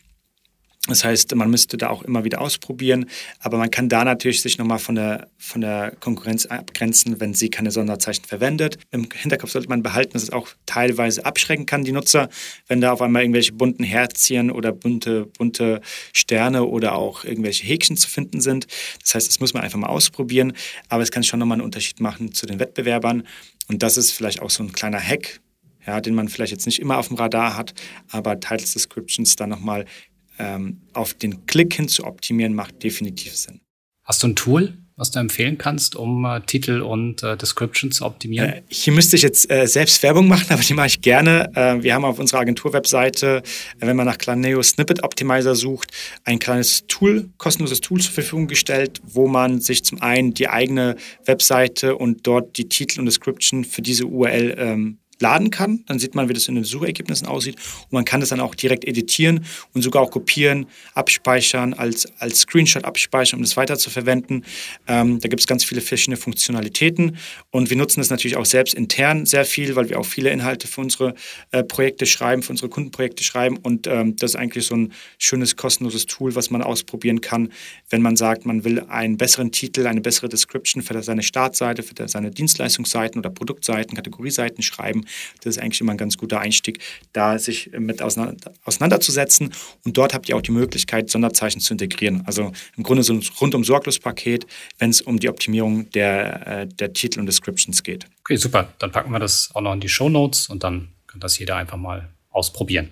Das 0.89 1.03
heißt, 1.03 1.33
man 1.35 1.49
müsste 1.49 1.77
da 1.77 1.89
auch 1.89 2.03
immer 2.03 2.23
wieder 2.23 2.41
ausprobieren, 2.41 3.05
aber 3.39 3.57
man 3.57 3.71
kann 3.71 3.89
da 3.89 4.03
natürlich 4.03 4.41
sich 4.41 4.57
nochmal 4.57 4.79
von 4.79 4.95
der, 4.95 5.27
von 5.37 5.61
der 5.61 5.95
Konkurrenz 5.99 6.45
abgrenzen, 6.45 7.19
wenn 7.19 7.33
sie 7.33 7.49
keine 7.49 7.71
Sonderzeichen 7.71 8.25
verwendet. 8.25 8.77
Im 8.91 9.07
Hinterkopf 9.13 9.51
sollte 9.51 9.69
man 9.69 9.83
behalten, 9.83 10.13
dass 10.13 10.23
es 10.23 10.31
auch 10.31 10.49
teilweise 10.65 11.25
abschrecken 11.25 11.65
kann, 11.65 11.83
die 11.83 11.91
Nutzer, 11.91 12.29
wenn 12.67 12.81
da 12.81 12.91
auf 12.91 13.01
einmal 13.01 13.21
irgendwelche 13.21 13.53
bunten 13.53 13.83
Herzchen 13.83 14.51
oder 14.51 14.71
bunte, 14.71 15.25
bunte 15.37 15.81
Sterne 16.13 16.65
oder 16.65 16.95
auch 16.95 17.23
irgendwelche 17.23 17.65
Häkchen 17.65 17.97
zu 17.97 18.09
finden 18.09 18.41
sind. 18.41 18.67
Das 19.01 19.15
heißt, 19.15 19.27
das 19.27 19.39
muss 19.39 19.53
man 19.53 19.63
einfach 19.63 19.79
mal 19.79 19.87
ausprobieren, 19.87 20.53
aber 20.89 21.03
es 21.03 21.11
kann 21.11 21.23
schon 21.23 21.39
nochmal 21.39 21.55
einen 21.55 21.65
Unterschied 21.65 21.99
machen 21.99 22.33
zu 22.33 22.45
den 22.45 22.59
Wettbewerbern. 22.59 23.23
Und 23.67 23.83
das 23.83 23.97
ist 23.97 24.11
vielleicht 24.11 24.41
auch 24.41 24.49
so 24.49 24.63
ein 24.63 24.71
kleiner 24.71 24.99
Hack, 24.99 25.39
ja, 25.85 26.01
den 26.01 26.15
man 26.15 26.27
vielleicht 26.27 26.51
jetzt 26.51 26.65
nicht 26.65 26.79
immer 26.79 26.97
auf 26.97 27.07
dem 27.07 27.17
Radar 27.17 27.55
hat, 27.55 27.73
aber 28.11 28.39
Titles 28.39 28.73
Descriptions 28.73 29.35
dann 29.35 29.49
nochmal 29.49 29.85
ähm, 30.39 30.81
auf 30.93 31.13
den 31.13 31.45
Klick 31.45 31.73
hin 31.73 31.87
zu 31.87 32.05
optimieren, 32.05 32.53
macht 32.53 32.81
definitiv 32.83 33.35
Sinn. 33.35 33.61
Hast 34.03 34.23
du 34.23 34.27
ein 34.27 34.35
Tool, 34.35 34.73
was 34.99 35.11
du 35.11 35.19
empfehlen 35.19 35.57
kannst, 35.57 35.95
um 35.95 36.25
äh, 36.25 36.41
Titel 36.41 36.81
und 36.81 37.23
äh, 37.23 37.37
Description 37.37 37.91
zu 37.91 38.05
optimieren? 38.05 38.49
Äh, 38.49 38.61
hier 38.67 38.91
müsste 38.91 39.15
ich 39.15 39.21
jetzt 39.21 39.49
äh, 39.49 39.65
selbst 39.65 40.03
Werbung 40.03 40.27
machen, 40.27 40.47
aber 40.49 40.61
die 40.61 40.73
mache 40.73 40.87
ich 40.87 41.01
gerne. 41.01 41.49
Äh, 41.55 41.83
wir 41.83 41.93
haben 41.93 42.03
auf 42.03 42.19
unserer 42.19 42.41
Agentur-Webseite, 42.41 43.43
äh, 43.79 43.87
wenn 43.87 43.95
man 43.95 44.05
nach 44.05 44.17
Claneo 44.17 44.61
Snippet 44.61 45.03
Optimizer 45.03 45.55
sucht, 45.55 45.91
ein 46.25 46.39
kleines 46.39 46.85
Tool, 46.87 47.29
kostenloses 47.37 47.79
Tool 47.79 48.01
zur 48.01 48.11
Verfügung 48.11 48.47
gestellt, 48.47 48.99
wo 49.03 49.27
man 49.27 49.61
sich 49.61 49.85
zum 49.85 50.01
einen 50.01 50.33
die 50.33 50.49
eigene 50.49 50.97
Webseite 51.25 51.95
und 51.95 52.27
dort 52.27 52.57
die 52.57 52.67
Titel 52.67 52.99
und 52.99 53.05
Description 53.05 53.63
für 53.63 53.81
diese 53.81 54.05
URL 54.05 54.55
ähm, 54.57 54.97
laden 55.19 55.51
kann. 55.51 55.83
Dann 55.87 55.99
sieht 55.99 56.15
man, 56.15 56.29
wie 56.29 56.33
das 56.33 56.47
in 56.47 56.55
den 56.55 56.63
Suchergebnissen 56.63 57.27
aussieht. 57.27 57.55
Und 57.55 57.93
man 57.93 58.05
kann 58.05 58.19
das 58.19 58.29
dann 58.29 58.39
auch 58.39 58.55
direkt 58.55 58.85
editieren 58.85 59.45
und 59.73 59.81
sogar 59.81 60.01
auch 60.01 60.11
kopieren, 60.11 60.65
abspeichern, 60.93 61.73
als, 61.73 62.07
als 62.19 62.41
Screenshot 62.41 62.85
abspeichern, 62.85 63.39
um 63.39 63.43
das 63.43 63.57
weiter 63.57 63.77
zu 63.77 63.89
verwenden. 63.89 64.43
Ähm, 64.87 65.19
da 65.19 65.27
gibt 65.27 65.41
es 65.41 65.47
ganz 65.47 65.63
viele 65.63 65.81
verschiedene 65.81 66.17
Funktionalitäten. 66.17 67.17
Und 67.51 67.69
wir 67.69 67.77
nutzen 67.77 67.99
das 67.99 68.09
natürlich 68.09 68.37
auch 68.37 68.45
selbst 68.45 68.73
intern 68.73 69.25
sehr 69.25 69.45
viel, 69.45 69.75
weil 69.75 69.89
wir 69.89 69.99
auch 69.99 70.05
viele 70.05 70.29
Inhalte 70.29 70.67
für 70.67 70.81
unsere 70.81 71.15
äh, 71.51 71.63
Projekte 71.63 72.05
schreiben, 72.05 72.43
für 72.43 72.51
unsere 72.51 72.69
Kundenprojekte 72.69 73.23
schreiben. 73.23 73.57
Und 73.57 73.87
ähm, 73.87 74.15
das 74.15 74.31
ist 74.31 74.35
eigentlich 74.35 74.65
so 74.65 74.75
ein 74.75 74.93
schönes, 75.17 75.55
kostenloses 75.55 76.05
Tool, 76.05 76.35
was 76.35 76.49
man 76.49 76.61
ausprobieren 76.61 77.21
kann, 77.21 77.49
wenn 77.89 78.01
man 78.01 78.15
sagt, 78.15 78.45
man 78.45 78.63
will 78.63 78.81
einen 78.87 79.17
besseren 79.17 79.51
Titel, 79.51 79.87
eine 79.87 80.01
bessere 80.01 80.29
Description 80.29 80.81
für 80.81 81.01
seine 81.03 81.23
Startseite, 81.23 81.83
für 81.83 81.93
seine 82.07 82.31
Dienstleistungsseiten 82.31 83.19
oder 83.19 83.29
Produktseiten, 83.29 83.95
Kategorieseiten 83.95 84.63
schreiben 84.63 85.05
das 85.43 85.57
ist 85.57 85.61
eigentlich 85.61 85.81
immer 85.81 85.91
ein 85.91 85.97
ganz 85.97 86.17
guter 86.17 86.39
Einstieg, 86.39 86.79
da 87.13 87.39
sich 87.39 87.71
mit 87.77 88.01
auseinanderzusetzen. 88.01 89.51
Und 89.85 89.97
dort 89.97 90.13
habt 90.13 90.29
ihr 90.29 90.35
auch 90.35 90.41
die 90.41 90.51
Möglichkeit, 90.51 91.09
Sonderzeichen 91.09 91.61
zu 91.61 91.73
integrieren. 91.73 92.23
Also 92.25 92.51
im 92.77 92.83
Grunde 92.83 93.03
so 93.03 93.13
ein 93.13 93.23
rundum 93.39 93.63
sorglos 93.63 93.99
Paket, 93.99 94.45
wenn 94.77 94.89
es 94.89 95.01
um 95.01 95.19
die 95.19 95.29
Optimierung 95.29 95.89
der, 95.91 96.47
äh, 96.47 96.67
der 96.67 96.93
Titel 96.93 97.19
und 97.19 97.25
Descriptions 97.25 97.83
geht. 97.83 98.05
Okay, 98.21 98.35
super. 98.37 98.73
Dann 98.79 98.91
packen 98.91 99.11
wir 99.11 99.19
das 99.19 99.49
auch 99.53 99.61
noch 99.61 99.73
in 99.73 99.79
die 99.79 99.89
Show 99.89 100.09
Notes 100.09 100.47
und 100.47 100.63
dann 100.63 100.89
kann 101.07 101.19
das 101.19 101.37
jeder 101.39 101.55
einfach 101.55 101.77
mal 101.77 102.09
ausprobieren. 102.29 102.89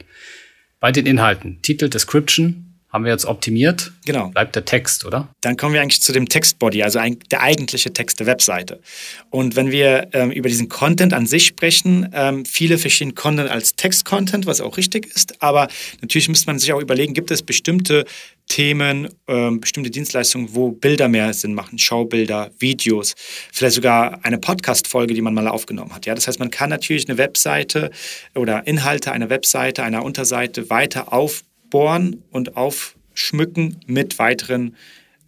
Bei 0.79 0.91
den 0.91 1.05
Inhalten, 1.05 1.61
Titel, 1.61 1.89
Description, 1.89 2.66
haben 2.97 3.05
wir 3.05 3.11
jetzt 3.11 3.25
optimiert. 3.25 3.91
Genau. 4.05 4.29
Bleibt 4.29 4.55
der 4.55 4.65
Text, 4.65 5.05
oder? 5.05 5.29
Dann 5.41 5.55
kommen 5.55 5.75
wir 5.75 5.81
eigentlich 5.81 6.01
zu 6.01 6.11
dem 6.11 6.27
Textbody, 6.27 6.81
also 6.81 6.97
ein, 6.97 7.19
der 7.29 7.43
eigentliche 7.43 7.93
Text 7.93 8.19
der 8.19 8.25
Webseite. 8.25 8.81
Und 9.29 9.55
wenn 9.55 9.69
wir 9.69 10.07
ähm, 10.13 10.31
über 10.31 10.49
diesen 10.49 10.67
Content 10.67 11.13
an 11.13 11.27
sich 11.27 11.45
sprechen, 11.45 12.09
ähm, 12.11 12.43
viele 12.43 12.79
verstehen 12.79 13.13
Content 13.13 13.51
als 13.51 13.75
Text-Content, 13.75 14.47
was 14.47 14.61
auch 14.61 14.77
richtig 14.77 15.05
ist. 15.05 15.43
Aber 15.43 15.67
natürlich 16.01 16.27
müsste 16.27 16.47
man 16.47 16.57
sich 16.57 16.73
auch 16.73 16.81
überlegen, 16.81 17.13
gibt 17.13 17.29
es 17.29 17.43
bestimmte 17.43 18.05
Themen, 18.47 19.09
ähm, 19.27 19.59
bestimmte 19.59 19.91
Dienstleistungen, 19.91 20.55
wo 20.55 20.71
Bilder 20.71 21.07
mehr 21.07 21.33
Sinn 21.33 21.53
machen, 21.53 21.77
Schaubilder, 21.77 22.49
Videos, 22.57 23.13
vielleicht 23.51 23.75
sogar 23.75 24.25
eine 24.25 24.39
Podcast-Folge, 24.39 25.13
die 25.13 25.21
man 25.21 25.35
mal 25.35 25.47
aufgenommen 25.47 25.93
hat. 25.93 26.07
Ja, 26.07 26.15
das 26.15 26.27
heißt, 26.27 26.39
man 26.39 26.49
kann 26.49 26.71
natürlich 26.71 27.07
eine 27.07 27.19
Webseite 27.19 27.91
oder 28.33 28.65
Inhalte 28.65 29.11
einer 29.11 29.29
Webseite, 29.29 29.83
einer 29.83 30.03
Unterseite 30.03 30.71
weiter 30.71 31.13
aufbauen 31.13 31.45
bohren 31.69 32.23
und 32.31 32.55
aufschmücken 32.57 33.77
mit 33.85 34.19
weiteren 34.19 34.75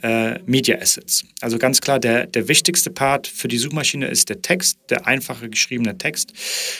äh, 0.01 0.39
Media 0.45 0.77
Assets. 0.77 1.25
Also 1.41 1.57
ganz 1.57 1.81
klar, 1.81 1.99
der, 1.99 2.25
der 2.25 2.47
wichtigste 2.47 2.89
Part 2.89 3.27
für 3.27 3.47
die 3.47 3.57
Suchmaschine 3.57 4.07
ist 4.07 4.29
der 4.29 4.41
Text, 4.41 4.79
der 4.89 5.07
einfache 5.07 5.49
geschriebene 5.49 5.97
Text. 5.97 6.33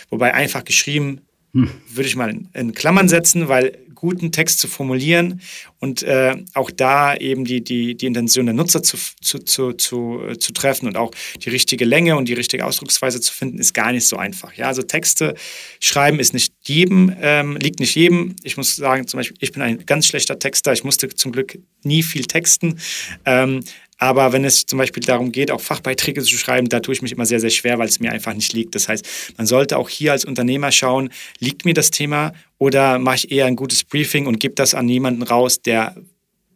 Wobei 0.10 0.34
einfach 0.34 0.64
geschrieben 0.64 1.22
hm. 1.54 1.70
würde 1.90 2.08
ich 2.08 2.16
mal 2.16 2.30
in, 2.30 2.50
in 2.54 2.74
Klammern 2.74 3.10
setzen, 3.10 3.48
weil 3.48 3.78
guten 4.00 4.32
Text 4.32 4.60
zu 4.60 4.68
formulieren 4.68 5.42
und 5.80 6.04
äh, 6.04 6.36
auch 6.54 6.72
da 6.72 7.16
eben 7.16 7.44
die, 7.44 7.64
die, 7.64 7.96
die 7.96 8.06
Intention 8.06 8.46
der 8.46 8.56
Nutzer 8.56 8.82
zu, 8.82 8.98
zu, 9.22 9.40
zu, 9.40 9.74
zu, 9.74 10.22
äh, 10.28 10.40
zu 10.40 10.54
treffen 10.54 10.88
und 10.88 10.96
auch 10.96 11.12
die 11.44 11.50
richtige 11.50 11.84
Länge 11.84 12.16
und 12.16 12.30
die 12.30 12.34
richtige 12.34 12.66
Ausdrucksweise 12.66 13.20
zu 13.20 13.34
finden, 13.34 13.60
ist 13.60 13.74
gar 13.74 13.92
nicht 13.92 14.08
so 14.08 14.16
einfach. 14.16 14.54
Ja, 14.54 14.68
also 14.68 14.82
Texte 14.84 15.36
schreiben 15.80 16.20
ist 16.20 16.34
nicht 16.34 16.54
jedem, 16.66 17.14
ähm, 17.22 17.58
liegt 17.58 17.80
nicht 17.80 17.96
jedem. 17.96 18.36
Ich 18.44 18.56
muss 18.56 18.76
sagen, 18.76 19.06
zum 19.08 19.20
Beispiel, 19.20 19.38
ich 19.42 19.52
bin 19.52 19.62
ein 19.62 19.86
ganz 19.86 20.08
schlechter 20.08 20.40
Texter. 20.40 20.72
Ich 20.72 20.84
musste 20.84 21.10
zum 21.10 21.32
Glück 21.32 21.60
nie 21.84 22.04
viel 22.04 22.26
texten. 22.26 22.80
Ähm, 23.26 23.64
aber 24.00 24.32
wenn 24.32 24.46
es 24.46 24.66
zum 24.66 24.80
Beispiel 24.80 25.04
darum 25.04 25.32
geht, 25.32 25.52
auch 25.52 25.62
Fachbeiträge 25.62 26.24
zu 26.24 26.38
schreiben, 26.38 26.70
da 26.70 26.80
tue 26.80 26.94
ich 26.94 27.02
mich 27.02 27.12
immer 27.12 27.26
sehr, 27.26 27.42
sehr 27.42 27.50
schwer, 27.50 27.78
weil 27.78 27.90
es 27.90 28.00
mir 28.00 28.12
einfach 28.12 28.34
nicht 28.34 28.54
liegt. 28.54 28.74
Das 28.74 28.88
heißt, 28.88 29.34
man 29.38 29.46
sollte 29.46 29.78
auch 29.78 29.90
hier 29.90 30.14
als 30.14 30.24
Unternehmer 30.26 30.72
schauen, 30.72 31.10
liegt 31.40 31.66
mir 31.66 31.74
das 31.74 31.92
Thema 31.92 32.32
oder 32.58 32.98
mache 32.98 33.18
ich 33.18 33.32
eher 33.32 33.46
ein 33.46 33.58
gutes 33.58 33.84
Briefing 33.84 34.26
und 34.26 34.40
gebe 34.40 34.56
das 34.56 34.74
an 34.74 34.88
jemanden 34.88 35.22
raus, 35.22 35.62
der 35.62 35.96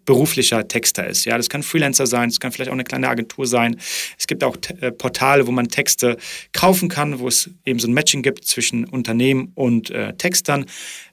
beruflicher 0.05 0.67
Texter 0.67 1.07
ist. 1.07 1.25
Ja, 1.25 1.37
das 1.37 1.49
kann 1.49 1.63
Freelancer 1.63 2.07
sein, 2.07 2.29
es 2.29 2.39
kann 2.39 2.51
vielleicht 2.51 2.69
auch 2.69 2.73
eine 2.73 2.83
kleine 2.83 3.09
Agentur 3.09 3.47
sein. 3.47 3.79
Es 4.17 4.27
gibt 4.27 4.43
auch 4.43 4.57
äh, 4.79 4.91
Portale, 4.91 5.47
wo 5.47 5.51
man 5.51 5.67
Texte 5.67 6.17
kaufen 6.51 6.89
kann, 6.89 7.19
wo 7.19 7.27
es 7.27 7.49
eben 7.65 7.79
so 7.79 7.87
ein 7.87 7.93
Matching 7.93 8.21
gibt 8.21 8.45
zwischen 8.45 8.85
Unternehmen 8.85 9.51
und 9.55 9.89
äh, 9.89 10.13
Textern, 10.15 10.65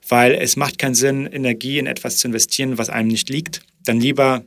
weil 0.07 0.33
es 0.33 0.55
macht 0.55 0.77
keinen 0.77 0.95
Sinn, 0.95 1.25
Energie 1.25 1.79
in 1.79 1.87
etwas 1.87 2.17
zu 2.17 2.27
investieren, 2.27 2.77
was 2.77 2.89
einem 2.89 3.09
nicht 3.09 3.29
liegt. 3.29 3.61
Dann 3.85 3.99
lieber 3.99 4.43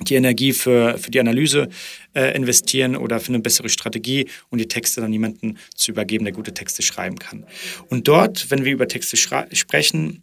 die 0.00 0.14
Energie 0.14 0.52
für, 0.52 0.98
für 0.98 1.10
die 1.10 1.20
Analyse 1.20 1.68
äh, 2.14 2.34
investieren 2.34 2.96
oder 2.96 3.20
für 3.20 3.28
eine 3.28 3.40
bessere 3.40 3.68
Strategie 3.68 4.28
und 4.48 4.58
die 4.58 4.68
Texte 4.68 5.00
dann 5.00 5.12
jemanden 5.12 5.58
zu 5.74 5.92
übergeben, 5.92 6.24
der 6.24 6.32
gute 6.32 6.54
Texte 6.54 6.82
schreiben 6.82 7.18
kann. 7.18 7.44
Und 7.88 8.08
dort, 8.08 8.50
wenn 8.50 8.64
wir 8.64 8.72
über 8.72 8.88
Texte 8.88 9.16
sprechen, 9.16 10.22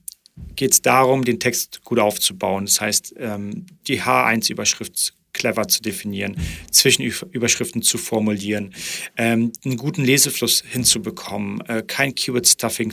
geht 0.55 0.73
es 0.73 0.81
darum, 0.81 1.23
den 1.23 1.39
Text 1.39 1.83
gut 1.83 1.99
aufzubauen. 1.99 2.65
Das 2.65 2.81
heißt, 2.81 3.15
ähm, 3.17 3.65
die 3.87 4.01
H1-Überschrift 4.01 5.13
clever 5.33 5.67
zu 5.67 5.81
definieren, 5.81 6.35
Zwischenüberschriften 6.71 7.81
zu 7.83 7.97
formulieren, 7.97 8.73
ähm, 9.17 9.51
einen 9.63 9.77
guten 9.77 10.03
Lesefluss 10.03 10.63
hinzubekommen, 10.67 11.61
äh, 11.67 11.83
kein 11.85 12.15
Keyword-Stuffing 12.15 12.91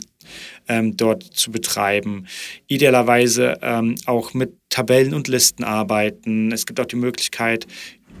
ähm, 0.67 0.97
dort 0.97 1.23
zu 1.23 1.51
betreiben, 1.51 2.27
idealerweise 2.67 3.57
ähm, 3.61 3.95
auch 4.05 4.33
mit 4.33 4.53
Tabellen 4.69 5.13
und 5.13 5.27
Listen 5.27 5.63
arbeiten. 5.63 6.51
Es 6.51 6.65
gibt 6.65 6.79
auch 6.79 6.85
die 6.85 6.95
Möglichkeit, 6.95 7.67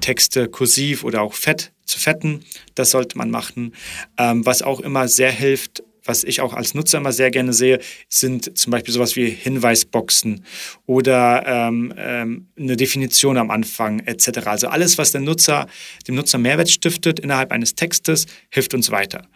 Texte 0.01 0.47
kursiv 0.47 1.03
oder 1.03 1.21
auch 1.21 1.33
fett 1.33 1.71
zu 1.85 1.99
fetten. 1.99 2.43
Das 2.75 2.91
sollte 2.91 3.17
man 3.17 3.29
machen. 3.29 3.73
Ähm, 4.17 4.45
was 4.45 4.61
auch 4.61 4.79
immer 4.79 5.07
sehr 5.07 5.31
hilft, 5.31 5.83
was 6.05 6.23
ich 6.23 6.41
auch 6.41 6.53
als 6.53 6.73
Nutzer 6.73 6.99
immer 6.99 7.11
sehr 7.11 7.31
gerne 7.31 7.53
sehe, 7.53 7.79
sind 8.07 8.57
zum 8.57 8.71
Beispiel 8.71 8.93
sowas 8.93 9.15
wie 9.15 9.29
Hinweisboxen 9.29 10.45
oder 10.85 11.43
ähm, 11.45 11.93
ähm, 11.97 12.47
eine 12.57 12.77
Definition 12.77 13.37
am 13.37 13.51
Anfang 13.51 13.99
etc. 14.01 14.47
Also 14.47 14.67
alles, 14.67 14.97
was 14.97 15.11
der 15.11 15.21
Nutzer, 15.21 15.67
dem 16.07 16.15
Nutzer 16.15 16.37
Mehrwert 16.37 16.69
stiftet 16.69 17.19
innerhalb 17.19 17.51
eines 17.51 17.75
Textes, 17.75 18.25
hilft 18.49 18.73
uns 18.73 18.91
weiter. 18.91 19.27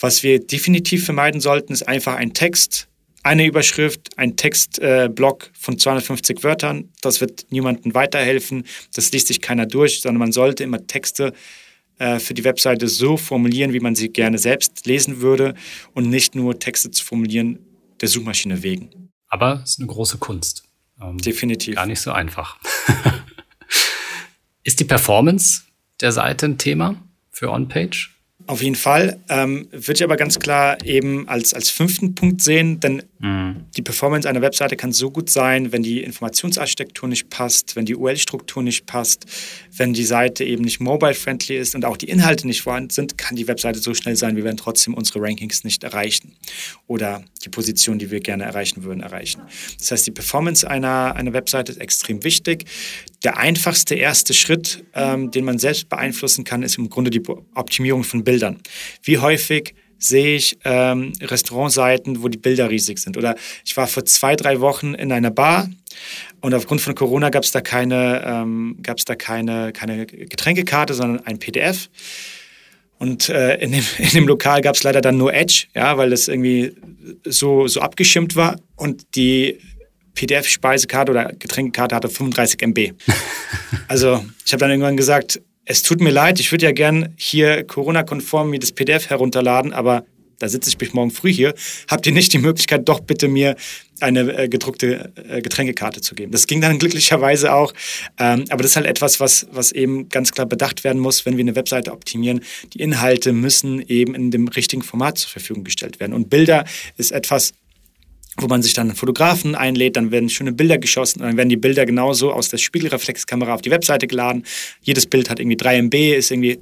Was 0.00 0.22
wir 0.22 0.38
definitiv 0.40 1.04
vermeiden 1.04 1.40
sollten, 1.40 1.72
ist 1.72 1.86
einfach 1.86 2.16
ein 2.16 2.32
Text 2.32 2.88
eine 3.24 3.46
Überschrift, 3.46 4.18
ein 4.18 4.36
Textblock 4.36 5.44
äh, 5.44 5.58
von 5.58 5.78
250 5.78 6.42
Wörtern. 6.42 6.90
Das 7.02 7.20
wird 7.20 7.46
niemandem 7.50 7.94
weiterhelfen. 7.94 8.64
Das 8.94 9.12
liest 9.12 9.28
sich 9.28 9.40
keiner 9.40 9.66
durch, 9.66 10.00
sondern 10.00 10.18
man 10.18 10.32
sollte 10.32 10.64
immer 10.64 10.86
Texte 10.86 11.32
äh, 12.02 12.18
für 12.18 12.34
die 12.34 12.42
Webseite 12.42 12.88
so 12.88 13.16
formulieren, 13.16 13.72
wie 13.72 13.78
man 13.78 13.94
sie 13.94 14.08
gerne 14.08 14.36
selbst 14.36 14.86
lesen 14.86 15.20
würde 15.20 15.54
und 15.94 16.10
nicht 16.10 16.34
nur 16.34 16.58
Texte 16.58 16.90
zu 16.90 17.04
formulieren 17.04 17.60
der 18.00 18.08
Suchmaschine 18.08 18.64
wegen. 18.64 19.08
Aber 19.28 19.60
es 19.62 19.70
ist 19.70 19.78
eine 19.78 19.86
große 19.86 20.18
Kunst. 20.18 20.64
Ähm, 21.00 21.18
Definitiv. 21.18 21.76
Gar 21.76 21.86
nicht 21.86 22.00
so 22.00 22.10
einfach. 22.10 22.58
ist 24.64 24.80
die 24.80 24.84
Performance 24.84 25.62
der 26.00 26.10
Seite 26.10 26.46
ein 26.46 26.58
Thema 26.58 26.96
für 27.30 27.52
OnPage? 27.52 28.11
Auf 28.46 28.62
jeden 28.62 28.74
Fall. 28.74 29.20
Ähm, 29.28 29.68
würde 29.70 29.92
ich 29.94 30.02
aber 30.02 30.16
ganz 30.16 30.38
klar 30.38 30.84
eben 30.84 31.28
als, 31.28 31.54
als 31.54 31.70
fünften 31.70 32.14
Punkt 32.14 32.42
sehen, 32.42 32.80
denn 32.80 33.02
mhm. 33.20 33.64
die 33.76 33.82
Performance 33.82 34.28
einer 34.28 34.42
Webseite 34.42 34.76
kann 34.76 34.92
so 34.92 35.10
gut 35.10 35.30
sein, 35.30 35.70
wenn 35.70 35.82
die 35.82 36.02
Informationsarchitektur 36.02 37.08
nicht 37.08 37.30
passt, 37.30 37.76
wenn 37.76 37.84
die 37.84 37.94
URL-Struktur 37.94 38.62
nicht 38.62 38.86
passt, 38.86 39.26
wenn 39.76 39.92
die 39.92 40.04
Seite 40.04 40.44
eben 40.44 40.64
nicht 40.64 40.80
mobile-friendly 40.80 41.56
ist 41.56 41.74
und 41.74 41.84
auch 41.84 41.96
die 41.96 42.08
Inhalte 42.08 42.46
nicht 42.46 42.62
vorhanden 42.62 42.90
sind, 42.90 43.16
kann 43.16 43.36
die 43.36 43.46
Webseite 43.46 43.78
so 43.78 43.94
schnell 43.94 44.16
sein, 44.16 44.36
wir 44.36 44.44
werden 44.44 44.56
trotzdem 44.56 44.94
unsere 44.94 45.20
Rankings 45.20 45.62
nicht 45.62 45.84
erreichen 45.84 46.36
oder 46.86 47.24
die 47.44 47.48
Position, 47.48 47.98
die 47.98 48.10
wir 48.10 48.20
gerne 48.20 48.44
erreichen 48.44 48.84
würden, 48.84 49.00
erreichen. 49.00 49.42
Das 49.78 49.90
heißt, 49.90 50.06
die 50.06 50.10
Performance 50.10 50.68
einer, 50.68 51.14
einer 51.16 51.32
Webseite 51.32 51.72
ist 51.72 51.80
extrem 51.80 52.24
wichtig. 52.24 52.64
Der 53.24 53.36
einfachste 53.36 53.94
erste 53.94 54.34
Schritt, 54.34 54.84
ähm, 54.94 55.30
den 55.30 55.44
man 55.44 55.58
selbst 55.58 55.88
beeinflussen 55.88 56.44
kann, 56.44 56.62
ist 56.62 56.78
im 56.78 56.88
Grunde 56.88 57.10
die 57.10 57.22
Optimierung 57.54 58.04
von 58.04 58.24
Bildern. 58.24 58.60
Wie 59.02 59.18
häufig 59.18 59.74
sehe 59.98 60.36
ich 60.36 60.58
ähm, 60.64 61.12
Restaurantseiten, 61.20 62.22
wo 62.22 62.28
die 62.28 62.38
Bilder 62.38 62.68
riesig 62.70 62.98
sind. 62.98 63.16
Oder 63.16 63.36
ich 63.64 63.76
war 63.76 63.86
vor 63.86 64.04
zwei, 64.04 64.34
drei 64.34 64.60
Wochen 64.60 64.94
in 64.94 65.12
einer 65.12 65.30
Bar 65.30 65.70
und 66.40 66.54
aufgrund 66.54 66.80
von 66.80 66.94
Corona 66.94 67.30
gab 67.30 67.44
es 67.44 67.52
da 67.52 67.60
keine, 67.60 68.22
ähm, 68.26 68.76
gab's 68.82 69.04
da 69.04 69.14
keine, 69.14 69.72
keine 69.72 70.06
Getränkekarte, 70.06 70.94
sondern 70.94 71.24
ein 71.24 71.38
PDF. 71.38 71.88
Und 73.02 73.28
äh, 73.30 73.56
in, 73.56 73.72
dem, 73.72 73.84
in 73.98 74.10
dem 74.10 74.28
Lokal 74.28 74.60
gab 74.60 74.76
es 74.76 74.84
leider 74.84 75.00
dann 75.00 75.16
nur 75.16 75.34
Edge, 75.34 75.64
ja, 75.74 75.98
weil 75.98 76.10
das 76.10 76.28
irgendwie 76.28 76.72
so, 77.24 77.66
so 77.66 77.80
abgeschirmt 77.80 78.36
war. 78.36 78.60
Und 78.76 79.16
die 79.16 79.58
PDF-Speisekarte 80.14 81.10
oder 81.10 81.32
Getränkekarte 81.36 81.96
hatte 81.96 82.08
35 82.08 82.62
MB. 82.62 82.92
also 83.88 84.24
ich 84.46 84.52
habe 84.52 84.60
dann 84.60 84.70
irgendwann 84.70 84.96
gesagt, 84.96 85.40
es 85.64 85.82
tut 85.82 86.00
mir 86.00 86.10
leid, 86.10 86.38
ich 86.38 86.52
würde 86.52 86.66
ja 86.66 86.70
gern 86.70 87.12
hier 87.16 87.64
Corona-konform 87.64 88.50
mir 88.50 88.60
das 88.60 88.70
PDF 88.70 89.10
herunterladen, 89.10 89.72
aber 89.72 90.04
da 90.42 90.48
sitze 90.48 90.68
ich 90.68 90.76
bis 90.76 90.92
morgen 90.92 91.12
früh 91.12 91.32
hier. 91.32 91.54
Habt 91.88 92.04
ihr 92.04 92.12
nicht 92.12 92.32
die 92.32 92.38
Möglichkeit, 92.38 92.88
doch 92.88 92.98
bitte 92.98 93.28
mir 93.28 93.54
eine 94.00 94.20
äh, 94.36 94.48
gedruckte 94.48 95.12
äh, 95.28 95.40
Getränkekarte 95.40 96.00
zu 96.00 96.16
geben? 96.16 96.32
Das 96.32 96.48
ging 96.48 96.60
dann 96.60 96.78
glücklicherweise 96.80 97.54
auch. 97.54 97.72
Ähm, 98.18 98.44
aber 98.50 98.62
das 98.62 98.72
ist 98.72 98.76
halt 98.76 98.86
etwas, 98.86 99.20
was, 99.20 99.46
was 99.52 99.70
eben 99.70 100.08
ganz 100.08 100.32
klar 100.32 100.46
bedacht 100.46 100.82
werden 100.82 101.00
muss, 101.00 101.24
wenn 101.24 101.36
wir 101.36 101.42
eine 101.42 101.54
Webseite 101.54 101.92
optimieren. 101.92 102.40
Die 102.74 102.80
Inhalte 102.80 103.32
müssen 103.32 103.80
eben 103.86 104.16
in 104.16 104.32
dem 104.32 104.48
richtigen 104.48 104.82
Format 104.82 105.18
zur 105.18 105.30
Verfügung 105.30 105.62
gestellt 105.62 106.00
werden. 106.00 106.12
Und 106.12 106.28
Bilder 106.28 106.64
ist 106.96 107.12
etwas, 107.12 107.52
wo 108.38 108.48
man 108.48 108.62
sich 108.62 108.72
dann 108.72 108.94
Fotografen 108.96 109.54
einlädt, 109.54 109.96
dann 109.96 110.10
werden 110.10 110.28
schöne 110.30 110.52
Bilder 110.52 110.78
geschossen 110.78 111.20
dann 111.20 111.36
werden 111.36 111.50
die 111.50 111.56
Bilder 111.56 111.84
genauso 111.84 112.32
aus 112.32 112.48
der 112.48 112.56
Spiegelreflexkamera 112.56 113.54
auf 113.54 113.60
die 113.60 113.70
Webseite 113.70 114.06
geladen. 114.06 114.44
Jedes 114.80 115.06
Bild 115.06 115.28
hat 115.30 115.38
irgendwie 115.38 115.58
3 115.58 115.82
MB, 115.82 115.94
ist 116.16 116.30
irgendwie 116.30 116.58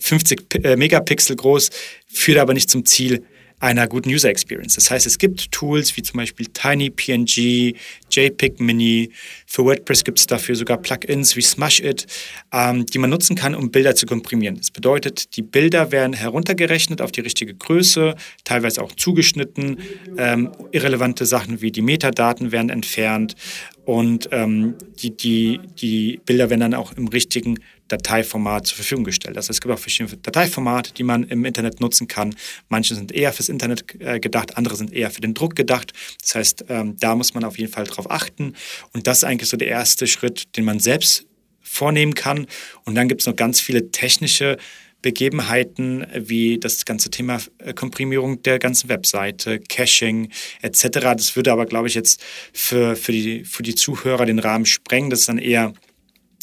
50 0.00 0.64
äh, 0.64 0.76
Megapixel 0.76 1.36
groß, 1.36 1.70
führt 2.06 2.38
aber 2.38 2.54
nicht 2.54 2.70
zum 2.70 2.84
Ziel, 2.84 3.22
einer 3.60 3.86
guten 3.86 4.08
User 4.08 4.30
Experience. 4.30 4.74
Das 4.74 4.90
heißt, 4.90 5.06
es 5.06 5.18
gibt 5.18 5.52
Tools 5.52 5.96
wie 5.96 6.02
zum 6.02 6.16
Beispiel 6.16 6.46
TinyPNG, 6.46 7.76
JPEG 8.10 8.58
Mini. 8.58 9.12
Für 9.46 9.64
WordPress 9.64 10.02
gibt 10.02 10.18
es 10.18 10.26
dafür 10.26 10.56
sogar 10.56 10.78
Plugins 10.78 11.36
wie 11.36 11.42
Smashit, 11.42 12.06
ähm, 12.52 12.86
die 12.86 12.98
man 12.98 13.10
nutzen 13.10 13.36
kann, 13.36 13.54
um 13.54 13.70
Bilder 13.70 13.94
zu 13.94 14.06
komprimieren. 14.06 14.56
Das 14.56 14.70
bedeutet, 14.70 15.36
die 15.36 15.42
Bilder 15.42 15.92
werden 15.92 16.14
heruntergerechnet 16.14 17.02
auf 17.02 17.12
die 17.12 17.20
richtige 17.20 17.54
Größe, 17.54 18.16
teilweise 18.44 18.82
auch 18.82 18.92
zugeschnitten. 18.92 19.78
Ähm, 20.16 20.52
irrelevante 20.72 21.26
Sachen 21.26 21.60
wie 21.60 21.70
die 21.70 21.82
Metadaten 21.82 22.52
werden 22.52 22.70
entfernt 22.70 23.36
und 23.84 24.30
ähm, 24.32 24.76
die, 25.02 25.14
die, 25.14 25.60
die 25.80 26.20
Bilder 26.24 26.48
werden 26.48 26.60
dann 26.60 26.74
auch 26.74 26.92
im 26.92 27.08
richtigen 27.08 27.58
Dateiformat 27.90 28.66
zur 28.66 28.76
Verfügung 28.76 29.04
gestellt. 29.04 29.36
Also 29.36 29.50
es 29.50 29.60
gibt 29.60 29.74
auch 29.74 29.78
verschiedene 29.78 30.16
Dateiformate, 30.16 30.92
die 30.94 31.02
man 31.02 31.24
im 31.24 31.44
Internet 31.44 31.80
nutzen 31.80 32.08
kann. 32.08 32.34
Manche 32.68 32.94
sind 32.94 33.12
eher 33.12 33.32
fürs 33.32 33.48
Internet 33.48 34.00
äh, 34.00 34.20
gedacht, 34.20 34.56
andere 34.56 34.76
sind 34.76 34.92
eher 34.92 35.10
für 35.10 35.20
den 35.20 35.34
Druck 35.34 35.56
gedacht. 35.56 35.92
Das 36.20 36.34
heißt, 36.34 36.64
ähm, 36.68 36.96
da 36.98 37.14
muss 37.14 37.34
man 37.34 37.44
auf 37.44 37.58
jeden 37.58 37.72
Fall 37.72 37.84
drauf 37.84 38.10
achten. 38.10 38.54
Und 38.92 39.06
das 39.06 39.18
ist 39.18 39.24
eigentlich 39.24 39.50
so 39.50 39.56
der 39.56 39.68
erste 39.68 40.06
Schritt, 40.06 40.56
den 40.56 40.64
man 40.64 40.78
selbst 40.78 41.26
vornehmen 41.60 42.14
kann. 42.14 42.46
Und 42.84 42.94
dann 42.94 43.08
gibt 43.08 43.20
es 43.20 43.26
noch 43.26 43.36
ganz 43.36 43.60
viele 43.60 43.90
technische 43.90 44.56
Begebenheiten 45.02 46.06
wie 46.14 46.58
das 46.58 46.84
ganze 46.84 47.10
Thema 47.10 47.40
äh, 47.58 47.72
Komprimierung 47.72 48.42
der 48.42 48.58
ganzen 48.58 48.88
Webseite, 48.88 49.58
Caching 49.58 50.30
etc. 50.62 50.88
Das 51.16 51.36
würde 51.36 51.52
aber, 51.52 51.66
glaube 51.66 51.88
ich, 51.88 51.94
jetzt 51.94 52.22
für, 52.52 52.96
für, 52.96 53.12
die, 53.12 53.44
für 53.44 53.62
die 53.62 53.74
Zuhörer 53.74 54.26
den 54.26 54.38
Rahmen 54.38 54.66
sprengen. 54.66 55.10
Das 55.10 55.20
ist 55.20 55.28
dann 55.28 55.38
eher 55.38 55.72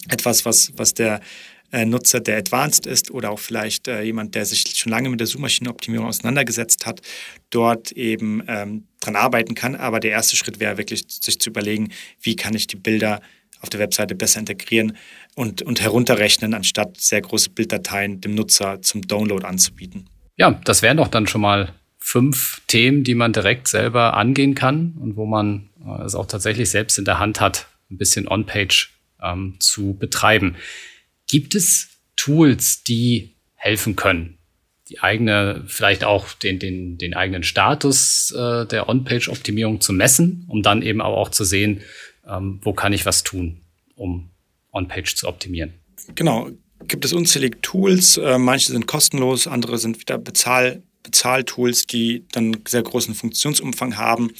etwas, 0.09 0.45
was, 0.45 0.71
was 0.75 0.93
der 0.93 1.21
äh, 1.71 1.85
Nutzer, 1.85 2.19
der 2.19 2.37
advanced 2.37 2.85
ist 2.85 3.11
oder 3.11 3.31
auch 3.31 3.39
vielleicht 3.39 3.87
äh, 3.87 4.01
jemand, 4.01 4.35
der 4.35 4.45
sich 4.45 4.63
schon 4.75 4.91
lange 4.91 5.09
mit 5.09 5.19
der 5.19 5.27
Suchmaschinenoptimierung 5.27 6.07
auseinandergesetzt 6.07 6.85
hat, 6.85 7.01
dort 7.49 7.91
eben 7.91 8.43
ähm, 8.47 8.87
dran 9.01 9.15
arbeiten 9.15 9.53
kann. 9.53 9.75
Aber 9.75 9.99
der 9.99 10.11
erste 10.11 10.35
Schritt 10.35 10.59
wäre 10.59 10.77
wirklich, 10.77 11.03
sich 11.07 11.39
zu 11.39 11.49
überlegen, 11.49 11.89
wie 12.21 12.35
kann 12.35 12.53
ich 12.53 12.67
die 12.67 12.77
Bilder 12.77 13.21
auf 13.59 13.69
der 13.69 13.79
Webseite 13.79 14.15
besser 14.15 14.39
integrieren 14.39 14.95
und, 15.35 15.61
und 15.61 15.81
herunterrechnen, 15.81 16.53
anstatt 16.53 16.99
sehr 17.01 17.21
große 17.21 17.49
Bilddateien 17.49 18.21
dem 18.21 18.35
Nutzer 18.35 18.81
zum 18.81 19.01
Download 19.01 19.45
anzubieten. 19.45 20.09
Ja, 20.37 20.51
das 20.63 20.81
wären 20.83 20.97
doch 20.97 21.07
dann 21.07 21.27
schon 21.27 21.41
mal 21.41 21.73
fünf 21.97 22.61
Themen, 22.67 23.03
die 23.03 23.15
man 23.15 23.33
direkt 23.33 23.67
selber 23.67 24.15
angehen 24.15 24.55
kann 24.55 24.95
und 25.01 25.17
wo 25.17 25.25
man 25.25 25.69
äh, 25.85 26.03
es 26.03 26.15
auch 26.15 26.27
tatsächlich 26.27 26.69
selbst 26.69 26.97
in 26.97 27.05
der 27.05 27.19
Hand 27.19 27.41
hat, 27.41 27.67
ein 27.89 27.97
bisschen 27.97 28.27
On-Page 28.27 28.96
ähm, 29.27 29.55
zu 29.59 29.95
betreiben. 29.97 30.55
Gibt 31.27 31.55
es 31.55 31.89
Tools, 32.15 32.83
die 32.83 33.35
helfen 33.55 33.95
können? 33.95 34.37
Die 34.89 35.01
eigene, 35.01 35.63
vielleicht 35.67 36.03
auch 36.05 36.31
den, 36.33 36.59
den, 36.59 36.97
den 36.97 37.13
eigenen 37.13 37.43
Status 37.43 38.31
äh, 38.31 38.65
der 38.65 38.87
On-Page-Optimierung 38.87 39.81
zu 39.81 39.91
messen, 39.91 40.45
um 40.47 40.61
dann 40.63 40.81
eben 40.81 41.01
aber 41.01 41.17
auch 41.17 41.29
zu 41.29 41.43
sehen, 41.43 41.81
ähm, 42.25 42.59
wo 42.63 42.73
kann 42.73 42.93
ich 42.93 43.05
was 43.05 43.23
tun, 43.23 43.61
um 43.95 44.29
On-Page 44.71 45.15
zu 45.15 45.27
optimieren. 45.27 45.73
Genau, 46.15 46.49
gibt 46.87 47.03
es 47.03 47.11
unzählige 47.11 47.59
Tools. 47.61 48.17
Äh, 48.17 48.37
manche 48.37 48.71
sind 48.71 48.87
kostenlos, 48.87 49.47
andere 49.47 49.77
sind 49.77 49.99
wieder 49.99 50.17
Bezahl 50.17 50.83
Bezahltools, 51.03 51.85
die 51.85 52.25
dann 52.33 52.57
sehr 52.67 52.83
großen 52.83 53.15
Funktionsumfang 53.15 53.97
haben. 53.97 54.31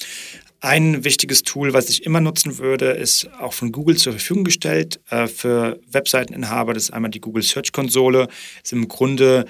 Ein 0.60 1.04
wichtiges 1.04 1.44
Tool, 1.44 1.74
was 1.74 1.88
ich 1.90 2.04
immer 2.04 2.20
nutzen 2.20 2.58
würde, 2.58 2.88
ist 2.88 3.30
auch 3.40 3.54
von 3.54 3.72
Google 3.72 3.96
zur 3.96 4.14
Verfügung 4.14 4.44
gestellt 4.44 5.00
äh, 5.12 5.28
für 5.28 5.80
Webseiteninhaber. 5.92 6.74
Das 6.74 6.84
ist 6.84 6.92
einmal 6.92 7.12
die 7.12 7.22
Google 7.22 7.44
Search 7.44 7.72
Konsole. 7.72 8.28
Ist 8.64 8.74
im 8.74 8.88
Grunde 8.88 9.46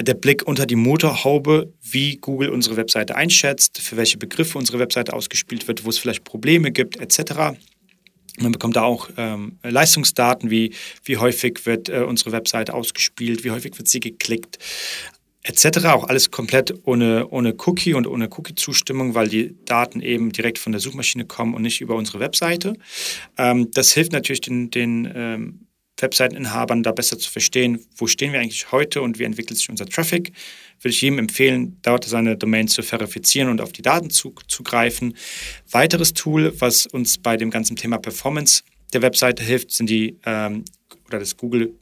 der 0.00 0.14
Blick 0.14 0.46
unter 0.48 0.66
die 0.66 0.74
Motorhaube, 0.74 1.72
wie 1.80 2.16
Google 2.16 2.48
unsere 2.48 2.76
Webseite 2.76 3.14
einschätzt, 3.14 3.80
für 3.80 3.96
welche 3.96 4.18
Begriffe 4.18 4.58
unsere 4.58 4.80
Webseite 4.80 5.12
ausgespielt 5.12 5.68
wird, 5.68 5.84
wo 5.84 5.90
es 5.90 5.98
vielleicht 5.98 6.24
Probleme 6.24 6.72
gibt, 6.72 6.96
etc. 6.96 7.56
Man 8.40 8.52
bekommt 8.52 8.74
da 8.74 8.82
auch 8.82 9.10
ähm, 9.16 9.58
Leistungsdaten, 9.62 10.50
wie, 10.50 10.74
wie 11.04 11.18
häufig 11.18 11.66
wird 11.66 11.88
äh, 11.88 12.00
unsere 12.00 12.32
Webseite 12.32 12.74
ausgespielt, 12.74 13.44
wie 13.44 13.52
häufig 13.52 13.78
wird 13.78 13.86
sie 13.86 14.00
geklickt 14.00 14.58
etc. 15.42 15.86
Auch 15.86 16.04
alles 16.04 16.30
komplett 16.30 16.74
ohne, 16.84 17.28
ohne 17.28 17.54
Cookie 17.66 17.94
und 17.94 18.06
ohne 18.06 18.28
Cookie-Zustimmung, 18.30 19.14
weil 19.14 19.28
die 19.28 19.54
Daten 19.64 20.00
eben 20.00 20.32
direkt 20.32 20.58
von 20.58 20.72
der 20.72 20.80
Suchmaschine 20.80 21.24
kommen 21.24 21.54
und 21.54 21.62
nicht 21.62 21.80
über 21.80 21.94
unsere 21.94 22.20
Webseite. 22.20 22.74
Ähm, 23.36 23.70
das 23.72 23.92
hilft 23.92 24.12
natürlich 24.12 24.40
den, 24.40 24.70
den 24.70 25.10
ähm, 25.14 25.68
Webseiteninhabern 26.00 26.82
da 26.82 26.92
besser 26.92 27.18
zu 27.18 27.30
verstehen, 27.30 27.84
wo 27.96 28.06
stehen 28.06 28.32
wir 28.32 28.40
eigentlich 28.40 28.70
heute 28.72 29.02
und 29.02 29.18
wie 29.18 29.24
entwickelt 29.24 29.58
sich 29.58 29.68
unser 29.68 29.86
Traffic. 29.86 30.32
Würde 30.80 30.94
ich 30.94 31.00
jedem 31.00 31.18
empfehlen, 31.18 31.78
dort 31.82 32.04
seine 32.04 32.36
Domain 32.36 32.68
zu 32.68 32.82
verifizieren 32.82 33.48
und 33.48 33.60
auf 33.60 33.72
die 33.72 33.82
Daten 33.82 34.10
zu, 34.10 34.34
zu 34.46 34.62
greifen. 34.62 35.14
Weiteres 35.70 36.14
Tool, 36.14 36.54
was 36.60 36.86
uns 36.86 37.18
bei 37.18 37.36
dem 37.36 37.50
ganzen 37.50 37.76
Thema 37.76 37.98
Performance 37.98 38.62
der 38.92 39.02
Webseite 39.02 39.42
hilft, 39.42 39.72
sind 39.72 39.90
die 39.90 40.18
ähm, 40.24 40.64
oder 41.06 41.18
das 41.18 41.36
Google 41.36 41.74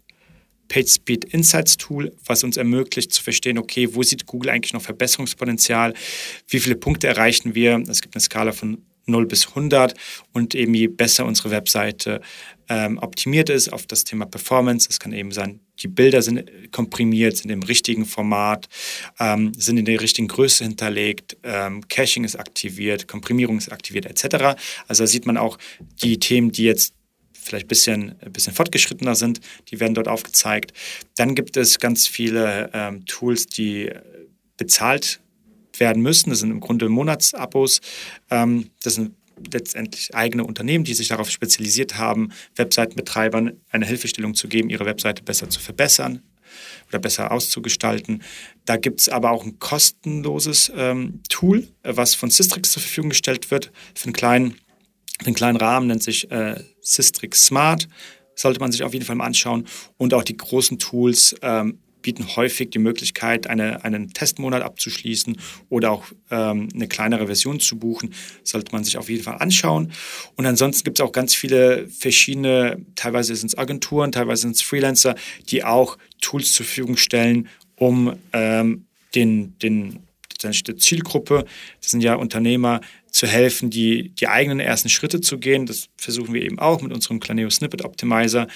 PageSpeed 0.68 1.24
Insights 1.24 1.76
Tool, 1.76 2.12
was 2.24 2.44
uns 2.44 2.56
ermöglicht 2.56 3.12
zu 3.12 3.22
verstehen, 3.22 3.58
okay, 3.58 3.88
wo 3.92 4.02
sieht 4.02 4.26
Google 4.26 4.50
eigentlich 4.50 4.72
noch 4.72 4.82
Verbesserungspotenzial, 4.82 5.94
wie 6.48 6.60
viele 6.60 6.76
Punkte 6.76 7.06
erreichen 7.06 7.54
wir. 7.54 7.82
Es 7.88 8.02
gibt 8.02 8.14
eine 8.14 8.22
Skala 8.22 8.52
von 8.52 8.82
0 9.06 9.26
bis 9.26 9.48
100 9.48 9.94
und 10.32 10.54
eben 10.54 10.74
je 10.74 10.88
besser 10.88 11.26
unsere 11.26 11.50
Webseite 11.50 12.20
ähm, 12.68 12.98
optimiert 12.98 13.48
ist 13.48 13.72
auf 13.72 13.86
das 13.86 14.04
Thema 14.04 14.26
Performance, 14.26 14.88
es 14.90 14.98
kann 14.98 15.12
eben 15.12 15.30
sein 15.30 15.60
die 15.82 15.88
Bilder 15.88 16.22
sind 16.22 16.72
komprimiert, 16.72 17.36
sind 17.36 17.50
im 17.50 17.62
richtigen 17.62 18.06
Format, 18.06 18.68
ähm, 19.18 19.52
sind 19.56 19.76
in 19.76 19.84
der 19.84 20.00
richtigen 20.00 20.28
Größe 20.28 20.64
hinterlegt, 20.64 21.36
ähm, 21.42 21.86
Caching 21.88 22.24
ist 22.24 22.36
aktiviert, 22.36 23.08
Komprimierung 23.08 23.58
ist 23.58 23.70
aktiviert, 23.70 24.06
etc. 24.06 24.58
Also 24.88 25.04
da 25.04 25.06
sieht 25.06 25.26
man 25.26 25.36
auch 25.36 25.58
die 26.02 26.18
Themen, 26.18 26.52
die 26.52 26.64
jetzt 26.64 26.94
vielleicht 27.46 27.66
ein 27.66 27.68
bisschen, 27.68 28.14
ein 28.20 28.32
bisschen 28.32 28.52
fortgeschrittener 28.52 29.14
sind, 29.14 29.40
die 29.70 29.80
werden 29.80 29.94
dort 29.94 30.08
aufgezeigt. 30.08 30.72
Dann 31.16 31.34
gibt 31.34 31.56
es 31.56 31.78
ganz 31.78 32.06
viele 32.06 32.70
ähm, 32.72 33.06
Tools, 33.06 33.46
die 33.46 33.90
bezahlt 34.56 35.20
werden 35.78 36.02
müssen. 36.02 36.30
Das 36.30 36.40
sind 36.40 36.50
im 36.50 36.60
Grunde 36.60 36.88
Monatsabos. 36.88 37.80
Ähm, 38.30 38.70
das 38.82 38.94
sind 38.94 39.12
letztendlich 39.52 40.14
eigene 40.14 40.44
Unternehmen, 40.44 40.84
die 40.84 40.94
sich 40.94 41.08
darauf 41.08 41.30
spezialisiert 41.30 41.98
haben, 41.98 42.32
Webseitenbetreibern 42.56 43.52
eine 43.70 43.86
Hilfestellung 43.86 44.34
zu 44.34 44.48
geben, 44.48 44.70
ihre 44.70 44.86
Webseite 44.86 45.22
besser 45.22 45.50
zu 45.50 45.60
verbessern 45.60 46.22
oder 46.88 46.98
besser 46.98 47.32
auszugestalten. 47.32 48.22
Da 48.64 48.76
gibt 48.76 49.00
es 49.00 49.08
aber 49.08 49.30
auch 49.30 49.44
ein 49.44 49.58
kostenloses 49.58 50.72
ähm, 50.74 51.20
Tool, 51.28 51.68
was 51.82 52.14
von 52.14 52.30
Systrix 52.30 52.72
zur 52.72 52.82
Verfügung 52.82 53.10
gestellt 53.10 53.50
wird. 53.50 53.72
Für 53.94 54.04
einen 54.04 54.12
kleinen, 54.14 54.54
einen 55.26 55.36
kleinen 55.36 55.56
Rahmen 55.56 55.86
nennt 55.86 56.02
sich 56.02 56.30
äh, 56.30 56.60
Systrix 56.80 57.46
Smart. 57.46 57.88
Sollte 58.34 58.60
man 58.60 58.70
sich 58.70 58.82
auf 58.82 58.92
jeden 58.92 59.04
Fall 59.04 59.16
mal 59.16 59.24
anschauen. 59.24 59.66
Und 59.96 60.12
auch 60.12 60.22
die 60.22 60.36
großen 60.36 60.78
Tools 60.78 61.34
ähm, 61.42 61.78
bieten 62.06 62.36
häufig 62.36 62.70
die 62.70 62.78
Möglichkeit, 62.78 63.48
eine, 63.48 63.82
einen 63.82 64.12
Testmonat 64.12 64.62
abzuschließen 64.62 65.38
oder 65.70 65.90
auch 65.90 66.04
ähm, 66.30 66.68
eine 66.72 66.86
kleinere 66.86 67.26
Version 67.26 67.58
zu 67.58 67.80
buchen. 67.80 68.14
Sollte 68.44 68.70
man 68.70 68.84
sich 68.84 68.96
auf 68.96 69.08
jeden 69.08 69.24
Fall 69.24 69.38
anschauen. 69.38 69.90
Und 70.36 70.46
ansonsten 70.46 70.84
gibt 70.84 71.00
es 71.00 71.04
auch 71.04 71.10
ganz 71.10 71.34
viele 71.34 71.88
verschiedene, 71.88 72.84
teilweise 72.94 73.34
sind 73.34 73.48
es 73.48 73.58
Agenturen, 73.58 74.12
teilweise 74.12 74.42
sind 74.42 74.54
es 74.54 74.62
Freelancer, 74.62 75.16
die 75.48 75.64
auch 75.64 75.98
Tools 76.20 76.52
zur 76.52 76.64
Verfügung 76.64 76.96
stellen, 76.96 77.48
um 77.74 78.14
ähm, 78.32 78.86
den, 79.16 79.58
den, 79.58 80.04
die 80.42 80.76
Zielgruppe, 80.76 81.44
das 81.80 81.90
sind 81.90 82.02
ja 82.02 82.14
Unternehmer, 82.14 82.82
zu 83.16 83.26
helfen, 83.26 83.70
die, 83.70 84.10
die 84.10 84.28
eigenen 84.28 84.60
ersten 84.60 84.90
Schritte 84.90 85.22
zu 85.22 85.38
gehen. 85.38 85.64
Das 85.64 85.88
versuchen 85.96 86.34
wir 86.34 86.42
eben 86.42 86.58
auch 86.58 86.82
mit 86.82 86.92
unserem 86.92 87.18
Planeo 87.18 87.48
Snippet 87.48 87.82
Optimizer, 87.82 88.46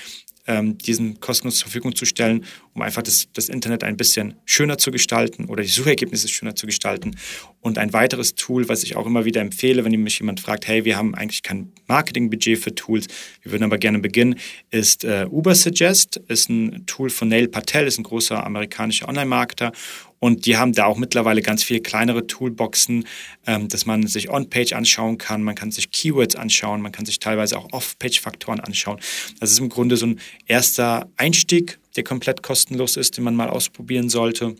ähm, 0.47 0.77
diesen 0.77 1.19
kostenlos 1.19 1.57
zur 1.57 1.69
Verfügung 1.69 1.97
zu 1.97 2.05
stellen, 2.05 2.45
um 2.75 2.83
einfach 2.83 3.01
das, 3.01 3.29
das 3.33 3.49
Internet 3.49 3.85
ein 3.85 3.97
bisschen 3.97 4.35
schöner 4.45 4.77
zu 4.77 4.91
gestalten 4.91 5.47
oder 5.47 5.63
die 5.63 5.69
Suchergebnisse 5.71 6.29
schöner 6.29 6.57
zu 6.57 6.67
gestalten. 6.67 7.17
Und 7.63 7.79
ein 7.79 7.95
weiteres 7.95 8.35
Tool, 8.35 8.69
was 8.69 8.83
ich 8.83 8.97
auch 8.97 9.07
immer 9.07 9.25
wieder 9.25 9.41
empfehle, 9.41 9.83
wenn 9.83 9.93
mich 9.93 10.19
jemand 10.19 10.41
fragt, 10.41 10.69
hey, 10.69 10.85
wir 10.85 10.99
haben 10.99 11.15
eigentlich 11.15 11.43
kein 11.43 11.73
Marketingbudget 11.89 12.59
für 12.59 12.75
Tools, 12.75 13.07
wir 13.41 13.53
würden 13.53 13.65
aber 13.65 13.79
gerne 13.79 13.99
beginnen, 13.99 14.39
ist 14.71 15.05
äh, 15.05 15.27
Ubersuggest, 15.31 16.19
ist 16.29 16.51
ein 16.51 16.85
Tool 16.85 17.09
von 17.09 17.29
Neil 17.29 17.49
Patel, 17.49 17.87
ist 17.87 17.99
ein 17.99 18.05
großer 18.05 18.45
amerikanischer 18.45 19.09
Online-Marketer 19.09 19.73
und 20.21 20.45
die 20.47 20.57
haben 20.57 20.73
da 20.73 20.85
auch 20.85 20.99
mittlerweile 20.99 21.41
ganz 21.41 21.65
viele 21.65 21.81
kleinere 21.81 22.27
Toolboxen, 22.27 23.07
ähm, 23.47 23.69
dass 23.69 23.87
man 23.87 24.07
sich 24.07 24.31
On-Page 24.31 24.75
anschauen 24.75 25.19
kann, 25.19 25.43
man 25.43 25.55
kann 25.55 25.73
sich 25.73 25.91
Keywords 25.91 26.37
anschauen, 26.37 26.83
man 26.83 26.93
kann 26.93 27.07
sich 27.07 27.19
teilweise 27.19 27.59
auch 27.59 27.73
Off-Page-Faktoren 27.73 28.61
anschauen. 28.61 29.01
Das 29.41 29.51
ist 29.51 29.59
im 29.59 29.71
Grunde 29.71 29.97
so 29.97 30.07
ein 30.07 30.21
erster 30.47 31.09
Einstieg, 31.17 31.79
der 31.97 32.05
komplett 32.05 32.43
kostenlos 32.43 32.97
ist, 32.97 33.17
den 33.17 33.25
man 33.25 33.35
mal 33.35 33.49
ausprobieren 33.49 34.11
sollte. 34.11 34.55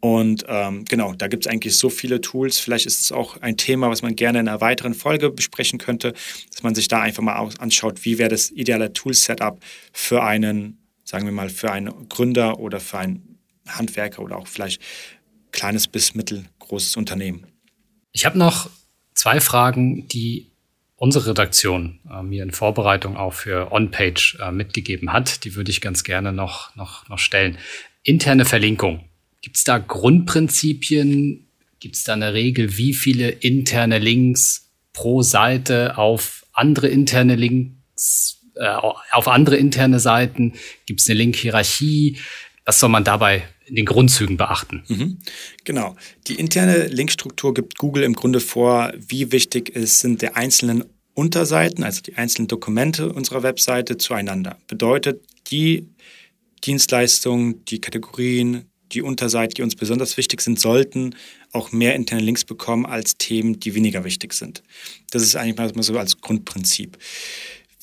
Und 0.00 0.46
ähm, 0.48 0.86
genau, 0.86 1.12
da 1.12 1.28
gibt 1.28 1.44
es 1.44 1.52
eigentlich 1.52 1.76
so 1.76 1.90
viele 1.90 2.22
Tools. 2.22 2.58
Vielleicht 2.58 2.86
ist 2.86 3.02
es 3.02 3.12
auch 3.12 3.36
ein 3.42 3.58
Thema, 3.58 3.90
was 3.90 4.00
man 4.00 4.16
gerne 4.16 4.40
in 4.40 4.48
einer 4.48 4.62
weiteren 4.62 4.94
Folge 4.94 5.30
besprechen 5.30 5.78
könnte, 5.78 6.14
dass 6.50 6.62
man 6.62 6.74
sich 6.74 6.88
da 6.88 7.02
einfach 7.02 7.22
mal 7.22 7.34
anschaut, 7.58 8.06
wie 8.06 8.16
wäre 8.16 8.30
das 8.30 8.50
ideale 8.50 8.94
Tool-Setup 8.94 9.60
für 9.92 10.22
einen, 10.22 10.78
sagen 11.04 11.26
wir 11.26 11.32
mal, 11.32 11.50
für 11.50 11.70
einen 11.70 12.08
Gründer 12.08 12.58
oder 12.58 12.80
für 12.80 12.98
einen 12.98 13.29
Handwerker 13.76 14.22
oder 14.22 14.36
auch 14.36 14.46
vielleicht 14.46 14.80
kleines 15.52 15.86
bis 15.88 16.14
mittelgroßes 16.14 16.96
Unternehmen. 16.96 17.46
Ich 18.12 18.24
habe 18.24 18.38
noch 18.38 18.70
zwei 19.14 19.40
Fragen, 19.40 20.08
die 20.08 20.50
unsere 20.96 21.30
Redaktion 21.30 21.98
äh, 22.10 22.22
mir 22.22 22.42
in 22.42 22.50
Vorbereitung 22.50 23.16
auch 23.16 23.32
für 23.32 23.72
On-Page 23.72 24.38
äh, 24.40 24.52
mitgegeben 24.52 25.12
hat. 25.12 25.44
Die 25.44 25.54
würde 25.54 25.70
ich 25.70 25.80
ganz 25.80 26.04
gerne 26.04 26.32
noch, 26.32 26.76
noch, 26.76 27.08
noch 27.08 27.18
stellen. 27.18 27.56
Interne 28.02 28.44
Verlinkung. 28.44 29.08
Gibt 29.40 29.56
es 29.56 29.64
da 29.64 29.78
Grundprinzipien? 29.78 31.48
Gibt 31.78 31.96
es 31.96 32.04
da 32.04 32.12
eine 32.12 32.34
Regel, 32.34 32.76
wie 32.76 32.92
viele 32.92 33.30
interne 33.30 33.98
Links 33.98 34.70
pro 34.92 35.22
Seite 35.22 35.96
auf 35.96 36.44
andere 36.52 36.88
interne 36.88 37.36
Links, 37.36 38.42
äh, 38.56 38.66
auf 38.66 39.28
andere 39.28 39.56
interne 39.56 40.00
Seiten? 40.00 40.52
Gibt 40.84 41.00
es 41.00 41.08
eine 41.08 41.18
Link-Hierarchie? 41.18 42.18
Was 42.66 42.78
soll 42.78 42.90
man 42.90 43.04
dabei 43.04 43.44
in 43.70 43.76
den 43.76 43.86
Grundzügen 43.86 44.36
beachten? 44.36 44.82
Mhm. 44.88 45.18
Genau. 45.64 45.96
Die 46.26 46.34
interne 46.34 46.88
Linkstruktur 46.88 47.54
gibt 47.54 47.78
Google 47.78 48.02
im 48.02 48.14
Grunde 48.14 48.40
vor, 48.40 48.92
wie 48.98 49.32
wichtig 49.32 49.74
es 49.74 50.00
sind 50.00 50.20
der 50.20 50.36
einzelnen 50.36 50.84
Unterseiten, 51.14 51.84
also 51.84 52.02
die 52.02 52.16
einzelnen 52.16 52.48
Dokumente 52.48 53.12
unserer 53.12 53.42
Webseite 53.42 53.96
zueinander. 53.96 54.58
Bedeutet, 54.68 55.24
die 55.50 55.88
Dienstleistungen, 56.64 57.64
die 57.64 57.80
Kategorien, 57.80 58.66
die 58.92 59.02
Unterseiten, 59.02 59.54
die 59.54 59.62
uns 59.62 59.76
besonders 59.76 60.16
wichtig 60.16 60.40
sind, 60.40 60.58
sollten 60.58 61.14
auch 61.52 61.72
mehr 61.72 61.94
interne 61.94 62.22
Links 62.22 62.44
bekommen 62.44 62.86
als 62.86 63.16
Themen, 63.16 63.60
die 63.60 63.74
weniger 63.74 64.04
wichtig 64.04 64.32
sind. 64.32 64.62
Das 65.10 65.22
ist 65.22 65.36
eigentlich 65.36 65.74
mal 65.74 65.82
so 65.82 65.98
als 65.98 66.20
Grundprinzip. 66.20 66.98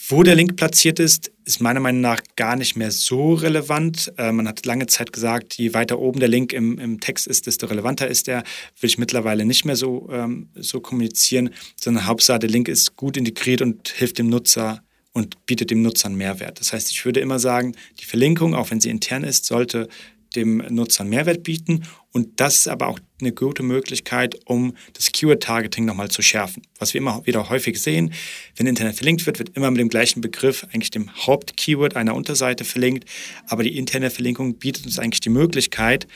Wo 0.09 0.23
der 0.23 0.35
Link 0.35 0.55
platziert 0.55 0.99
ist, 0.99 1.33
ist 1.43 1.59
meiner 1.59 1.81
Meinung 1.81 1.99
nach 1.99 2.21
gar 2.37 2.55
nicht 2.55 2.77
mehr 2.77 2.91
so 2.91 3.33
relevant. 3.33 4.13
Äh, 4.17 4.31
man 4.31 4.47
hat 4.47 4.65
lange 4.65 4.87
Zeit 4.87 5.11
gesagt, 5.11 5.55
je 5.55 5.73
weiter 5.73 5.99
oben 5.99 6.21
der 6.21 6.29
Link 6.29 6.53
im, 6.53 6.79
im 6.79 7.01
Text 7.01 7.27
ist, 7.27 7.45
desto 7.45 7.65
relevanter 7.65 8.07
ist 8.07 8.29
er. 8.29 8.43
Will 8.79 8.89
ich 8.89 8.97
mittlerweile 8.97 9.43
nicht 9.43 9.65
mehr 9.65 9.75
so, 9.75 10.07
ähm, 10.09 10.47
so 10.55 10.79
kommunizieren, 10.79 11.49
sondern 11.75 12.05
Hauptsache 12.05 12.39
der 12.39 12.49
Link 12.49 12.69
ist 12.69 12.95
gut 12.95 13.17
integriert 13.17 13.61
und 13.61 13.89
hilft 13.89 14.17
dem 14.17 14.29
Nutzer 14.29 14.81
und 15.11 15.45
bietet 15.45 15.71
dem 15.71 15.81
Nutzer 15.81 16.05
einen 16.05 16.17
Mehrwert. 16.17 16.61
Das 16.61 16.71
heißt, 16.71 16.89
ich 16.89 17.03
würde 17.03 17.19
immer 17.19 17.39
sagen, 17.39 17.75
die 17.99 18.05
Verlinkung, 18.05 18.55
auch 18.55 18.71
wenn 18.71 18.79
sie 18.79 18.89
intern 18.89 19.25
ist, 19.25 19.43
sollte 19.43 19.89
dem 20.37 20.57
Nutzer 20.69 21.03
Mehrwert 21.03 21.43
bieten. 21.43 21.83
Und 22.11 22.39
das 22.39 22.59
ist 22.59 22.67
aber 22.67 22.87
auch 22.87 22.99
eine 23.19 23.33
gute 23.33 23.63
Möglichkeit, 23.63 24.39
um 24.45 24.73
das 24.93 25.11
Keyword-Targeting 25.11 25.85
nochmal 25.85 26.09
zu 26.09 26.21
schärfen. 26.21 26.63
Was 26.79 26.93
wir 26.93 27.01
immer 27.01 27.25
wieder 27.25 27.49
häufig 27.49 27.81
sehen, 27.81 28.13
wenn 28.55 28.67
Internet 28.67 28.95
verlinkt 28.95 29.25
wird, 29.25 29.39
wird 29.39 29.55
immer 29.55 29.69
mit 29.71 29.79
dem 29.79 29.89
gleichen 29.89 30.21
Begriff, 30.21 30.65
eigentlich 30.71 30.91
dem 30.91 31.13
Haupt-Keyword 31.27 31.95
einer 31.95 32.15
Unterseite 32.15 32.63
verlinkt. 32.63 33.09
Aber 33.47 33.63
die 33.63 33.77
interne 33.77 34.09
Verlinkung 34.09 34.55
bietet 34.55 34.85
uns 34.85 34.99
eigentlich 34.99 35.21
die 35.21 35.29
Möglichkeit, 35.29 36.07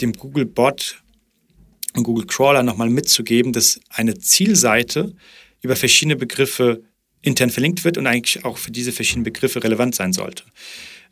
dem 0.00 0.12
Google-Bot 0.12 1.02
und 1.96 2.02
Google 2.04 2.26
Crawler 2.26 2.62
nochmal 2.62 2.90
mitzugeben, 2.90 3.52
dass 3.52 3.80
eine 3.88 4.18
Zielseite 4.18 5.14
über 5.62 5.76
verschiedene 5.76 6.16
Begriffe 6.16 6.82
intern 7.22 7.50
verlinkt 7.50 7.84
wird 7.84 7.96
und 7.96 8.06
eigentlich 8.06 8.44
auch 8.44 8.58
für 8.58 8.70
diese 8.70 8.92
verschiedenen 8.92 9.24
Begriffe 9.24 9.64
relevant 9.64 9.94
sein 9.94 10.12
sollte. 10.12 10.44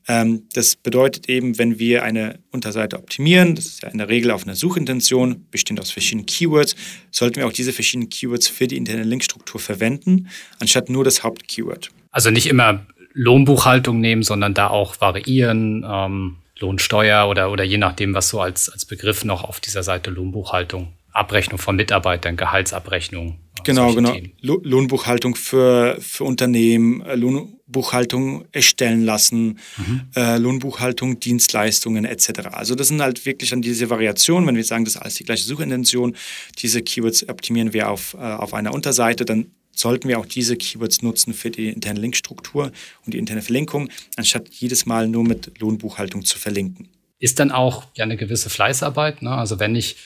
Ähm, 0.08 0.48
das 0.54 0.76
bedeutet 0.76 1.28
eben, 1.28 1.58
wenn 1.58 1.78
wir 1.78 2.02
eine 2.02 2.40
Unterseite 2.50 2.98
optimieren, 2.98 3.54
das 3.54 3.66
ist 3.66 3.82
ja 3.82 3.88
in 3.88 3.98
der 3.98 4.08
Regel 4.08 4.30
auf 4.30 4.44
einer 4.44 4.56
Suchintention, 4.56 5.46
bestehend 5.50 5.80
aus 5.80 5.90
verschiedenen 5.90 6.26
Keywords, 6.26 6.74
sollten 7.10 7.36
wir 7.36 7.46
auch 7.46 7.52
diese 7.52 7.72
verschiedenen 7.72 8.08
Keywords 8.08 8.48
für 8.48 8.66
die 8.66 8.76
interne 8.76 9.04
Linkstruktur 9.04 9.60
verwenden, 9.60 10.28
anstatt 10.58 10.88
nur 10.88 11.04
das 11.04 11.22
Hauptkeyword. 11.22 11.90
Also 12.10 12.30
nicht 12.30 12.46
immer 12.46 12.86
Lohnbuchhaltung 13.14 14.00
nehmen, 14.00 14.22
sondern 14.22 14.54
da 14.54 14.68
auch 14.68 15.00
variieren, 15.00 15.84
ähm, 15.88 16.36
Lohnsteuer 16.58 17.28
oder, 17.28 17.50
oder 17.50 17.64
je 17.64 17.78
nachdem, 17.78 18.14
was 18.14 18.28
so 18.28 18.40
als, 18.40 18.68
als 18.68 18.84
Begriff 18.84 19.24
noch 19.24 19.44
auf 19.44 19.60
dieser 19.60 19.82
Seite 19.82 20.10
Lohnbuchhaltung 20.10 20.92
Abrechnung 21.12 21.58
von 21.58 21.76
Mitarbeitern, 21.76 22.36
Gehaltsabrechnung. 22.36 23.38
Genau, 23.64 23.94
genau. 23.94 24.12
Themen. 24.12 24.32
Lohnbuchhaltung 24.40 25.34
für, 25.34 25.96
für 26.00 26.24
Unternehmen, 26.24 27.00
äh, 27.02 27.14
Lohnbuchhaltung 27.14 28.44
erstellen 28.50 29.04
lassen, 29.04 29.58
mhm. 29.76 30.02
äh, 30.16 30.38
Lohnbuchhaltung, 30.38 31.20
Dienstleistungen 31.20 32.04
etc. 32.04 32.48
Also 32.52 32.74
das 32.74 32.88
sind 32.88 33.00
halt 33.02 33.24
wirklich 33.24 33.50
dann 33.50 33.62
diese 33.62 33.90
Variationen, 33.90 34.48
wenn 34.48 34.56
wir 34.56 34.64
sagen, 34.64 34.84
das 34.84 34.96
ist 34.96 35.00
alles 35.00 35.14
die 35.14 35.24
gleiche 35.24 35.44
Suchintention, 35.44 36.16
diese 36.58 36.82
Keywords 36.82 37.28
optimieren 37.28 37.72
wir 37.72 37.90
auf, 37.90 38.14
äh, 38.14 38.18
auf 38.18 38.54
einer 38.54 38.74
Unterseite, 38.74 39.24
dann 39.24 39.52
sollten 39.74 40.08
wir 40.08 40.18
auch 40.18 40.26
diese 40.26 40.56
Keywords 40.56 41.02
nutzen 41.02 41.32
für 41.32 41.50
die 41.50 41.68
interne 41.68 42.00
Linkstruktur 42.00 42.72
und 43.04 43.14
die 43.14 43.18
interne 43.18 43.42
Verlinkung, 43.42 43.88
anstatt 44.16 44.48
jedes 44.50 44.86
Mal 44.86 45.08
nur 45.08 45.24
mit 45.24 45.58
Lohnbuchhaltung 45.60 46.24
zu 46.24 46.38
verlinken. 46.38 46.88
Ist 47.18 47.38
dann 47.38 47.52
auch 47.52 47.84
ja 47.96 48.04
eine 48.04 48.16
gewisse 48.16 48.50
Fleißarbeit. 48.50 49.22
Ne? 49.22 49.30
Also 49.30 49.60
wenn 49.60 49.76
ich 49.76 49.96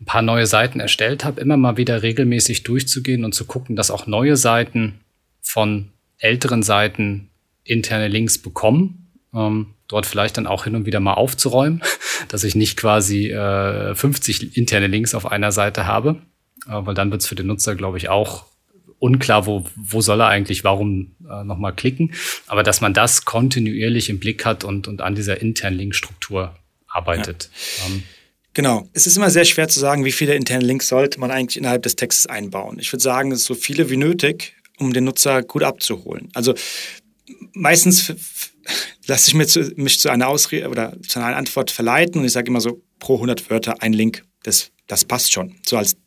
ein 0.00 0.04
paar 0.04 0.22
neue 0.22 0.46
Seiten 0.46 0.80
erstellt 0.80 1.24
habe, 1.24 1.40
immer 1.40 1.56
mal 1.56 1.76
wieder 1.76 2.02
regelmäßig 2.02 2.62
durchzugehen 2.64 3.24
und 3.24 3.34
zu 3.34 3.46
gucken, 3.46 3.76
dass 3.76 3.90
auch 3.90 4.06
neue 4.06 4.36
Seiten 4.36 5.00
von 5.40 5.90
älteren 6.18 6.62
Seiten 6.62 7.30
interne 7.64 8.08
Links 8.08 8.38
bekommen. 8.38 9.10
Ähm, 9.34 9.74
dort 9.88 10.06
vielleicht 10.06 10.36
dann 10.36 10.46
auch 10.46 10.64
hin 10.64 10.74
und 10.74 10.86
wieder 10.86 11.00
mal 11.00 11.14
aufzuräumen, 11.14 11.82
dass 12.28 12.44
ich 12.44 12.54
nicht 12.54 12.76
quasi 12.76 13.30
äh, 13.30 13.94
50 13.94 14.56
interne 14.56 14.86
Links 14.86 15.14
auf 15.14 15.30
einer 15.30 15.52
Seite 15.52 15.86
habe, 15.86 16.16
äh, 16.66 16.72
weil 16.72 16.94
dann 16.94 17.10
wird 17.10 17.22
es 17.22 17.28
für 17.28 17.34
den 17.34 17.46
Nutzer, 17.46 17.74
glaube 17.74 17.98
ich, 17.98 18.08
auch 18.08 18.46
unklar, 18.98 19.46
wo, 19.46 19.64
wo 19.76 20.00
soll 20.00 20.20
er 20.20 20.28
eigentlich, 20.28 20.64
warum 20.64 21.14
äh, 21.28 21.44
nochmal 21.44 21.74
klicken. 21.74 22.14
Aber 22.46 22.62
dass 22.62 22.80
man 22.80 22.94
das 22.94 23.24
kontinuierlich 23.24 24.08
im 24.08 24.18
Blick 24.18 24.44
hat 24.44 24.64
und, 24.64 24.88
und 24.88 25.00
an 25.02 25.14
dieser 25.14 25.40
internen 25.40 25.76
Linkstruktur 25.76 26.56
arbeitet. 26.88 27.50
Ja. 27.78 27.86
Ähm, 27.86 28.02
Genau. 28.56 28.88
Es 28.94 29.06
ist 29.06 29.18
immer 29.18 29.28
sehr 29.28 29.44
schwer 29.44 29.68
zu 29.68 29.78
sagen, 29.78 30.06
wie 30.06 30.12
viele 30.12 30.34
interne 30.34 30.64
Links 30.64 30.88
sollte 30.88 31.20
man 31.20 31.30
eigentlich 31.30 31.58
innerhalb 31.58 31.82
des 31.82 31.94
Textes 31.94 32.26
einbauen. 32.26 32.78
Ich 32.78 32.90
würde 32.90 33.02
sagen, 33.02 33.36
so 33.36 33.54
viele 33.54 33.90
wie 33.90 33.98
nötig, 33.98 34.56
um 34.78 34.94
den 34.94 35.04
Nutzer 35.04 35.42
gut 35.42 35.62
abzuholen. 35.62 36.30
Also 36.32 36.54
meistens 37.52 38.14
lasse 39.06 39.28
ich 39.28 39.34
mir 39.34 39.46
zu, 39.46 39.60
mich 39.76 40.00
zu 40.00 40.08
einer 40.08 40.28
Ausrede 40.28 40.70
oder 40.70 40.96
zu 41.06 41.18
einer 41.18 41.36
Antwort 41.36 41.70
verleiten 41.70 42.18
und 42.18 42.24
ich 42.24 42.32
sage 42.32 42.48
immer 42.48 42.62
so 42.62 42.80
pro 42.98 43.16
100 43.16 43.50
Wörter 43.50 43.82
ein 43.82 43.92
Link. 43.92 44.24
Das, 44.42 44.70
das 44.86 45.04
passt 45.04 45.34
schon. 45.34 45.56
So 45.66 45.76
als 45.76 45.98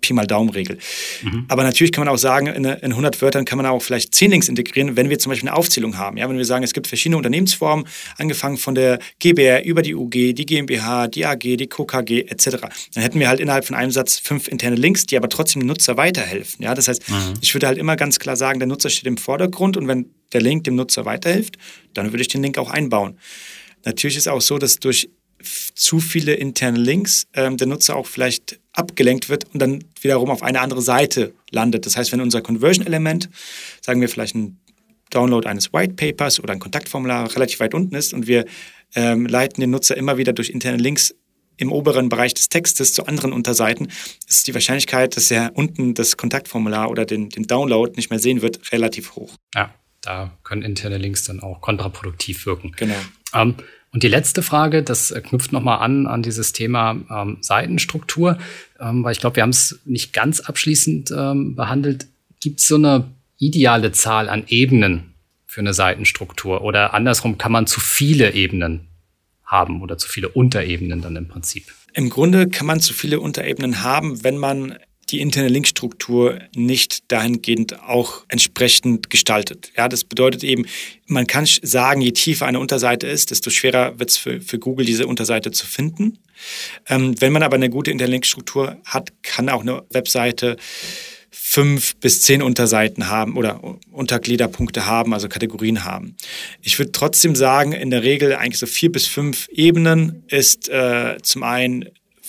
Pi 0.00 0.12
mal 0.12 0.26
Daumen-Regel. 0.26 0.78
Mhm. 1.22 1.46
Aber 1.48 1.62
natürlich 1.62 1.92
kann 1.92 2.04
man 2.04 2.14
auch 2.14 2.18
sagen, 2.18 2.46
in, 2.46 2.64
in 2.64 2.90
100 2.92 3.20
Wörtern 3.20 3.44
kann 3.44 3.56
man 3.56 3.66
auch 3.66 3.80
vielleicht 3.80 4.14
10 4.14 4.30
Links 4.30 4.48
integrieren, 4.48 4.96
wenn 4.96 5.10
wir 5.10 5.18
zum 5.18 5.30
Beispiel 5.30 5.48
eine 5.48 5.56
Aufzählung 5.56 5.98
haben. 5.98 6.16
Ja, 6.16 6.28
wenn 6.28 6.38
wir 6.38 6.44
sagen, 6.44 6.64
es 6.64 6.72
gibt 6.72 6.86
verschiedene 6.86 7.16
Unternehmensformen, 7.16 7.86
angefangen 8.16 8.56
von 8.56 8.74
der 8.74 8.98
GBR 9.18 9.64
über 9.64 9.82
die 9.82 9.94
UG, 9.94 10.10
die 10.10 10.46
GmbH, 10.46 11.08
die 11.08 11.26
AG, 11.26 11.40
die 11.40 11.66
KKG 11.66 12.22
etc. 12.22 12.56
Dann 12.94 13.02
hätten 13.02 13.20
wir 13.20 13.28
halt 13.28 13.40
innerhalb 13.40 13.64
von 13.64 13.76
einem 13.76 13.90
Satz 13.90 14.18
fünf 14.18 14.48
interne 14.48 14.76
Links, 14.76 15.06
die 15.06 15.16
aber 15.16 15.28
trotzdem 15.28 15.60
dem 15.60 15.66
Nutzer 15.66 15.96
weiterhelfen. 15.96 16.64
Ja, 16.64 16.74
das 16.74 16.88
heißt, 16.88 17.08
mhm. 17.08 17.34
ich 17.40 17.54
würde 17.54 17.66
halt 17.66 17.78
immer 17.78 17.96
ganz 17.96 18.18
klar 18.18 18.36
sagen, 18.36 18.60
der 18.60 18.68
Nutzer 18.68 18.90
steht 18.90 19.06
im 19.06 19.16
Vordergrund 19.16 19.76
und 19.76 19.88
wenn 19.88 20.10
der 20.32 20.40
Link 20.40 20.64
dem 20.64 20.76
Nutzer 20.76 21.04
weiterhilft, 21.04 21.56
dann 21.94 22.12
würde 22.12 22.22
ich 22.22 22.28
den 22.28 22.42
Link 22.42 22.58
auch 22.58 22.70
einbauen. 22.70 23.18
Natürlich 23.84 24.16
ist 24.16 24.22
es 24.22 24.28
auch 24.28 24.40
so, 24.40 24.58
dass 24.58 24.78
durch 24.78 25.08
zu 25.74 26.00
viele 26.00 26.34
interne 26.34 26.78
Links 26.78 27.26
ähm, 27.34 27.56
der 27.56 27.66
Nutzer 27.66 27.96
auch 27.96 28.06
vielleicht 28.06 28.58
abgelenkt 28.78 29.28
wird 29.28 29.44
und 29.52 29.60
dann 29.60 29.84
wiederum 30.00 30.30
auf 30.30 30.42
eine 30.42 30.60
andere 30.60 30.82
Seite 30.82 31.34
landet. 31.50 31.86
Das 31.86 31.96
heißt, 31.96 32.12
wenn 32.12 32.20
unser 32.20 32.40
Conversion-Element, 32.40 33.28
sagen 33.80 34.00
wir 34.00 34.08
vielleicht 34.08 34.34
ein 34.34 34.58
Download 35.10 35.48
eines 35.48 35.72
White 35.72 35.94
Papers 35.94 36.40
oder 36.40 36.52
ein 36.52 36.58
Kontaktformular 36.58 37.34
relativ 37.34 37.60
weit 37.60 37.74
unten 37.74 37.94
ist 37.94 38.12
und 38.12 38.26
wir 38.26 38.44
ähm, 38.94 39.26
leiten 39.26 39.60
den 39.60 39.70
Nutzer 39.70 39.96
immer 39.96 40.18
wieder 40.18 40.32
durch 40.32 40.50
interne 40.50 40.78
Links 40.78 41.14
im 41.56 41.72
oberen 41.72 42.08
Bereich 42.08 42.34
des 42.34 42.48
Textes 42.48 42.94
zu 42.94 43.06
anderen 43.06 43.32
Unterseiten, 43.32 43.88
ist 44.28 44.46
die 44.46 44.54
Wahrscheinlichkeit, 44.54 45.16
dass 45.16 45.30
er 45.30 45.52
unten 45.54 45.94
das 45.94 46.16
Kontaktformular 46.16 46.88
oder 46.88 47.04
den, 47.04 47.30
den 47.30 47.44
Download 47.44 47.92
nicht 47.96 48.10
mehr 48.10 48.20
sehen 48.20 48.42
wird, 48.42 48.72
relativ 48.72 49.16
hoch. 49.16 49.34
Ja, 49.54 49.74
da 50.00 50.38
können 50.44 50.62
interne 50.62 50.98
Links 50.98 51.24
dann 51.24 51.40
auch 51.40 51.60
kontraproduktiv 51.60 52.46
wirken. 52.46 52.72
Genau. 52.76 52.94
Ähm, 53.34 53.56
und 53.92 54.02
die 54.02 54.08
letzte 54.08 54.42
Frage, 54.42 54.82
das 54.82 55.14
knüpft 55.24 55.52
nochmal 55.52 55.78
an 55.78 56.06
an 56.06 56.22
dieses 56.22 56.52
Thema 56.52 56.96
ähm, 57.10 57.38
Seitenstruktur, 57.40 58.38
ähm, 58.78 59.02
weil 59.02 59.12
ich 59.12 59.20
glaube, 59.20 59.36
wir 59.36 59.42
haben 59.42 59.50
es 59.50 59.80
nicht 59.84 60.12
ganz 60.12 60.40
abschließend 60.40 61.10
ähm, 61.10 61.54
behandelt. 61.54 62.06
Gibt 62.40 62.60
es 62.60 62.68
so 62.68 62.74
eine 62.74 63.10
ideale 63.38 63.92
Zahl 63.92 64.28
an 64.28 64.44
Ebenen 64.48 65.14
für 65.46 65.60
eine 65.60 65.72
Seitenstruktur? 65.72 66.62
Oder 66.62 66.92
andersrum, 66.92 67.38
kann 67.38 67.52
man 67.52 67.66
zu 67.66 67.80
viele 67.80 68.34
Ebenen 68.34 68.88
haben 69.44 69.80
oder 69.80 69.96
zu 69.96 70.08
viele 70.08 70.28
Unterebenen 70.28 71.00
dann 71.00 71.16
im 71.16 71.28
Prinzip? 71.28 71.64
Im 71.94 72.10
Grunde 72.10 72.48
kann 72.48 72.66
man 72.66 72.80
zu 72.80 72.92
viele 72.92 73.20
Unterebenen 73.20 73.82
haben, 73.82 74.22
wenn 74.22 74.36
man 74.36 74.78
die 75.10 75.20
interne 75.20 75.48
Linkstruktur 75.48 76.38
nicht 76.54 77.10
dahingehend 77.10 77.80
auch 77.82 78.24
entsprechend 78.28 79.10
gestaltet. 79.10 79.72
Ja, 79.76 79.88
das 79.88 80.04
bedeutet 80.04 80.44
eben, 80.44 80.66
man 81.06 81.26
kann 81.26 81.46
sagen, 81.46 82.00
je 82.00 82.12
tiefer 82.12 82.46
eine 82.46 82.60
Unterseite 82.60 83.06
ist, 83.06 83.30
desto 83.30 83.50
schwerer 83.50 83.98
wird 83.98 84.10
es 84.10 84.16
für, 84.16 84.40
für 84.40 84.58
Google, 84.58 84.86
diese 84.86 85.06
Unterseite 85.06 85.50
zu 85.50 85.66
finden. 85.66 86.18
Ähm, 86.88 87.20
wenn 87.20 87.32
man 87.32 87.42
aber 87.42 87.56
eine 87.56 87.70
gute 87.70 87.90
interne 87.90 88.12
Linkstruktur 88.12 88.76
hat, 88.84 89.12
kann 89.22 89.48
auch 89.48 89.62
eine 89.62 89.84
Webseite 89.90 90.56
fünf 91.30 91.96
bis 91.96 92.22
zehn 92.22 92.42
Unterseiten 92.42 93.08
haben 93.08 93.36
oder 93.36 93.60
Untergliederpunkte 93.90 94.86
haben, 94.86 95.14
also 95.14 95.28
Kategorien 95.28 95.84
haben. 95.84 96.16
Ich 96.62 96.78
würde 96.78 96.92
trotzdem 96.92 97.34
sagen, 97.36 97.72
in 97.72 97.90
der 97.90 98.02
Regel 98.02 98.34
eigentlich 98.34 98.58
so 98.58 98.66
vier 98.66 98.90
bis 98.90 99.06
fünf 99.06 99.48
Ebenen 99.48 100.24
ist 100.28 100.68
äh, 100.68 101.16
zum 101.22 101.42
einen 101.42 101.88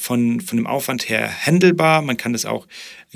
von, 0.10 0.41
von 0.41 0.57
dem 0.57 0.66
Aufwand 0.66 1.07
her 1.07 1.30
handelbar. 1.45 2.01
Man 2.01 2.18
kann 2.18 2.34
das 2.34 2.43
auch 2.43 2.66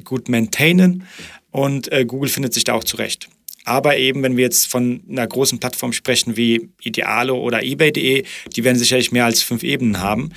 gut 0.04 0.30
maintainen 0.30 1.08
und 1.50 1.92
äh, 1.92 2.06
Google 2.06 2.30
findet 2.30 2.54
sich 2.54 2.66
da 2.66 2.74
auch 2.76 2.84
zurecht. 2.84 3.30
Aber 3.66 3.98
eben, 3.98 4.22
wenn 4.22 4.38
wir 4.38 4.44
jetzt 4.44 4.68
von 4.68 5.02
einer 5.10 5.26
großen 5.26 5.60
Plattform 5.60 5.92
sprechen 5.92 6.38
wie 6.38 6.70
Idealo 6.84 7.36
oder 7.40 7.64
eBay.de, 7.64 8.24
die 8.56 8.64
werden 8.64 8.78
sicherlich 8.78 9.12
mehr 9.12 9.26
als 9.26 9.42
fünf 9.42 9.64
Ebenen 9.64 10.02
haben. 10.02 10.34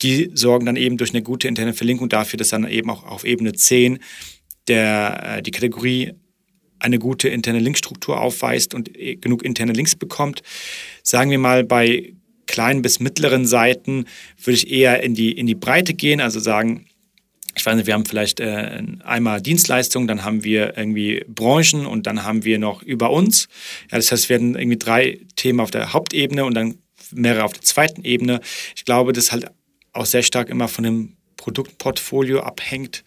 Die 0.00 0.30
sorgen 0.32 0.64
dann 0.64 0.76
eben 0.76 0.96
durch 0.96 1.10
eine 1.10 1.22
gute 1.22 1.46
interne 1.46 1.74
Verlinkung 1.74 2.08
dafür, 2.08 2.38
dass 2.38 2.48
dann 2.48 2.66
eben 2.66 2.88
auch 2.88 3.04
auf 3.04 3.24
Ebene 3.24 3.52
10 3.52 3.98
der, 4.66 5.36
äh, 5.36 5.42
die 5.42 5.50
Kategorie 5.50 6.14
eine 6.78 6.98
gute 6.98 7.28
interne 7.28 7.58
Linkstruktur 7.58 8.18
aufweist 8.18 8.72
und 8.72 8.96
äh, 8.96 9.16
genug 9.16 9.44
interne 9.44 9.74
Links 9.74 9.94
bekommt. 9.94 10.42
Sagen 11.02 11.30
wir 11.30 11.38
mal, 11.38 11.64
bei 11.64 12.14
kleinen 12.48 12.82
bis 12.82 12.98
mittleren 12.98 13.46
Seiten 13.46 14.06
würde 14.42 14.56
ich 14.56 14.70
eher 14.70 15.02
in 15.02 15.14
die, 15.14 15.30
in 15.30 15.46
die 15.46 15.54
Breite 15.54 15.94
gehen, 15.94 16.20
also 16.20 16.40
sagen, 16.40 16.86
ich 17.54 17.64
weiß 17.66 17.76
nicht, 17.76 17.86
wir 17.86 17.94
haben 17.94 18.06
vielleicht 18.06 18.40
äh, 18.40 18.82
einmal 19.04 19.40
Dienstleistungen, 19.40 20.08
dann 20.08 20.24
haben 20.24 20.44
wir 20.44 20.76
irgendwie 20.76 21.24
Branchen 21.28 21.86
und 21.86 22.06
dann 22.06 22.24
haben 22.24 22.44
wir 22.44 22.58
noch 22.58 22.82
über 22.82 23.10
uns. 23.10 23.48
Ja, 23.90 23.98
das 23.98 24.12
heißt, 24.12 24.28
wir 24.28 24.34
werden 24.34 24.54
irgendwie 24.56 24.78
drei 24.78 25.20
Themen 25.36 25.60
auf 25.60 25.70
der 25.70 25.92
Hauptebene 25.92 26.44
und 26.44 26.54
dann 26.54 26.78
mehrere 27.10 27.44
auf 27.44 27.52
der 27.52 27.62
zweiten 27.62 28.04
Ebene. 28.04 28.40
Ich 28.76 28.84
glaube, 28.84 29.12
das 29.12 29.32
halt 29.32 29.46
auch 29.92 30.06
sehr 30.06 30.22
stark 30.22 30.48
immer 30.48 30.68
von 30.68 30.84
dem 30.84 31.16
Produktportfolio 31.36 32.40
abhängt 32.40 33.04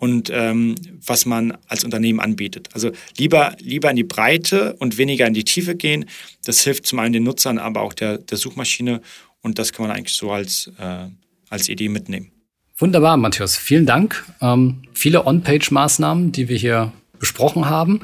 und 0.00 0.30
ähm, 0.32 0.74
was 1.06 1.26
man 1.26 1.56
als 1.68 1.84
Unternehmen 1.84 2.20
anbietet. 2.20 2.70
Also 2.72 2.90
lieber, 3.18 3.54
lieber 3.60 3.90
in 3.90 3.96
die 3.96 4.04
Breite 4.04 4.74
und 4.78 4.96
weniger 4.96 5.26
in 5.26 5.34
die 5.34 5.44
Tiefe 5.44 5.76
gehen. 5.76 6.06
Das 6.44 6.62
hilft 6.62 6.86
zum 6.86 6.98
einen 6.98 7.12
den 7.12 7.22
Nutzern, 7.22 7.58
aber 7.58 7.82
auch 7.82 7.92
der, 7.92 8.16
der 8.16 8.38
Suchmaschine 8.38 9.02
und 9.42 9.58
das 9.58 9.72
kann 9.72 9.86
man 9.86 9.94
eigentlich 9.94 10.16
so 10.16 10.32
als, 10.32 10.72
äh, 10.78 11.04
als 11.50 11.68
Idee 11.68 11.90
mitnehmen. 11.90 12.32
Wunderbar, 12.78 13.18
Matthias. 13.18 13.58
Vielen 13.58 13.84
Dank. 13.84 14.24
Ähm, 14.40 14.82
viele 14.94 15.26
On-Page-Maßnahmen, 15.26 16.32
die 16.32 16.48
wir 16.48 16.56
hier 16.56 16.92
besprochen 17.18 17.68
haben. 17.68 18.00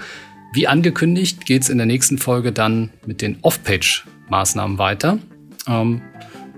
Wie 0.52 0.68
angekündigt, 0.68 1.46
geht 1.46 1.62
es 1.62 1.70
in 1.70 1.78
der 1.78 1.86
nächsten 1.86 2.18
Folge 2.18 2.52
dann 2.52 2.90
mit 3.06 3.22
den 3.22 3.38
Off-Page-Maßnahmen 3.40 4.76
weiter. 4.76 5.18
Ähm, 5.66 6.02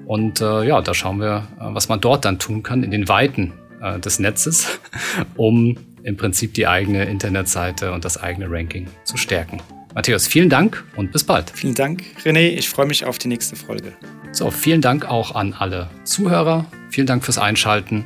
und 0.05 0.41
äh, 0.41 0.66
ja, 0.66 0.80
da 0.80 0.95
schauen 0.95 1.20
wir, 1.20 1.47
äh, 1.61 1.74
was 1.74 1.89
man 1.89 2.01
dort 2.01 2.24
dann 2.24 2.41
tun 2.41 2.64
kann 2.64 2.82
in 2.82 2.91
den 2.91 3.07
Weiten 3.07 3.53
äh, 3.83 3.99
des 3.99 4.18
Netzes, 4.18 4.81
um 5.37 5.76
im 6.03 6.16
Prinzip 6.16 6.55
die 6.55 6.66
eigene 6.66 7.05
Internetseite 7.05 7.93
und 7.93 8.05
das 8.05 8.16
eigene 8.16 8.51
Ranking 8.51 8.89
zu 9.05 9.16
stärken. 9.16 9.61
Matthäus, 9.95 10.26
vielen 10.26 10.49
Dank 10.49 10.85
und 10.97 11.12
bis 11.12 11.24
bald. 11.24 11.51
Vielen 11.51 11.74
Dank, 11.74 12.05
René. 12.24 12.51
Ich 12.51 12.68
freue 12.68 12.87
mich 12.87 13.05
auf 13.05 13.18
die 13.18 13.29
nächste 13.29 13.57
Folge. 13.57 13.93
So, 14.33 14.51
vielen 14.51 14.81
Dank 14.81 15.07
auch 15.07 15.35
an 15.35 15.55
alle 15.55 15.91
Zuhörer. 16.05 16.66
Vielen 16.91 17.07
Dank 17.07 17.24
fürs 17.24 17.39
Einschalten 17.39 18.05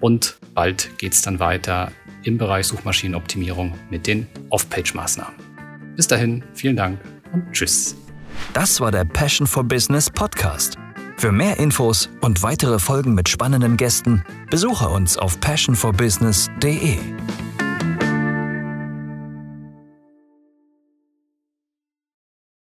und 0.00 0.36
bald 0.54 0.98
geht 0.98 1.12
es 1.12 1.22
dann 1.22 1.40
weiter 1.40 1.92
im 2.24 2.38
Bereich 2.38 2.66
Suchmaschinenoptimierung 2.66 3.74
mit 3.90 4.06
den 4.06 4.26
Off-Page-Maßnahmen. 4.50 5.34
Bis 5.96 6.06
dahin, 6.06 6.44
vielen 6.54 6.76
Dank 6.76 7.00
und 7.32 7.52
tschüss. 7.52 7.96
Das 8.52 8.80
war 8.80 8.90
der 8.90 9.04
Passion 9.04 9.46
for 9.46 9.64
Business 9.64 10.10
Podcast. 10.10 10.76
Für 11.20 11.32
mehr 11.32 11.58
Infos 11.58 12.08
und 12.22 12.42
weitere 12.42 12.78
Folgen 12.78 13.12
mit 13.12 13.28
spannenden 13.28 13.76
Gästen 13.76 14.24
besuche 14.48 14.88
uns 14.88 15.18
auf 15.18 15.38
passionforbusiness.de. 15.38 16.96